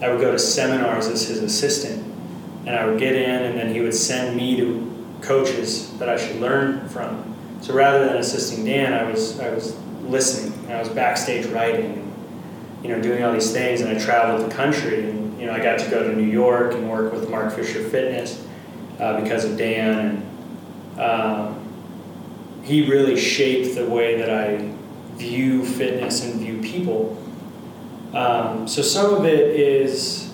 I 0.02 0.10
would 0.10 0.20
go 0.20 0.32
to 0.32 0.40
seminars 0.40 1.08
as 1.08 1.28
his 1.28 1.42
assistant, 1.42 2.04
and 2.66 2.76
I 2.76 2.86
would 2.86 3.00
get 3.00 3.16
in, 3.16 3.44
and 3.44 3.58
then 3.58 3.74
he 3.74 3.80
would 3.80 3.94
send 3.94 4.36
me 4.36 4.58
to 4.58 5.18
coaches 5.22 5.98
that 6.00 6.10
I 6.10 6.18
should 6.18 6.42
learn 6.42 6.90
from. 6.90 7.36
So 7.62 7.74
rather 7.74 8.06
than 8.06 8.18
assisting 8.18 8.66
Dan, 8.66 8.94
I 8.94 9.10
was 9.10 9.40
I 9.40 9.50
was 9.50 9.76
listening. 10.04 10.54
And 10.66 10.74
I 10.74 10.80
was 10.80 10.90
backstage 10.90 11.46
writing, 11.48 11.94
and, 11.94 12.14
you 12.84 12.90
know, 12.90 13.02
doing 13.02 13.24
all 13.24 13.34
these 13.34 13.52
things. 13.52 13.82
And 13.82 13.90
I 13.90 14.00
traveled 14.00 14.50
the 14.50 14.54
country, 14.54 15.10
and 15.10 15.40
you 15.40 15.46
know, 15.46 15.54
I 15.54 15.60
got 15.60 15.80
to 15.80 15.90
go 15.90 16.04
to 16.04 16.16
New 16.16 16.28
York 16.30 16.74
and 16.74 16.90
work 16.90 17.14
with 17.14 17.30
Mark 17.30 17.54
Fisher 17.54 17.84
Fitness 17.90 18.46
uh, 19.00 19.22
because 19.22 19.46
of 19.46 19.58
Dan, 19.58 20.22
and 20.98 21.00
um, 21.00 22.62
he 22.64 22.90
really 22.90 23.18
shaped 23.18 23.76
the 23.76 23.86
way 23.86 24.18
that 24.18 24.30
I 24.30 24.77
view 25.18 25.66
fitness 25.66 26.24
and 26.24 26.40
view 26.40 26.62
people. 26.62 27.22
Um, 28.14 28.68
so 28.68 28.82
some 28.82 29.14
of 29.14 29.26
it 29.26 29.60
is, 29.60 30.34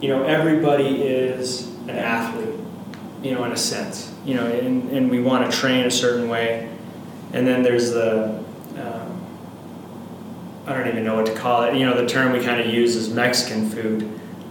you 0.00 0.08
know, 0.08 0.22
everybody 0.24 1.02
is 1.02 1.66
an 1.88 1.90
athlete 1.90 2.60
you 3.22 3.32
know, 3.32 3.44
in 3.44 3.52
a 3.52 3.56
sense, 3.56 4.12
you 4.24 4.34
know, 4.34 4.46
and, 4.46 4.90
and 4.90 5.10
we 5.10 5.20
want 5.20 5.50
to 5.50 5.56
train 5.56 5.84
a 5.86 5.90
certain 5.90 6.28
way. 6.28 6.68
And 7.32 7.46
then 7.46 7.62
there's 7.62 7.92
the, 7.92 8.42
um, 8.76 9.26
I 10.66 10.72
don't 10.72 10.88
even 10.88 11.04
know 11.04 11.16
what 11.16 11.26
to 11.26 11.34
call 11.34 11.64
it, 11.64 11.76
you 11.76 11.84
know, 11.84 12.00
the 12.00 12.08
term 12.08 12.32
we 12.32 12.42
kind 12.42 12.60
of 12.60 12.66
use 12.66 12.96
is 12.96 13.10
Mexican 13.10 13.68
food. 13.68 14.02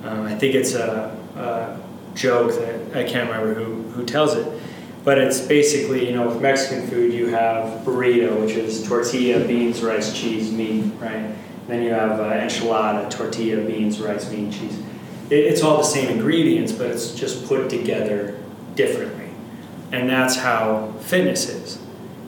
Um, 0.03 0.21
I 0.21 0.35
think 0.35 0.55
it's 0.55 0.73
a, 0.73 1.15
a, 1.35 1.79
joke 2.15 2.51
that 2.51 2.97
I 2.97 3.03
can't 3.03 3.29
remember 3.29 3.53
who, 3.53 3.83
who 3.91 4.03
tells 4.03 4.33
it. 4.33 4.58
But 5.03 5.17
it's 5.17 5.39
basically, 5.39 6.07
you 6.07 6.15
know, 6.15 6.27
with 6.27 6.41
Mexican 6.41 6.87
food, 6.87 7.13
you 7.13 7.27
have 7.27 7.85
burrito, 7.85 8.41
which 8.41 8.51
is 8.51 8.85
tortilla, 8.87 9.45
beans, 9.47 9.81
rice, 9.81 10.17
cheese, 10.19 10.51
meat, 10.51 10.91
right? 10.99 11.33
Then 11.67 11.83
you 11.83 11.91
have 11.91 12.19
uh, 12.19 12.31
enchilada, 12.33 13.09
tortilla, 13.09 13.65
beans, 13.65 13.99
rice, 14.01 14.29
meat, 14.31 14.51
cheese. 14.51 14.77
It, 15.29 15.45
it's 15.45 15.61
all 15.61 15.77
the 15.77 15.83
same 15.83 16.09
ingredients, 16.09 16.71
but 16.71 16.87
it's 16.87 17.13
just 17.13 17.47
put 17.47 17.69
together 17.69 18.37
differently. 18.75 19.29
And 19.91 20.09
that's 20.09 20.35
how 20.35 20.93
fitness 20.99 21.47
is. 21.47 21.79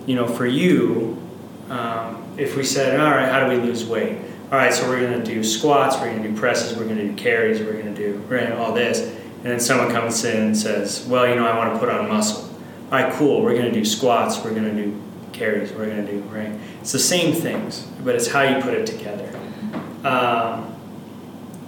You 0.05 0.15
know, 0.15 0.27
for 0.27 0.45
you, 0.45 1.21
um, 1.69 2.23
if 2.37 2.55
we 2.55 2.63
said, 2.63 2.99
all 2.99 3.11
right, 3.11 3.29
how 3.29 3.45
do 3.45 3.55
we 3.55 3.61
lose 3.61 3.85
weight? 3.85 4.17
All 4.51 4.57
right, 4.57 4.73
so 4.73 4.87
we're 4.87 4.99
going 4.99 5.21
to 5.21 5.23
do 5.23 5.43
squats, 5.43 5.97
we're 5.97 6.11
going 6.11 6.23
to 6.23 6.29
do 6.29 6.35
presses, 6.35 6.77
we're 6.77 6.85
going 6.85 6.97
to 6.97 7.07
do 7.07 7.15
carries, 7.15 7.59
we're 7.61 7.73
going 7.73 7.93
to 7.93 7.95
do 7.95 8.21
we're 8.29 8.39
gonna 8.39 8.55
do 8.55 8.61
all 8.61 8.73
this. 8.73 8.99
And 8.99 9.45
then 9.45 9.59
someone 9.59 9.89
comes 9.91 10.23
in 10.23 10.41
and 10.41 10.57
says, 10.57 11.05
well, 11.07 11.27
you 11.27 11.35
know, 11.35 11.47
I 11.47 11.57
want 11.57 11.73
to 11.73 11.79
put 11.79 11.89
on 11.89 12.07
muscle. 12.07 12.50
All 12.91 13.01
right, 13.01 13.13
cool, 13.13 13.41
we're 13.41 13.53
going 13.53 13.65
to 13.65 13.71
do 13.71 13.85
squats, 13.85 14.43
we're 14.43 14.53
going 14.53 14.65
to 14.65 14.83
do 14.83 15.01
carries, 15.31 15.71
we're 15.71 15.85
going 15.85 16.05
to 16.05 16.11
do, 16.11 16.19
right? 16.23 16.51
It's 16.81 16.91
the 16.91 16.99
same 16.99 17.33
things, 17.33 17.87
but 18.03 18.15
it's 18.15 18.27
how 18.27 18.41
you 18.41 18.61
put 18.61 18.73
it 18.73 18.85
together. 18.85 19.29
Um, 20.03 20.75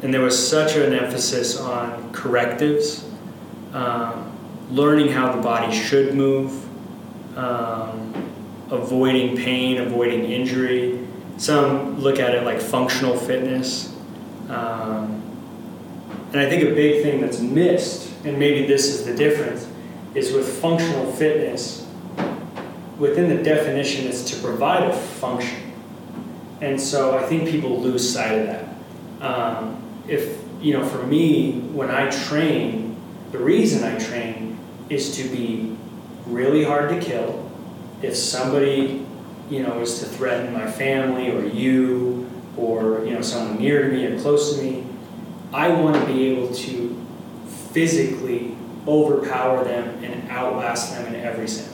and 0.01 0.13
there 0.13 0.19
was 0.19 0.37
such 0.37 0.75
an 0.75 0.91
emphasis 0.91 1.57
on 1.57 2.11
correctives. 2.11 3.09
Um, 3.71 4.33
learning 4.69 5.13
how 5.13 5.33
the 5.33 5.41
body 5.41 5.71
should 5.71 6.13
move, 6.13 6.65
um, 7.37 8.13
avoiding 8.69 9.37
pain, 9.37 9.79
avoiding 9.79 10.25
injury. 10.25 11.07
Some 11.37 11.99
look 11.99 12.19
at 12.19 12.35
it 12.35 12.43
like 12.43 12.59
functional 12.59 13.15
fitness. 13.15 13.95
Um, 14.49 15.21
and 16.33 16.41
I 16.41 16.49
think 16.49 16.63
a 16.63 16.75
big 16.75 17.01
thing 17.01 17.21
that's 17.21 17.39
missed, 17.39 18.11
and 18.25 18.37
maybe 18.37 18.65
this 18.65 18.87
is 18.87 19.05
the 19.05 19.15
difference, 19.15 19.67
is 20.15 20.33
with 20.33 20.47
functional 20.61 21.11
fitness, 21.13 21.87
within 22.97 23.35
the 23.35 23.43
definition 23.43 24.07
is 24.07 24.23
to 24.25 24.41
provide 24.41 24.83
a 24.83 24.93
function. 24.93 25.73
And 26.61 26.79
so 26.79 27.17
I 27.17 27.23
think 27.23 27.49
people 27.49 27.81
lose 27.81 28.13
sight 28.13 28.39
of 28.39 28.45
that. 28.47 28.75
Um, 29.21 29.81
if, 30.07 30.39
you 30.61 30.73
know, 30.73 30.87
for 30.87 31.05
me, 31.05 31.59
when 31.59 31.89
I 31.89 32.09
train, 32.09 32.95
the 33.31 33.39
reason 33.39 33.83
I 33.83 33.97
train 33.97 34.57
is 34.89 35.15
to 35.17 35.23
be 35.29 35.75
really 36.25 36.63
hard 36.63 36.89
to 36.89 36.99
kill. 36.99 37.51
If 38.01 38.15
somebody, 38.15 39.05
you 39.49 39.63
know, 39.63 39.81
is 39.81 39.99
to 39.99 40.05
threaten 40.05 40.53
my 40.53 40.69
family 40.69 41.31
or 41.31 41.45
you 41.45 42.29
or, 42.55 43.03
you 43.05 43.11
know, 43.11 43.21
someone 43.21 43.59
near 43.59 43.89
to 43.89 43.89
me 43.89 44.05
or 44.05 44.19
close 44.19 44.55
to 44.55 44.61
me, 44.61 44.85
I 45.51 45.69
want 45.69 45.95
to 45.95 46.05
be 46.05 46.27
able 46.27 46.53
to 46.53 47.05
physically 47.71 48.52
overpower 48.87 49.63
them 49.63 50.03
and 50.03 50.29
outlast 50.29 50.95
them 50.95 51.13
in 51.13 51.21
every 51.21 51.47
sense. 51.47 51.73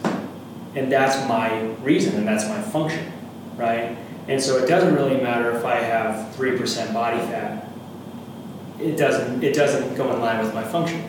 And 0.75 0.91
that's 0.91 1.27
my 1.27 1.61
reason 1.81 2.15
and 2.15 2.27
that's 2.27 2.47
my 2.47 2.61
function, 2.61 3.11
right? 3.57 3.97
And 4.27 4.41
so 4.41 4.57
it 4.57 4.67
doesn't 4.67 4.93
really 4.93 5.19
matter 5.19 5.51
if 5.51 5.65
I 5.65 5.75
have 5.77 6.35
3% 6.35 6.93
body 6.93 7.17
fat. 7.17 7.67
it 8.79 8.95
doesn't 8.95 9.43
it 9.43 9.53
doesn't 9.53 9.95
go 9.95 10.13
in 10.13 10.21
line 10.21 10.43
with 10.43 10.53
my 10.53 10.63
function, 10.63 11.03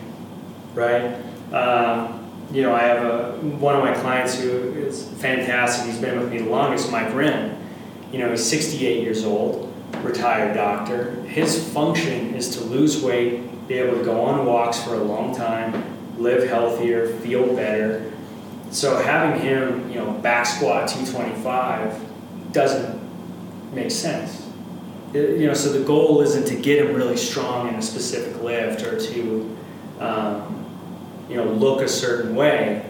right? 0.73 1.15
Um, 1.53 2.17
you 2.51 2.63
know, 2.63 2.73
I 2.73 2.81
have 2.81 3.03
a 3.03 3.31
one 3.59 3.75
of 3.75 3.81
my 3.81 3.93
clients 3.93 4.39
who 4.39 4.49
is 4.73 5.07
fantastic. 5.19 5.85
He's 5.85 6.01
been 6.01 6.19
with 6.19 6.31
me 6.31 6.39
the 6.39 6.49
longest, 6.49 6.91
Mike 6.91 7.13
Wren. 7.13 7.57
You 8.11 8.19
know, 8.19 8.29
he's 8.29 8.43
68 8.43 9.03
years 9.03 9.23
old, 9.23 9.71
retired 10.01 10.55
doctor. 10.55 11.11
His 11.23 11.71
function 11.71 12.33
is 12.35 12.57
to 12.57 12.63
lose 12.65 13.01
weight, 13.01 13.41
be 13.71 13.77
able 13.77 13.97
to 13.97 14.03
go 14.03 14.19
on 14.19 14.45
walks 14.45 14.83
for 14.83 14.95
a 14.95 15.03
long 15.03 15.33
time, 15.33 15.81
live 16.17 16.49
healthier, 16.49 17.07
feel 17.19 17.55
better. 17.55 18.11
So 18.69 18.97
having 18.97 19.41
him, 19.41 19.89
you 19.89 19.95
know, 19.95 20.11
back 20.11 20.45
squat 20.45 20.89
225 20.89 21.97
doesn't 22.51 22.99
make 23.73 23.91
sense. 23.91 24.45
It- 25.13 25.39
you 25.39 25.47
know, 25.47 25.53
so 25.53 25.69
the 25.71 25.85
goal 25.85 26.19
isn't 26.19 26.47
to 26.47 26.55
get 26.55 26.83
him 26.83 26.93
really 26.93 27.15
strong 27.15 27.69
in 27.69 27.75
a 27.75 27.81
specific 27.81 28.43
lift 28.43 28.85
or 28.85 28.99
to, 28.99 29.49
um, 30.01 30.65
you 31.29 31.37
know, 31.37 31.45
look 31.45 31.81
a 31.81 31.87
certain 31.87 32.35
way. 32.35 32.81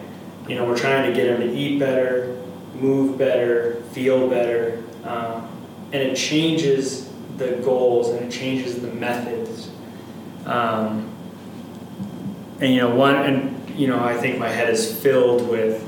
You 0.48 0.56
know, 0.56 0.66
we're 0.66 0.78
trying 0.78 1.08
to 1.08 1.16
get 1.16 1.28
him 1.28 1.42
to 1.42 1.56
eat 1.56 1.80
better, 1.80 2.36
move 2.74 3.20
better, 3.20 3.84
feel 3.92 4.28
better, 4.28 4.80
um, 5.06 5.48
and 5.94 6.02
it 6.02 6.16
changes 6.16 7.08
the 7.38 7.50
goals 7.64 8.10
and 8.10 8.22
it 8.26 8.32
changes 8.32 8.82
the 8.82 8.88
methods. 8.88 9.70
Um, 10.52 11.10
and 12.60 12.74
you 12.74 12.82
know, 12.82 12.93
one, 12.93 13.16
and 13.16 13.80
you 13.80 13.88
know, 13.88 14.04
I 14.04 14.18
think 14.18 14.38
my 14.38 14.49
head 14.49 14.70
is 14.70 15.02
filled 15.02 15.47
with 15.47 15.88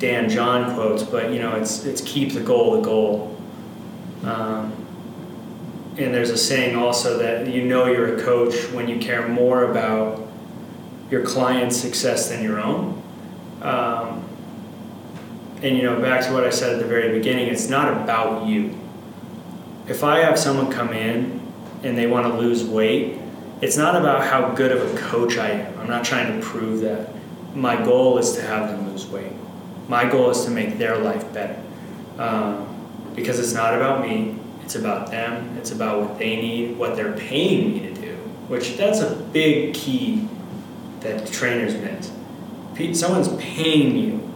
Dan 0.00 0.28
John 0.28 0.74
quotes, 0.74 1.04
but 1.04 1.32
you 1.32 1.38
know, 1.38 1.54
it's 1.54 1.84
it's 1.84 2.00
keep 2.00 2.32
the 2.32 2.40
goal 2.40 2.72
the 2.72 2.80
goal. 2.80 3.40
Um, 4.24 4.72
and 5.96 6.12
there's 6.12 6.30
a 6.30 6.36
saying 6.36 6.74
also 6.74 7.18
that 7.18 7.46
you 7.46 7.64
know 7.64 7.86
you're 7.86 8.16
a 8.16 8.22
coach 8.22 8.54
when 8.72 8.88
you 8.88 8.98
care 8.98 9.28
more 9.28 9.70
about 9.70 10.26
your 11.08 11.24
client's 11.24 11.76
success 11.76 12.30
than 12.30 12.42
your 12.42 12.60
own. 12.60 13.00
Um, 13.62 14.28
and 15.62 15.76
you 15.76 15.84
know, 15.84 16.00
back 16.00 16.26
to 16.26 16.32
what 16.32 16.42
I 16.42 16.50
said 16.50 16.72
at 16.72 16.78
the 16.80 16.88
very 16.88 17.16
beginning, 17.16 17.46
it's 17.46 17.68
not 17.68 18.02
about 18.02 18.48
you. 18.48 18.76
If 19.86 20.02
I 20.02 20.18
have 20.18 20.36
someone 20.36 20.72
come 20.72 20.92
in 20.92 21.40
and 21.84 21.96
they 21.96 22.08
want 22.08 22.26
to 22.26 22.40
lose 22.40 22.64
weight, 22.64 23.20
it's 23.64 23.78
not 23.78 23.96
about 23.96 24.22
how 24.22 24.50
good 24.50 24.72
of 24.72 24.94
a 24.94 24.98
coach 24.98 25.38
I 25.38 25.48
am. 25.52 25.78
I'm 25.80 25.88
not 25.88 26.04
trying 26.04 26.38
to 26.38 26.46
prove 26.46 26.82
that. 26.82 27.08
My 27.54 27.82
goal 27.82 28.18
is 28.18 28.32
to 28.32 28.42
have 28.42 28.68
them 28.68 28.90
lose 28.90 29.06
weight. 29.06 29.32
My 29.88 30.04
goal 30.04 30.28
is 30.28 30.44
to 30.44 30.50
make 30.50 30.76
their 30.76 30.98
life 30.98 31.32
better. 31.32 31.58
Um, 32.18 32.68
because 33.14 33.38
it's 33.38 33.54
not 33.54 33.72
about 33.72 34.02
me, 34.02 34.38
it's 34.62 34.74
about 34.74 35.10
them, 35.10 35.56
it's 35.56 35.70
about 35.70 36.02
what 36.02 36.18
they 36.18 36.36
need, 36.36 36.76
what 36.76 36.94
they're 36.94 37.16
paying 37.16 37.72
me 37.72 37.80
to 37.80 37.94
do, 37.94 38.16
which 38.48 38.76
that's 38.76 39.00
a 39.00 39.16
big 39.32 39.72
key 39.72 40.28
that 41.00 41.26
trainers 41.32 41.74
miss. 41.74 43.00
Someone's 43.00 43.34
paying 43.42 43.96
you 43.96 44.30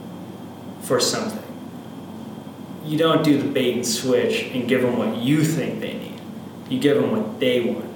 for 0.80 1.00
something. 1.00 1.44
You 2.82 2.96
don't 2.96 3.22
do 3.22 3.42
the 3.42 3.48
bait 3.50 3.74
and 3.74 3.86
switch 3.86 4.44
and 4.54 4.66
give 4.66 4.80
them 4.80 4.96
what 4.96 5.18
you 5.18 5.44
think 5.44 5.80
they 5.80 5.92
need. 5.92 6.18
You 6.70 6.80
give 6.80 6.96
them 6.96 7.10
what 7.10 7.38
they 7.40 7.60
want. 7.60 7.87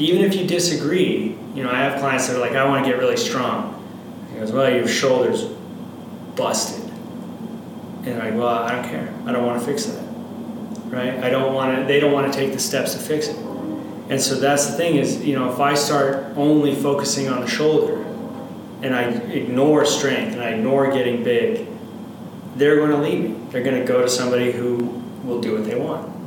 Even 0.00 0.22
if 0.22 0.34
you 0.34 0.46
disagree, 0.46 1.36
you 1.54 1.62
know, 1.62 1.70
I 1.70 1.76
have 1.76 2.00
clients 2.00 2.28
that 2.28 2.36
are 2.36 2.40
like, 2.40 2.52
I 2.52 2.64
want 2.64 2.84
to 2.84 2.90
get 2.90 2.98
really 2.98 3.18
strong. 3.18 3.76
He 4.32 4.38
goes, 4.38 4.50
Well, 4.50 4.72
your 4.72 4.88
shoulder's 4.88 5.44
busted. 6.36 6.84
And 6.84 8.04
they're 8.04 8.18
like, 8.18 8.34
Well, 8.34 8.48
I 8.48 8.72
don't 8.72 8.84
care. 8.84 9.12
I 9.26 9.32
don't 9.32 9.44
want 9.44 9.60
to 9.60 9.66
fix 9.66 9.84
that. 9.84 10.02
Right? 10.86 11.22
I 11.22 11.28
don't 11.28 11.54
want 11.54 11.78
to, 11.78 11.84
they 11.84 12.00
don't 12.00 12.12
want 12.12 12.32
to 12.32 12.38
take 12.38 12.52
the 12.52 12.58
steps 12.58 12.94
to 12.94 12.98
fix 12.98 13.28
it. 13.28 13.36
And 13.36 14.20
so 14.20 14.34
that's 14.36 14.66
the 14.66 14.72
thing 14.72 14.96
is, 14.96 15.24
you 15.24 15.38
know, 15.38 15.52
if 15.52 15.60
I 15.60 15.74
start 15.74 16.36
only 16.36 16.74
focusing 16.74 17.28
on 17.28 17.42
the 17.42 17.46
shoulder 17.46 18.02
and 18.82 18.94
I 18.94 19.02
ignore 19.02 19.84
strength 19.84 20.32
and 20.32 20.42
I 20.42 20.50
ignore 20.50 20.90
getting 20.90 21.22
big, 21.22 21.68
they're 22.56 22.76
going 22.76 22.90
to 22.90 22.96
leave 22.96 23.20
me. 23.20 23.46
They're 23.50 23.62
going 23.62 23.78
to 23.78 23.86
go 23.86 24.02
to 24.02 24.08
somebody 24.08 24.50
who 24.50 25.02
will 25.22 25.40
do 25.40 25.54
what 25.54 25.64
they 25.64 25.76
want. 25.76 26.19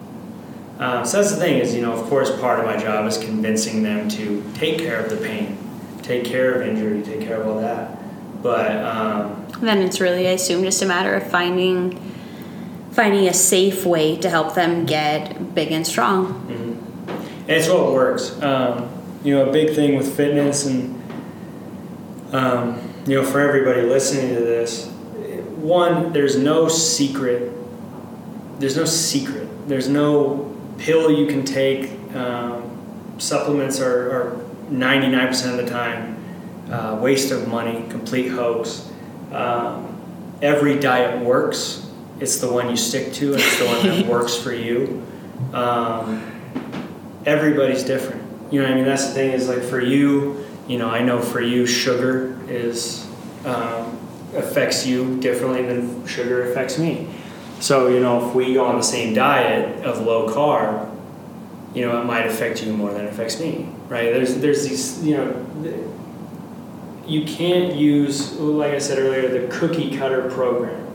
Um, 0.80 1.06
so 1.06 1.18
that's 1.18 1.34
the 1.34 1.40
thing 1.40 1.60
is, 1.60 1.76
you 1.76 1.82
know, 1.82 1.94
of 1.94 2.08
course, 2.10 2.36
part 2.40 2.60
of 2.60 2.66
my 2.66 2.78
job 2.78 3.06
is 3.06 3.18
convincing 3.18 3.84
them 3.84 4.10
to 4.10 4.44
take 4.56 4.80
care 4.80 5.00
of 5.00 5.10
the 5.10 5.18
pain, 5.18 5.58
take 6.02 6.26
care 6.26 6.54
of 6.54 6.68
injury, 6.68 7.02
take 7.04 7.22
care 7.22 7.40
of 7.40 7.48
all 7.48 7.60
that. 7.60 7.98
But 8.42 8.84
um, 8.84 9.48
Then 9.62 9.82
it's 9.82 10.00
really, 10.02 10.28
I 10.28 10.32
assume, 10.32 10.64
just 10.64 10.82
a 10.82 10.86
matter 10.86 11.14
of 11.14 11.30
finding 11.30 12.00
finding 12.92 13.28
a 13.28 13.34
safe 13.34 13.86
way 13.86 14.16
to 14.18 14.30
help 14.30 14.54
them 14.54 14.86
get 14.86 15.56
big 15.56 15.72
and 15.72 15.86
strong. 15.86 16.46
And 16.50 17.50
it's 17.50 17.68
what 17.68 17.92
works. 17.92 18.40
Um, 18.42 18.90
you 19.24 19.34
know, 19.34 19.50
a 19.50 19.52
big 19.52 19.74
thing 19.74 19.96
with 19.96 20.16
fitness, 20.16 20.66
and 20.66 21.02
um, 22.34 22.94
you 23.08 23.20
know, 23.20 23.26
for 23.26 23.40
everybody 23.40 23.82
listening 23.82 24.36
to 24.36 24.42
this, 24.42 24.88
one, 25.58 26.14
there's 26.14 26.38
no 26.38 26.68
secret. 26.68 27.52
There's 28.60 28.78
no 28.78 28.86
secret. 28.86 29.48
There's 29.68 29.88
no 29.88 30.53
pill 30.78 31.12
you 31.12 31.28
can 31.28 31.44
take. 31.44 31.92
Um, 32.16 32.70
supplements 33.18 33.80
are, 33.80 34.12
are 34.12 34.40
99% 34.70 35.52
of 35.52 35.66
the 35.66 35.70
time 35.70 36.14
uh, 36.72 36.98
waste 37.02 37.32
of 37.32 37.48
money, 37.48 37.86
complete 37.90 38.30
hoax. 38.30 38.90
Um, 39.32 40.02
every 40.42 40.80
diet 40.80 41.24
works. 41.24 41.90
It's 42.20 42.38
the 42.38 42.52
one 42.52 42.70
you 42.70 42.78
stick 42.78 43.14
to, 43.14 43.34
and 43.34 43.42
it's 43.42 43.60
the 43.60 43.66
one 43.66 43.86
that 43.88 44.06
works 44.12 44.36
for 44.36 44.54
you. 44.54 45.06
Um, 45.54 46.32
everybody's 47.26 47.84
different. 47.84 48.22
You 48.52 48.62
know 48.62 48.68
what 48.68 48.74
I 48.74 48.76
mean? 48.78 48.86
That's 48.86 49.08
the 49.08 49.14
thing 49.14 49.32
is 49.32 49.48
like 49.48 49.64
for 49.64 49.80
you, 49.80 50.46
you 50.68 50.78
know, 50.78 50.90
I 50.90 51.02
know 51.02 51.20
for 51.20 51.42
you, 51.42 51.66
sugar 51.66 52.40
is 52.48 53.08
um, 53.46 54.00
affects 54.36 54.86
you 54.86 55.20
differently 55.20 55.64
than 55.64 56.06
sugar 56.08 56.52
affects 56.52 56.78
me. 56.78 57.08
So, 57.60 57.88
you 57.88 58.00
know, 58.00 58.28
if 58.28 58.36
we 58.36 58.54
go 58.54 58.66
on 58.66 58.78
the 58.78 58.84
same 58.84 59.14
diet 59.14 59.86
of 59.86 60.06
low 60.06 60.28
carb, 60.34 60.90
you 61.74 61.86
know, 61.86 62.00
it 62.02 62.06
might 62.06 62.28
affect 62.28 62.64
you 62.64 62.74
more 62.74 62.94
than 62.94 63.06
it 63.06 63.14
affects 63.14 63.40
me, 63.40 63.70
right? 63.88 64.12
There's, 64.14 64.38
there's 64.38 64.68
these, 64.68 65.04
you 65.04 65.18
know, 65.18 65.94
you 67.08 67.26
can't 67.26 67.76
use, 67.76 68.34
like 68.34 68.74
I 68.74 68.80
said 68.80 69.00
earlier, 69.00 69.28
the 69.28 69.48
cookie 69.56 69.98
cutter 69.98 70.30
program, 70.30 70.86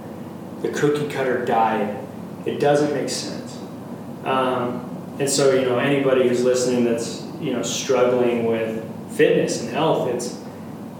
the 0.62 0.68
cookie 0.68 1.08
cutter 1.08 1.44
diet. 1.44 2.04
It 2.46 2.60
doesn't 2.60 2.94
make 2.94 3.08
sense. 3.08 3.58
Um, 4.24 4.84
and 5.18 5.28
so, 5.28 5.52
you 5.52 5.62
know, 5.62 5.78
anybody 5.78 6.28
who's 6.28 6.44
listening 6.44 6.84
that's, 6.84 7.24
you 7.40 7.52
know, 7.52 7.62
struggling 7.62 8.46
with 8.46 8.84
fitness 9.16 9.62
and 9.62 9.70
health, 9.70 10.08
it's 10.08 10.40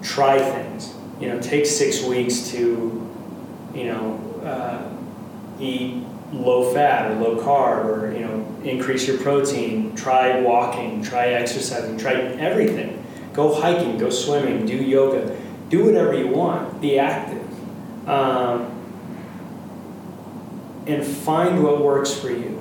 try 0.03 0.39
things. 0.39 0.95
You 1.21 1.29
know, 1.29 1.41
take 1.41 1.67
six 1.67 2.03
weeks 2.03 2.51
to, 2.51 3.09
you 3.75 3.85
know, 3.85 4.41
uh, 4.45 4.98
eat 5.61 6.05
low 6.33 6.73
fat 6.73 7.11
or 7.11 7.15
low 7.17 7.37
carb 7.43 7.85
or, 7.85 8.13
you 8.13 8.21
know, 8.21 8.57
increase 8.65 9.07
your 9.07 9.19
protein. 9.19 9.95
Try 9.97 10.41
walking, 10.41 11.03
try 11.03 11.29
exercising, 11.29 11.99
try 11.99 12.15
everything. 12.15 13.05
Go 13.33 13.55
hiking, 13.55 13.99
go 13.99 14.11
swimming, 14.11 14.67
do 14.67 14.77
yoga, 14.77 15.37
do 15.69 15.85
whatever 15.85 16.15
you 16.15 16.29
want. 16.29 16.81
Be 16.81 16.99
active. 16.99 17.45
Um, 18.09 18.75
and 20.87 21.07
find 21.07 21.63
what 21.63 21.83
works 21.83 22.15
for 22.15 22.31
you 22.31 22.59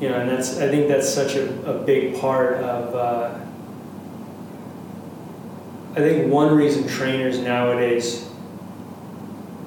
you 0.00 0.08
know, 0.08 0.20
and 0.20 0.28
that's 0.28 0.58
I 0.58 0.68
think 0.68 0.88
that's 0.88 1.12
such 1.12 1.34
a, 1.34 1.70
a 1.70 1.78
big 1.82 2.20
part 2.20 2.54
of. 2.54 2.94
Uh, 2.94 3.38
I 5.92 6.00
think 6.00 6.32
one 6.32 6.54
reason 6.54 6.86
trainers 6.86 7.38
nowadays, 7.38 8.28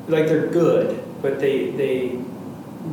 like 0.08 0.28
they're 0.28 0.48
good, 0.48 1.01
but 1.22 1.40
they 1.40 1.72
they 1.72 2.20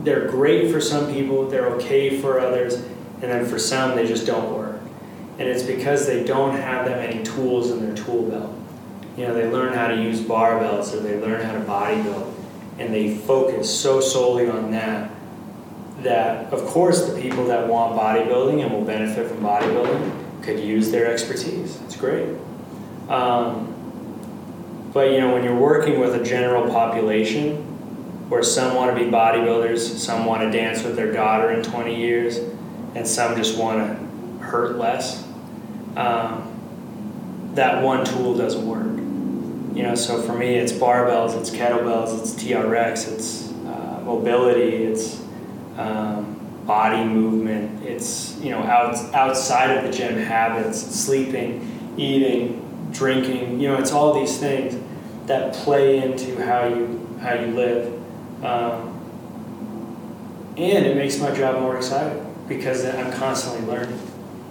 they're 0.04 0.28
great 0.28 0.70
for 0.70 0.80
some 0.80 1.12
people, 1.12 1.48
they're 1.48 1.68
okay 1.74 2.20
for 2.20 2.40
others, 2.40 2.74
and 2.74 3.22
then 3.22 3.46
for 3.46 3.58
some 3.58 3.96
they 3.96 4.06
just 4.06 4.26
don't 4.26 4.54
work, 4.54 4.80
and 5.38 5.48
it's 5.48 5.62
because 5.62 6.06
they 6.06 6.24
don't 6.24 6.54
have 6.54 6.86
that 6.86 6.98
many 6.98 7.22
tools 7.24 7.70
in 7.70 7.84
their 7.84 7.94
tool 7.94 8.28
belt. 8.28 8.54
You 9.16 9.26
know, 9.26 9.34
they 9.34 9.48
learn 9.48 9.72
how 9.72 9.88
to 9.88 10.00
use 10.00 10.20
barbells 10.20 10.94
or 10.94 11.00
they 11.00 11.18
learn 11.20 11.40
how 11.40 11.52
to 11.52 11.60
body 11.60 12.02
build, 12.02 12.34
and 12.78 12.92
they 12.92 13.16
focus 13.16 13.68
so 13.68 14.00
solely 14.00 14.48
on 14.48 14.70
that 14.72 15.10
that 16.02 16.52
of 16.52 16.64
course 16.66 17.08
the 17.08 17.20
people 17.20 17.46
that 17.46 17.66
want 17.66 17.98
bodybuilding 17.98 18.62
and 18.62 18.72
will 18.72 18.84
benefit 18.84 19.28
from 19.28 19.38
bodybuilding 19.38 20.42
could 20.42 20.60
use 20.60 20.90
their 20.90 21.12
expertise. 21.12 21.80
It's 21.84 21.96
great. 21.96 22.36
Um, 23.08 23.74
but 24.92 25.10
you 25.10 25.20
know, 25.20 25.32
when 25.32 25.42
you're 25.44 25.56
working 25.56 25.98
with 25.98 26.14
a 26.14 26.22
general 26.22 26.70
population 26.70 27.77
where 28.28 28.42
some 28.42 28.74
want 28.74 28.96
to 28.96 29.04
be 29.04 29.10
bodybuilders, 29.10 29.78
some 29.78 30.26
want 30.26 30.42
to 30.42 30.50
dance 30.50 30.82
with 30.82 30.96
their 30.96 31.12
daughter 31.12 31.50
in 31.50 31.62
20 31.62 31.96
years, 31.96 32.38
and 32.94 33.06
some 33.06 33.36
just 33.36 33.58
want 33.58 33.78
to 33.78 34.44
hurt 34.44 34.76
less, 34.76 35.26
um, 35.96 36.44
that 37.54 37.82
one 37.82 38.04
tool 38.04 38.36
doesn't 38.36 38.66
work. 38.66 38.86
You 39.76 39.84
know, 39.84 39.94
so 39.94 40.20
for 40.22 40.32
me, 40.32 40.56
it's 40.56 40.72
barbells, 40.72 41.38
it's 41.38 41.50
kettlebells, 41.50 42.18
it's 42.20 42.34
TRX, 42.34 43.12
it's 43.12 43.52
uh, 43.66 44.02
mobility, 44.04 44.84
it's 44.84 45.22
um, 45.76 46.38
body 46.68 47.02
movement. 47.02 47.82
It's 47.82 48.38
you 48.40 48.50
know 48.50 48.58
out, 48.58 48.94
outside 49.14 49.70
of 49.70 49.84
the 49.84 49.90
gym 49.90 50.16
habits, 50.16 50.78
sleeping, 50.78 51.94
eating, 51.96 52.90
drinking. 52.92 53.60
You 53.60 53.68
know, 53.68 53.78
it's 53.78 53.90
all 53.90 54.12
these 54.12 54.38
things 54.38 54.78
that 55.26 55.54
play 55.54 56.02
into 56.02 56.44
how 56.44 56.66
you 56.66 57.18
how 57.20 57.34
you 57.34 57.48
live, 57.48 57.97
um, 58.42 58.94
and 60.56 60.86
it 60.86 60.96
makes 60.96 61.18
my 61.18 61.30
job 61.30 61.60
more 61.60 61.76
exciting 61.76 62.24
because 62.48 62.84
I'm 62.84 63.12
constantly 63.12 63.66
learning. 63.72 64.00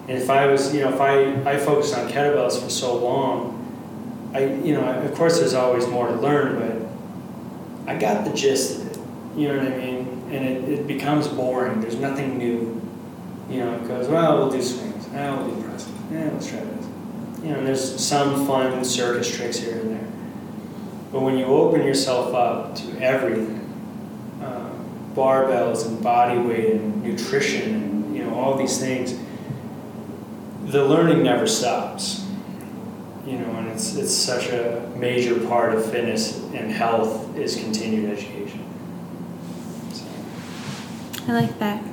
And 0.08 0.18
if 0.18 0.30
I 0.30 0.48
was, 0.48 0.74
you 0.74 0.82
know, 0.82 0.94
if 0.94 1.02
I 1.02 1.50
I 1.50 1.58
focused 1.58 1.96
on 1.98 2.08
kettlebells 2.10 2.62
for 2.64 2.70
so 2.70 2.96
long, 2.96 4.32
I 4.34 4.46
you 4.46 4.74
know, 4.74 4.86
of 4.86 5.14
course, 5.16 5.40
there's 5.40 5.54
always 5.54 5.86
more 5.88 6.08
to 6.08 6.14
learn, 6.14 6.60
but 6.60 7.92
I 7.92 7.98
got 7.98 8.26
the 8.26 8.34
gist 8.34 8.82
of 8.82 8.92
it. 8.92 8.98
You 9.38 9.50
know 9.50 9.58
what 9.58 9.74
I 9.74 9.78
mean? 9.78 10.08
And 10.32 10.46
it, 10.46 10.80
it 10.80 10.88
becomes 10.88 11.28
boring. 11.28 11.82
There's 11.82 11.96
nothing 11.96 12.38
new. 12.38 12.82
You 13.50 13.60
know, 13.60 13.76
it 13.76 13.88
goes, 13.88 14.08
well, 14.08 14.38
we'll 14.38 14.52
do 14.52 14.62
swings. 14.62 15.08
Well, 15.08 15.38
we'll 15.38 15.56
do 15.56 15.64
press. 15.64 15.90
Yeah, 16.12 16.30
let's 16.34 16.50
try 16.50 16.60
this. 16.60 16.86
You 17.44 17.52
know, 17.52 17.64
there's 17.64 18.04
some 18.04 18.46
fun 18.46 18.84
circus 18.84 19.34
tricks 19.34 19.58
here 19.58 19.80
and 19.80 19.92
there. 19.92 20.08
But 21.12 21.22
when 21.22 21.38
you 21.38 21.46
open 21.46 21.84
yourself 21.84 22.34
up 22.34 22.76
to 22.76 23.00
everything, 23.00 23.57
uh, 24.42 24.70
barbells 25.14 25.86
and 25.88 26.02
body 26.02 26.38
weight 26.38 26.74
and 26.74 27.04
nutrition 27.04 27.74
and 27.76 28.16
you 28.16 28.24
know 28.24 28.36
all 28.36 28.58
these 28.58 28.80
things, 28.80 29.18
the 30.66 30.84
learning 30.84 31.24
never 31.24 31.48
stops. 31.48 32.26
You 33.26 33.40
know, 33.40 33.52
and 33.58 33.68
it's 33.68 33.96
it's 33.96 34.14
such 34.14 34.48
a 34.48 34.90
major 34.96 35.40
part 35.48 35.76
of 35.76 35.90
fitness 35.92 36.38
and 36.54 36.72
health 36.72 37.36
is 37.36 37.56
continued 37.56 38.12
education. 38.12 38.64
So. 39.92 40.06
I 41.28 41.34
like 41.34 41.60
that. 41.60 41.84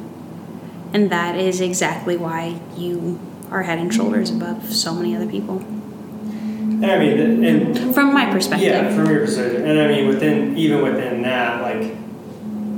And 0.92 1.10
that 1.10 1.36
is 1.36 1.60
exactly 1.60 2.16
why 2.16 2.60
you 2.76 3.18
are 3.50 3.64
head 3.64 3.80
and 3.80 3.92
shoulders 3.92 4.30
above 4.30 4.72
so 4.72 4.94
many 4.94 5.16
other 5.16 5.26
people. 5.26 5.58
And 5.58 6.86
I 6.86 6.98
mean, 6.98 7.44
and 7.44 7.94
From 7.94 8.12
my 8.12 8.30
perspective. 8.30 8.68
Yeah, 8.68 8.94
from 8.94 9.08
your 9.10 9.20
perspective, 9.20 9.64
and 9.64 9.80
I 9.80 9.88
mean, 9.88 10.06
within 10.06 10.56
even 10.56 10.82
within 10.82 11.22
that, 11.22 11.62
like, 11.62 11.94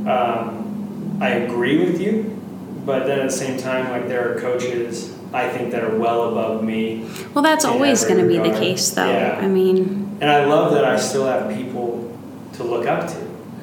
um, 0.06 1.18
I 1.20 1.30
agree 1.30 1.78
with 1.84 2.00
you, 2.00 2.38
but 2.84 3.06
then 3.06 3.18
at 3.20 3.26
the 3.30 3.36
same 3.36 3.58
time, 3.58 3.90
like, 3.90 4.08
there 4.08 4.30
are 4.36 4.40
coaches 4.40 5.12
I 5.32 5.48
think 5.48 5.72
that 5.72 5.82
are 5.82 5.96
well 5.96 6.30
above 6.30 6.62
me, 6.62 7.04
Well, 7.34 7.42
that's 7.42 7.64
always 7.64 8.04
going 8.04 8.18
to 8.20 8.26
be 8.28 8.38
the 8.38 8.56
case, 8.56 8.90
though. 8.90 9.10
Yeah. 9.10 9.38
I 9.42 9.48
mean, 9.48 10.16
and 10.20 10.30
I 10.30 10.44
love 10.44 10.72
that 10.72 10.84
I 10.84 10.96
still 10.96 11.26
have 11.26 11.54
people 11.54 12.16
to 12.54 12.62
look 12.64 12.86
up 12.86 13.08
to. 13.08 13.16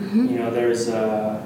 mhm. 0.03 0.29
You 0.29 0.39
know, 0.39 0.51
there's 0.51 0.89
uh, 0.89 1.41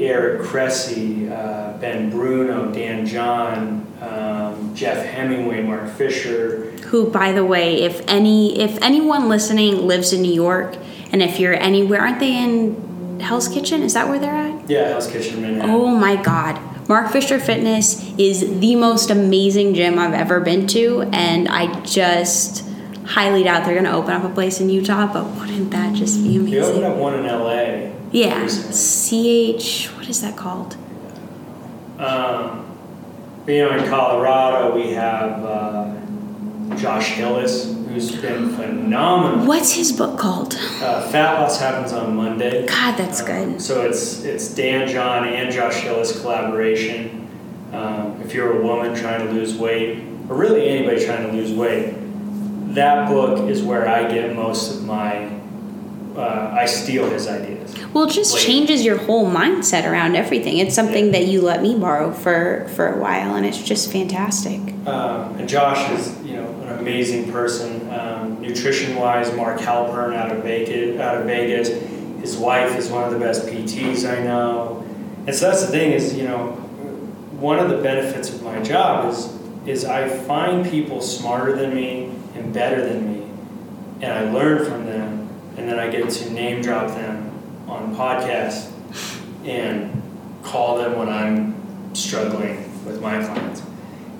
Eric 0.00 0.42
Cressey, 0.42 1.28
uh, 1.30 1.76
Ben 1.78 2.08
Bruno, 2.10 2.70
Dan 2.72 3.04
John, 3.04 3.86
um, 4.00 4.74
Jeff 4.74 5.04
Hemingway, 5.04 5.62
Mark 5.62 5.88
Fisher. 5.90 6.70
who, 6.86 7.10
by 7.10 7.32
the 7.32 7.44
way, 7.44 7.82
if 7.82 8.02
any, 8.06 8.58
if 8.60 8.80
anyone 8.80 9.28
listening 9.28 9.86
lives 9.86 10.12
in 10.12 10.22
New 10.22 10.32
York, 10.32 10.76
and 11.12 11.20
if 11.22 11.38
you're 11.40 11.54
anywhere, 11.54 12.00
aren't 12.00 12.20
they 12.20 12.36
in 12.36 12.76
Hell's 13.20 13.48
Kitchen? 13.48 13.82
Is 13.82 13.94
that 13.94 14.08
where 14.08 14.18
they're 14.18 14.34
at? 14.34 14.68
Yeah, 14.70 14.88
Hell's 14.88 15.10
Kitchen 15.10 15.42
Manhattan. 15.42 15.70
Oh 15.70 15.86
my 15.88 16.16
God. 16.16 16.60
Mark 16.88 17.10
Fisher 17.10 17.40
Fitness 17.40 18.12
is 18.16 18.60
the 18.60 18.76
most 18.76 19.10
amazing 19.10 19.74
gym 19.74 19.98
I've 19.98 20.14
ever 20.14 20.38
been 20.40 20.66
to, 20.68 21.02
and 21.12 21.48
I 21.48 21.80
just 21.80 22.64
highly 23.04 23.42
doubt 23.42 23.64
they're 23.64 23.74
going 23.74 23.84
to 23.86 23.92
open 23.92 24.12
up 24.12 24.22
a 24.24 24.28
place 24.32 24.60
in 24.60 24.68
Utah, 24.70 25.12
but 25.12 25.24
wouldn't 25.40 25.70
that 25.72 25.94
just 25.94 26.22
be 26.22 26.30
He 26.30 26.38
opened 26.38 26.54
amazing? 26.54 26.84
up 26.84 26.96
one 26.96 27.14
in 27.14 27.26
LA. 27.26 27.92
Yeah. 28.12 28.40
recently. 28.40 29.54
CH, 29.58 29.86
what 29.96 30.08
is 30.08 30.20
that 30.22 30.36
called? 30.36 30.76
Um, 31.98 32.64
you 33.48 33.58
know, 33.64 33.76
in 33.76 33.88
Colorado, 33.88 34.74
we 34.76 34.92
have 34.92 35.44
uh, 35.44 35.94
Josh 36.76 37.08
Hillis, 37.12 37.66
who's 37.96 38.14
been 38.16 38.50
phenomenal. 38.50 39.46
What's 39.46 39.72
his 39.72 39.90
book 39.92 40.18
called? 40.18 40.54
Uh, 40.82 41.08
Fat 41.08 41.40
Loss 41.40 41.58
happens 41.58 41.92
on 41.94 42.14
Monday. 42.14 42.66
God, 42.66 42.96
that's 42.98 43.20
Um, 43.20 43.26
good. 43.26 43.62
So 43.62 43.82
it's 43.82 44.22
it's 44.22 44.48
Dan 44.54 44.86
John 44.88 45.26
and 45.26 45.50
Josh 45.50 45.76
Hillis 45.76 46.20
collaboration. 46.20 47.26
Um, 47.72 48.20
if 48.24 48.34
you're 48.34 48.60
a 48.60 48.62
woman 48.62 48.94
trying 48.94 49.26
to 49.26 49.32
lose 49.32 49.54
weight, 49.54 49.98
or 50.28 50.36
really 50.36 50.68
anybody 50.68 51.04
trying 51.04 51.26
to 51.30 51.32
lose 51.32 51.52
weight, 51.52 51.94
that 52.74 53.08
book 53.08 53.48
is 53.48 53.62
where 53.62 53.88
I 53.88 54.06
get 54.12 54.34
most 54.36 54.74
of 54.74 54.84
my. 54.84 55.30
Uh, 56.16 56.50
I 56.62 56.64
steal 56.64 57.10
his 57.10 57.28
ideas. 57.28 57.74
Well, 57.92 58.04
it 58.04 58.10
just 58.10 58.32
Like- 58.32 58.42
changes 58.42 58.82
your 58.82 58.96
whole 58.96 59.26
mindset 59.30 59.84
around 59.90 60.16
everything. 60.16 60.56
It's 60.56 60.74
something 60.74 61.12
that 61.12 61.26
you 61.26 61.42
let 61.42 61.62
me 61.62 61.74
borrow 61.74 62.10
for 62.10 62.66
for 62.74 62.86
a 62.94 62.98
while, 62.98 63.34
and 63.34 63.44
it's 63.44 63.58
just 63.62 63.92
fantastic. 63.92 64.60
Um, 64.86 65.34
and 65.38 65.46
Josh 65.46 65.90
is, 65.90 66.12
you 66.24 66.25
know, 66.25 66.25
an 66.25 66.25
amazing 66.78 67.30
person. 67.32 67.90
Um, 67.92 68.40
nutrition-wise, 68.40 69.34
Mark 69.34 69.60
Halpern 69.60 70.14
out 70.14 70.32
of 70.32 70.42
Vegas, 70.42 71.00
out 71.00 71.18
of 71.18 71.26
Vegas. 71.26 71.68
His 72.20 72.36
wife 72.36 72.76
is 72.76 72.88
one 72.88 73.04
of 73.04 73.12
the 73.12 73.18
best 73.18 73.46
PTs 73.46 74.08
I 74.08 74.22
know. 74.22 74.84
And 75.26 75.34
so 75.34 75.48
that's 75.48 75.62
the 75.62 75.70
thing 75.70 75.92
is, 75.92 76.16
you 76.16 76.24
know, 76.24 76.52
one 77.38 77.58
of 77.58 77.68
the 77.68 77.78
benefits 77.78 78.30
of 78.30 78.42
my 78.42 78.62
job 78.62 79.12
is 79.12 79.32
is 79.66 79.84
I 79.84 80.08
find 80.08 80.64
people 80.64 81.02
smarter 81.02 81.56
than 81.56 81.74
me 81.74 82.04
and 82.36 82.54
better 82.54 82.88
than 82.88 83.12
me, 83.12 83.28
and 84.00 84.12
I 84.12 84.30
learn 84.30 84.64
from 84.64 84.86
them, 84.86 85.28
and 85.56 85.68
then 85.68 85.78
I 85.78 85.90
get 85.90 86.08
to 86.08 86.30
name 86.30 86.62
drop 86.62 86.88
them 86.88 87.32
on 87.66 87.96
podcasts 87.96 88.72
and 89.44 90.02
call 90.44 90.78
them 90.78 90.96
when 90.96 91.08
I'm 91.08 91.94
struggling 91.96 92.58
with 92.84 93.02
my 93.02 93.24
clients 93.24 93.65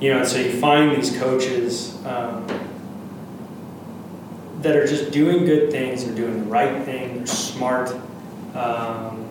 you 0.01 0.13
know, 0.13 0.19
and 0.19 0.29
so 0.29 0.39
you 0.39 0.53
find 0.61 0.95
these 0.95 1.17
coaches 1.19 1.97
um, 2.05 2.47
that 4.61 4.77
are 4.77 4.87
just 4.87 5.11
doing 5.11 5.45
good 5.45 5.71
things, 5.71 6.05
they're 6.05 6.15
doing 6.15 6.39
the 6.41 6.51
right 6.51 6.85
thing, 6.85 7.19
they're 7.19 7.27
smart, 7.27 7.91
um, 8.55 9.29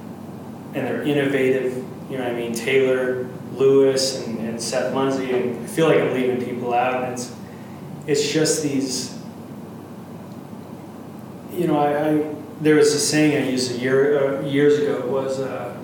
and 0.74 0.88
they're 0.88 1.04
innovative. 1.04 1.76
You 2.10 2.18
know 2.18 2.24
what 2.24 2.34
I 2.34 2.36
mean? 2.36 2.54
Taylor 2.54 3.28
Lewis 3.54 4.26
and, 4.26 4.40
and 4.40 4.62
Seth 4.62 4.94
Munzie, 4.94 5.34
and 5.34 5.64
I 5.64 5.68
feel 5.68 5.88
like 5.88 6.00
I'm 6.00 6.14
leaving 6.14 6.44
people 6.44 6.74
out, 6.74 7.04
and 7.04 7.14
it's, 7.14 7.36
it's 8.08 8.32
just 8.32 8.64
these, 8.64 9.18
you 11.54 11.68
know, 11.68 11.78
I, 11.78 12.10
I 12.10 12.36
there 12.62 12.76
was 12.76 12.94
a 12.94 13.00
saying 13.00 13.44
I 13.44 13.50
used 13.50 13.76
a 13.76 13.78
year, 13.78 14.40
uh, 14.40 14.42
years 14.42 14.80
ago 14.80 15.06
was, 15.08 15.40
uh, 15.40 15.78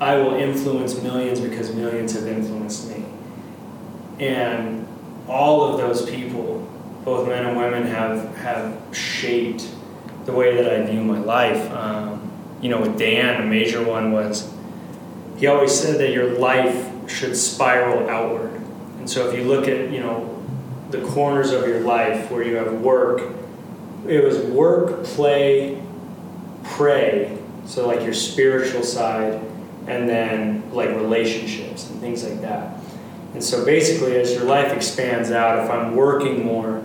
I 0.00 0.16
will 0.16 0.34
influence 0.34 1.00
millions 1.02 1.40
because 1.40 1.74
millions 1.74 2.12
have 2.12 2.26
influenced 2.26 2.90
me 2.90 3.06
and 4.18 4.86
all 5.28 5.72
of 5.72 5.78
those 5.78 6.08
people, 6.08 6.68
both 7.04 7.28
men 7.28 7.46
and 7.46 7.56
women, 7.56 7.86
have 7.86 8.36
have 8.38 8.76
shaped 8.92 9.68
the 10.24 10.32
way 10.32 10.56
that 10.56 10.72
I 10.72 10.84
view 10.86 11.02
my 11.02 11.18
life. 11.18 11.70
Um, 11.72 12.30
you 12.60 12.68
know, 12.68 12.80
with 12.80 12.98
Dan, 12.98 13.42
a 13.42 13.46
major 13.46 13.84
one 13.84 14.12
was 14.12 14.52
he 15.36 15.46
always 15.46 15.72
said 15.72 16.00
that 16.00 16.12
your 16.12 16.38
life 16.38 17.10
should 17.10 17.36
spiral 17.36 18.08
outward. 18.08 18.52
And 18.98 19.08
so, 19.08 19.28
if 19.28 19.38
you 19.38 19.44
look 19.44 19.68
at 19.68 19.90
you 19.90 20.00
know 20.00 20.32
the 20.90 21.02
corners 21.08 21.50
of 21.50 21.66
your 21.66 21.80
life 21.80 22.30
where 22.30 22.42
you 22.42 22.56
have 22.56 22.72
work, 22.80 23.22
it 24.06 24.24
was 24.24 24.38
work, 24.38 25.04
play, 25.04 25.82
pray. 26.64 27.38
So 27.66 27.86
like 27.86 28.02
your 28.02 28.14
spiritual 28.14 28.82
side, 28.82 29.40
and 29.86 30.08
then 30.08 30.72
like 30.72 30.90
relationships 30.90 31.90
and 31.90 32.00
things 32.00 32.24
like 32.24 32.40
that. 32.42 32.75
And 33.36 33.44
so 33.44 33.66
basically, 33.66 34.16
as 34.16 34.32
your 34.32 34.44
life 34.44 34.72
expands 34.72 35.30
out, 35.30 35.62
if 35.62 35.70
I'm 35.70 35.94
working 35.94 36.46
more, 36.46 36.82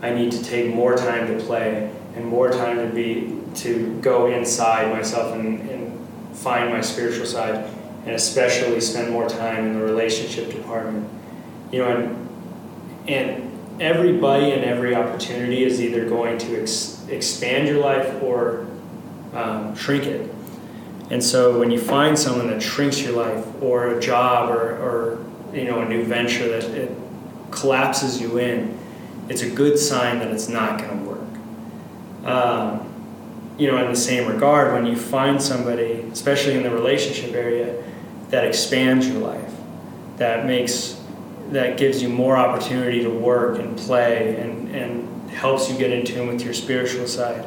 I 0.00 0.08
need 0.08 0.32
to 0.32 0.42
take 0.42 0.74
more 0.74 0.96
time 0.96 1.26
to 1.26 1.44
play 1.44 1.92
and 2.16 2.24
more 2.24 2.50
time 2.50 2.78
to 2.78 2.86
be 2.86 3.38
to 3.56 4.00
go 4.00 4.28
inside 4.28 4.90
myself 4.90 5.34
and, 5.34 5.60
and 5.68 6.08
find 6.34 6.70
my 6.70 6.80
spiritual 6.80 7.26
side, 7.26 7.68
and 8.06 8.14
especially 8.14 8.80
spend 8.80 9.12
more 9.12 9.28
time 9.28 9.66
in 9.66 9.74
the 9.74 9.84
relationship 9.84 10.50
department. 10.50 11.06
You 11.70 11.80
know, 11.80 11.90
and 11.94 13.06
and 13.06 13.82
everybody 13.82 14.52
and 14.52 14.64
every 14.64 14.94
opportunity 14.94 15.64
is 15.64 15.82
either 15.82 16.08
going 16.08 16.38
to 16.38 16.62
ex- 16.62 17.06
expand 17.10 17.68
your 17.68 17.80
life 17.80 18.22
or 18.22 18.66
um, 19.34 19.76
shrink 19.76 20.06
it. 20.06 20.30
And 21.10 21.22
so 21.22 21.58
when 21.58 21.70
you 21.70 21.78
find 21.78 22.18
someone 22.18 22.46
that 22.46 22.62
shrinks 22.62 23.02
your 23.02 23.12
life, 23.12 23.44
or 23.60 23.98
a 23.98 24.00
job, 24.00 24.48
or, 24.48 24.78
or 24.78 25.29
you 25.52 25.64
know 25.64 25.80
a 25.80 25.88
new 25.88 26.04
venture 26.04 26.48
that 26.48 26.64
it 26.70 26.90
collapses 27.50 28.20
you 28.20 28.38
in, 28.38 28.78
it's 29.28 29.42
a 29.42 29.50
good 29.50 29.78
sign 29.78 30.18
that 30.20 30.28
it's 30.28 30.48
not 30.48 30.78
going 30.78 30.98
to 30.98 31.04
work. 31.04 32.24
Um, 32.24 32.86
you 33.58 33.70
know, 33.70 33.82
in 33.84 33.90
the 33.90 33.96
same 33.96 34.28
regard, 34.28 34.72
when 34.72 34.86
you 34.86 34.96
find 34.96 35.42
somebody, 35.42 36.04
especially 36.12 36.54
in 36.54 36.62
the 36.62 36.70
relationship 36.70 37.34
area, 37.34 37.82
that 38.30 38.44
expands 38.44 39.08
your 39.08 39.18
life, 39.18 39.52
that 40.16 40.46
makes 40.46 40.98
that 41.50 41.76
gives 41.76 42.00
you 42.00 42.08
more 42.08 42.36
opportunity 42.36 43.02
to 43.02 43.10
work 43.10 43.58
and 43.58 43.76
play 43.76 44.36
and, 44.36 44.68
and 44.68 45.30
helps 45.30 45.68
you 45.68 45.76
get 45.76 45.90
in 45.90 46.06
tune 46.06 46.28
with 46.28 46.42
your 46.42 46.54
spiritual 46.54 47.08
side 47.08 47.44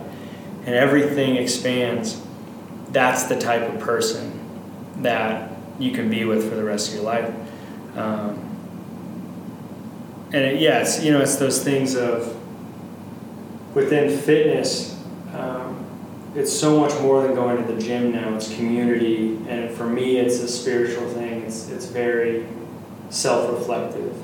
and 0.66 0.76
everything 0.76 1.38
expands 1.38 2.22
that's 2.90 3.24
the 3.24 3.40
type 3.40 3.62
of 3.74 3.80
person 3.80 4.40
that 5.02 5.52
you 5.80 5.92
can 5.92 6.10
be 6.10 6.24
with 6.24 6.48
for 6.48 6.56
the 6.56 6.64
rest 6.64 6.90
of 6.90 6.96
your 6.96 7.04
life. 7.04 7.34
Um, 7.96 8.54
and 10.34 10.44
it, 10.44 10.62
yeah, 10.62 10.80
it's 10.80 11.04
you 11.04 11.12
know 11.12 11.22
it's 11.22 11.36
those 11.36 11.64
things 11.64 11.96
of 11.96 12.36
within 13.76 14.18
fitness. 14.18 15.00
Um, 15.34 15.86
it's 16.36 16.52
so 16.52 16.80
much 16.80 17.00
more 17.02 17.22
than 17.22 17.36
going 17.36 17.64
to 17.64 17.74
the 17.74 17.80
gym 17.80 18.12
now. 18.12 18.36
It's 18.36 18.54
community, 18.56 19.38
and 19.48 19.70
for 19.70 19.86
me, 19.86 20.18
it's 20.18 20.40
a 20.40 20.48
spiritual 20.48 21.08
thing. 21.10 21.44
It's 21.44 21.70
it's 21.70 21.86
very 21.86 22.48
self-reflective. 23.10 24.16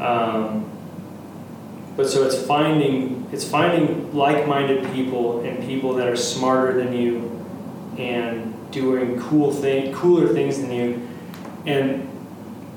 Um, 0.00 0.70
but 1.96 2.08
so 2.08 2.24
it's 2.24 2.40
finding 2.40 3.28
it's 3.32 3.44
finding 3.44 4.14
like-minded 4.14 4.92
people 4.92 5.40
and 5.40 5.58
people 5.66 5.94
that 5.94 6.06
are 6.06 6.16
smarter 6.16 6.72
than 6.74 6.92
you 6.92 7.44
and 7.98 8.54
doing 8.70 9.18
cool 9.18 9.52
thing 9.52 9.92
cooler 9.92 10.28
things 10.28 10.60
than 10.60 10.70
you 10.70 11.08
and 11.66 12.07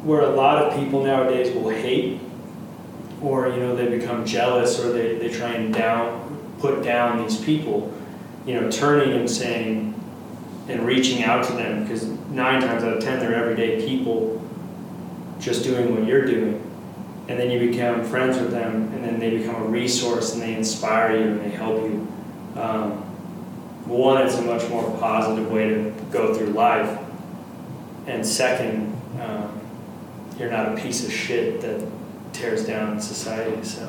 where 0.03 0.21
a 0.21 0.29
lot 0.29 0.63
of 0.63 0.77
people 0.79 1.03
nowadays 1.03 1.53
will 1.55 1.69
hate 1.69 2.19
or 3.21 3.49
you 3.49 3.57
know 3.57 3.75
they 3.75 3.87
become 3.87 4.25
jealous 4.25 4.79
or 4.79 4.91
they, 4.91 5.17
they 5.17 5.29
try 5.29 5.49
and 5.49 5.73
down 5.73 6.27
put 6.59 6.83
down 6.83 7.21
these 7.23 7.39
people 7.39 7.93
you 8.45 8.59
know 8.59 8.69
turning 8.71 9.13
and 9.13 9.29
saying 9.29 9.93
and 10.67 10.85
reaching 10.85 11.23
out 11.23 11.43
to 11.45 11.53
them 11.53 11.83
because 11.83 12.05
nine 12.29 12.61
times 12.61 12.83
out 12.83 12.97
of 12.97 13.03
ten 13.03 13.19
they're 13.19 13.35
everyday 13.35 13.85
people 13.85 14.41
just 15.41 15.63
doing 15.63 15.93
what 15.95 16.07
you're 16.07 16.25
doing. 16.25 16.67
And 17.27 17.39
then 17.39 17.49
you 17.49 17.59
become 17.71 18.03
friends 18.03 18.37
with 18.37 18.51
them 18.51 18.91
and 18.93 19.03
then 19.03 19.19
they 19.19 19.37
become 19.37 19.55
a 19.55 19.65
resource 19.65 20.33
and 20.33 20.41
they 20.41 20.53
inspire 20.53 21.17
you 21.17 21.23
and 21.23 21.41
they 21.41 21.49
help 21.49 21.81
you. 21.83 22.07
Um, 22.55 22.91
one 23.87 24.25
it's 24.25 24.35
a 24.35 24.41
much 24.41 24.67
more 24.69 24.83
positive 24.99 25.49
way 25.51 25.69
to 25.69 25.93
go 26.11 26.33
through 26.33 26.47
life. 26.47 26.99
And 28.07 28.25
second 28.25 28.95
um, 29.19 29.60
you're 30.37 30.49
not 30.49 30.77
a 30.77 30.81
piece 30.81 31.05
of 31.05 31.11
shit 31.11 31.61
that 31.61 31.85
tears 32.33 32.65
down 32.65 32.99
society. 33.01 33.63
So. 33.63 33.87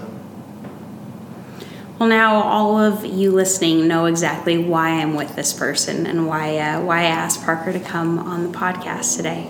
Well, 1.98 2.08
now 2.08 2.42
all 2.42 2.78
of 2.78 3.04
you 3.04 3.30
listening 3.30 3.86
know 3.86 4.06
exactly 4.06 4.58
why 4.58 4.90
I'm 4.90 5.14
with 5.14 5.36
this 5.36 5.52
person 5.52 6.06
and 6.06 6.26
why 6.26 6.58
uh, 6.58 6.80
why 6.80 7.00
I 7.00 7.04
asked 7.04 7.44
Parker 7.44 7.72
to 7.72 7.80
come 7.80 8.18
on 8.18 8.50
the 8.50 8.58
podcast 8.58 9.16
today. 9.16 9.48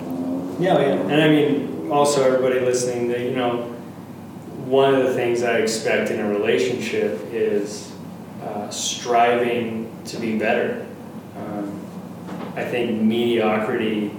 Yeah, 0.58 0.78
yeah, 0.78 1.10
and 1.10 1.22
I 1.22 1.28
mean, 1.28 1.90
also 1.90 2.22
everybody 2.22 2.60
listening, 2.60 3.08
that 3.08 3.20
you 3.20 3.34
know, 3.34 3.62
one 4.66 4.94
of 4.94 5.04
the 5.04 5.14
things 5.14 5.42
I 5.42 5.58
expect 5.58 6.10
in 6.10 6.20
a 6.20 6.28
relationship 6.28 7.20
is 7.32 7.90
uh, 8.42 8.68
striving 8.68 9.90
to 10.06 10.18
be 10.18 10.38
better. 10.38 10.86
Um, 11.36 11.80
I 12.54 12.64
think 12.64 13.00
mediocrity 13.00 14.12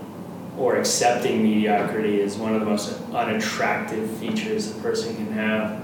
or 0.58 0.76
accepting 0.78 1.44
mediocrity 1.44 2.20
is 2.20 2.38
one 2.38 2.54
of 2.54 2.60
the 2.60 2.66
most 2.66 3.00
unattractive 3.12 4.10
features 4.18 4.72
a 4.72 4.82
person 4.82 5.16
can 5.16 5.32
have. 5.34 5.82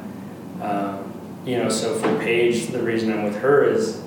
Um, 0.61 1.13
you 1.45 1.57
know, 1.57 1.69
so 1.69 1.95
for 1.95 2.19
Paige, 2.19 2.67
the 2.67 2.81
reason 2.81 3.11
I'm 3.11 3.23
with 3.23 3.37
her 3.37 3.63
is, 3.63 4.03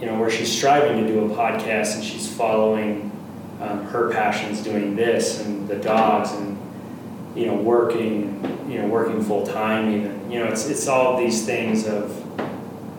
you 0.00 0.06
know, 0.06 0.18
where 0.18 0.30
she's 0.30 0.50
striving 0.50 1.02
to 1.02 1.06
do 1.06 1.24
a 1.24 1.28
podcast 1.34 1.94
and 1.94 2.04
she's 2.04 2.30
following 2.30 3.10
um, 3.60 3.84
her 3.86 4.10
passions 4.10 4.62
doing 4.62 4.96
this 4.96 5.40
and 5.40 5.66
the 5.68 5.76
dogs 5.76 6.32
and, 6.32 6.58
you 7.34 7.46
know, 7.46 7.54
working, 7.54 8.68
you 8.68 8.78
know, 8.82 8.88
working 8.88 9.22
full 9.22 9.46
time 9.46 9.94
even. 9.94 10.30
You 10.30 10.40
know, 10.40 10.46
it's, 10.46 10.68
it's 10.68 10.88
all 10.88 11.16
these 11.16 11.46
things 11.46 11.86
of 11.86 12.20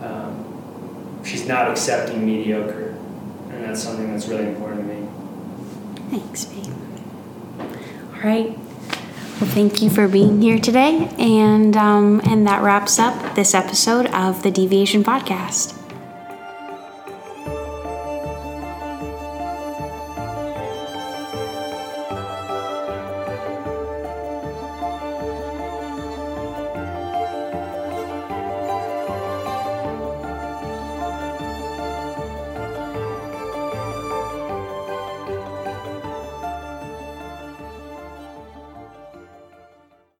um, 0.02 1.22
she's 1.24 1.48
not 1.48 1.70
accepting 1.70 2.26
mediocre. 2.26 2.96
And 3.50 3.64
that's 3.64 3.84
something 3.84 4.12
that's 4.12 4.28
really 4.28 4.48
important. 4.48 4.85
Thanks, 6.10 6.46
babe. 6.46 6.74
All 7.60 8.22
right. 8.24 8.58
Well, 9.40 9.50
thank 9.50 9.82
you 9.82 9.90
for 9.90 10.08
being 10.08 10.42
here 10.42 10.60
today, 10.60 11.10
and 11.20 11.76
um, 11.76 12.22
and 12.24 12.48
that 12.48 12.64
wraps 12.64 13.00
up 13.00 13.36
this 13.36 13.54
episode 13.54 14.06
of 14.08 14.44
the 14.44 14.52
Deviation 14.52 15.04
Podcast. 15.04 15.78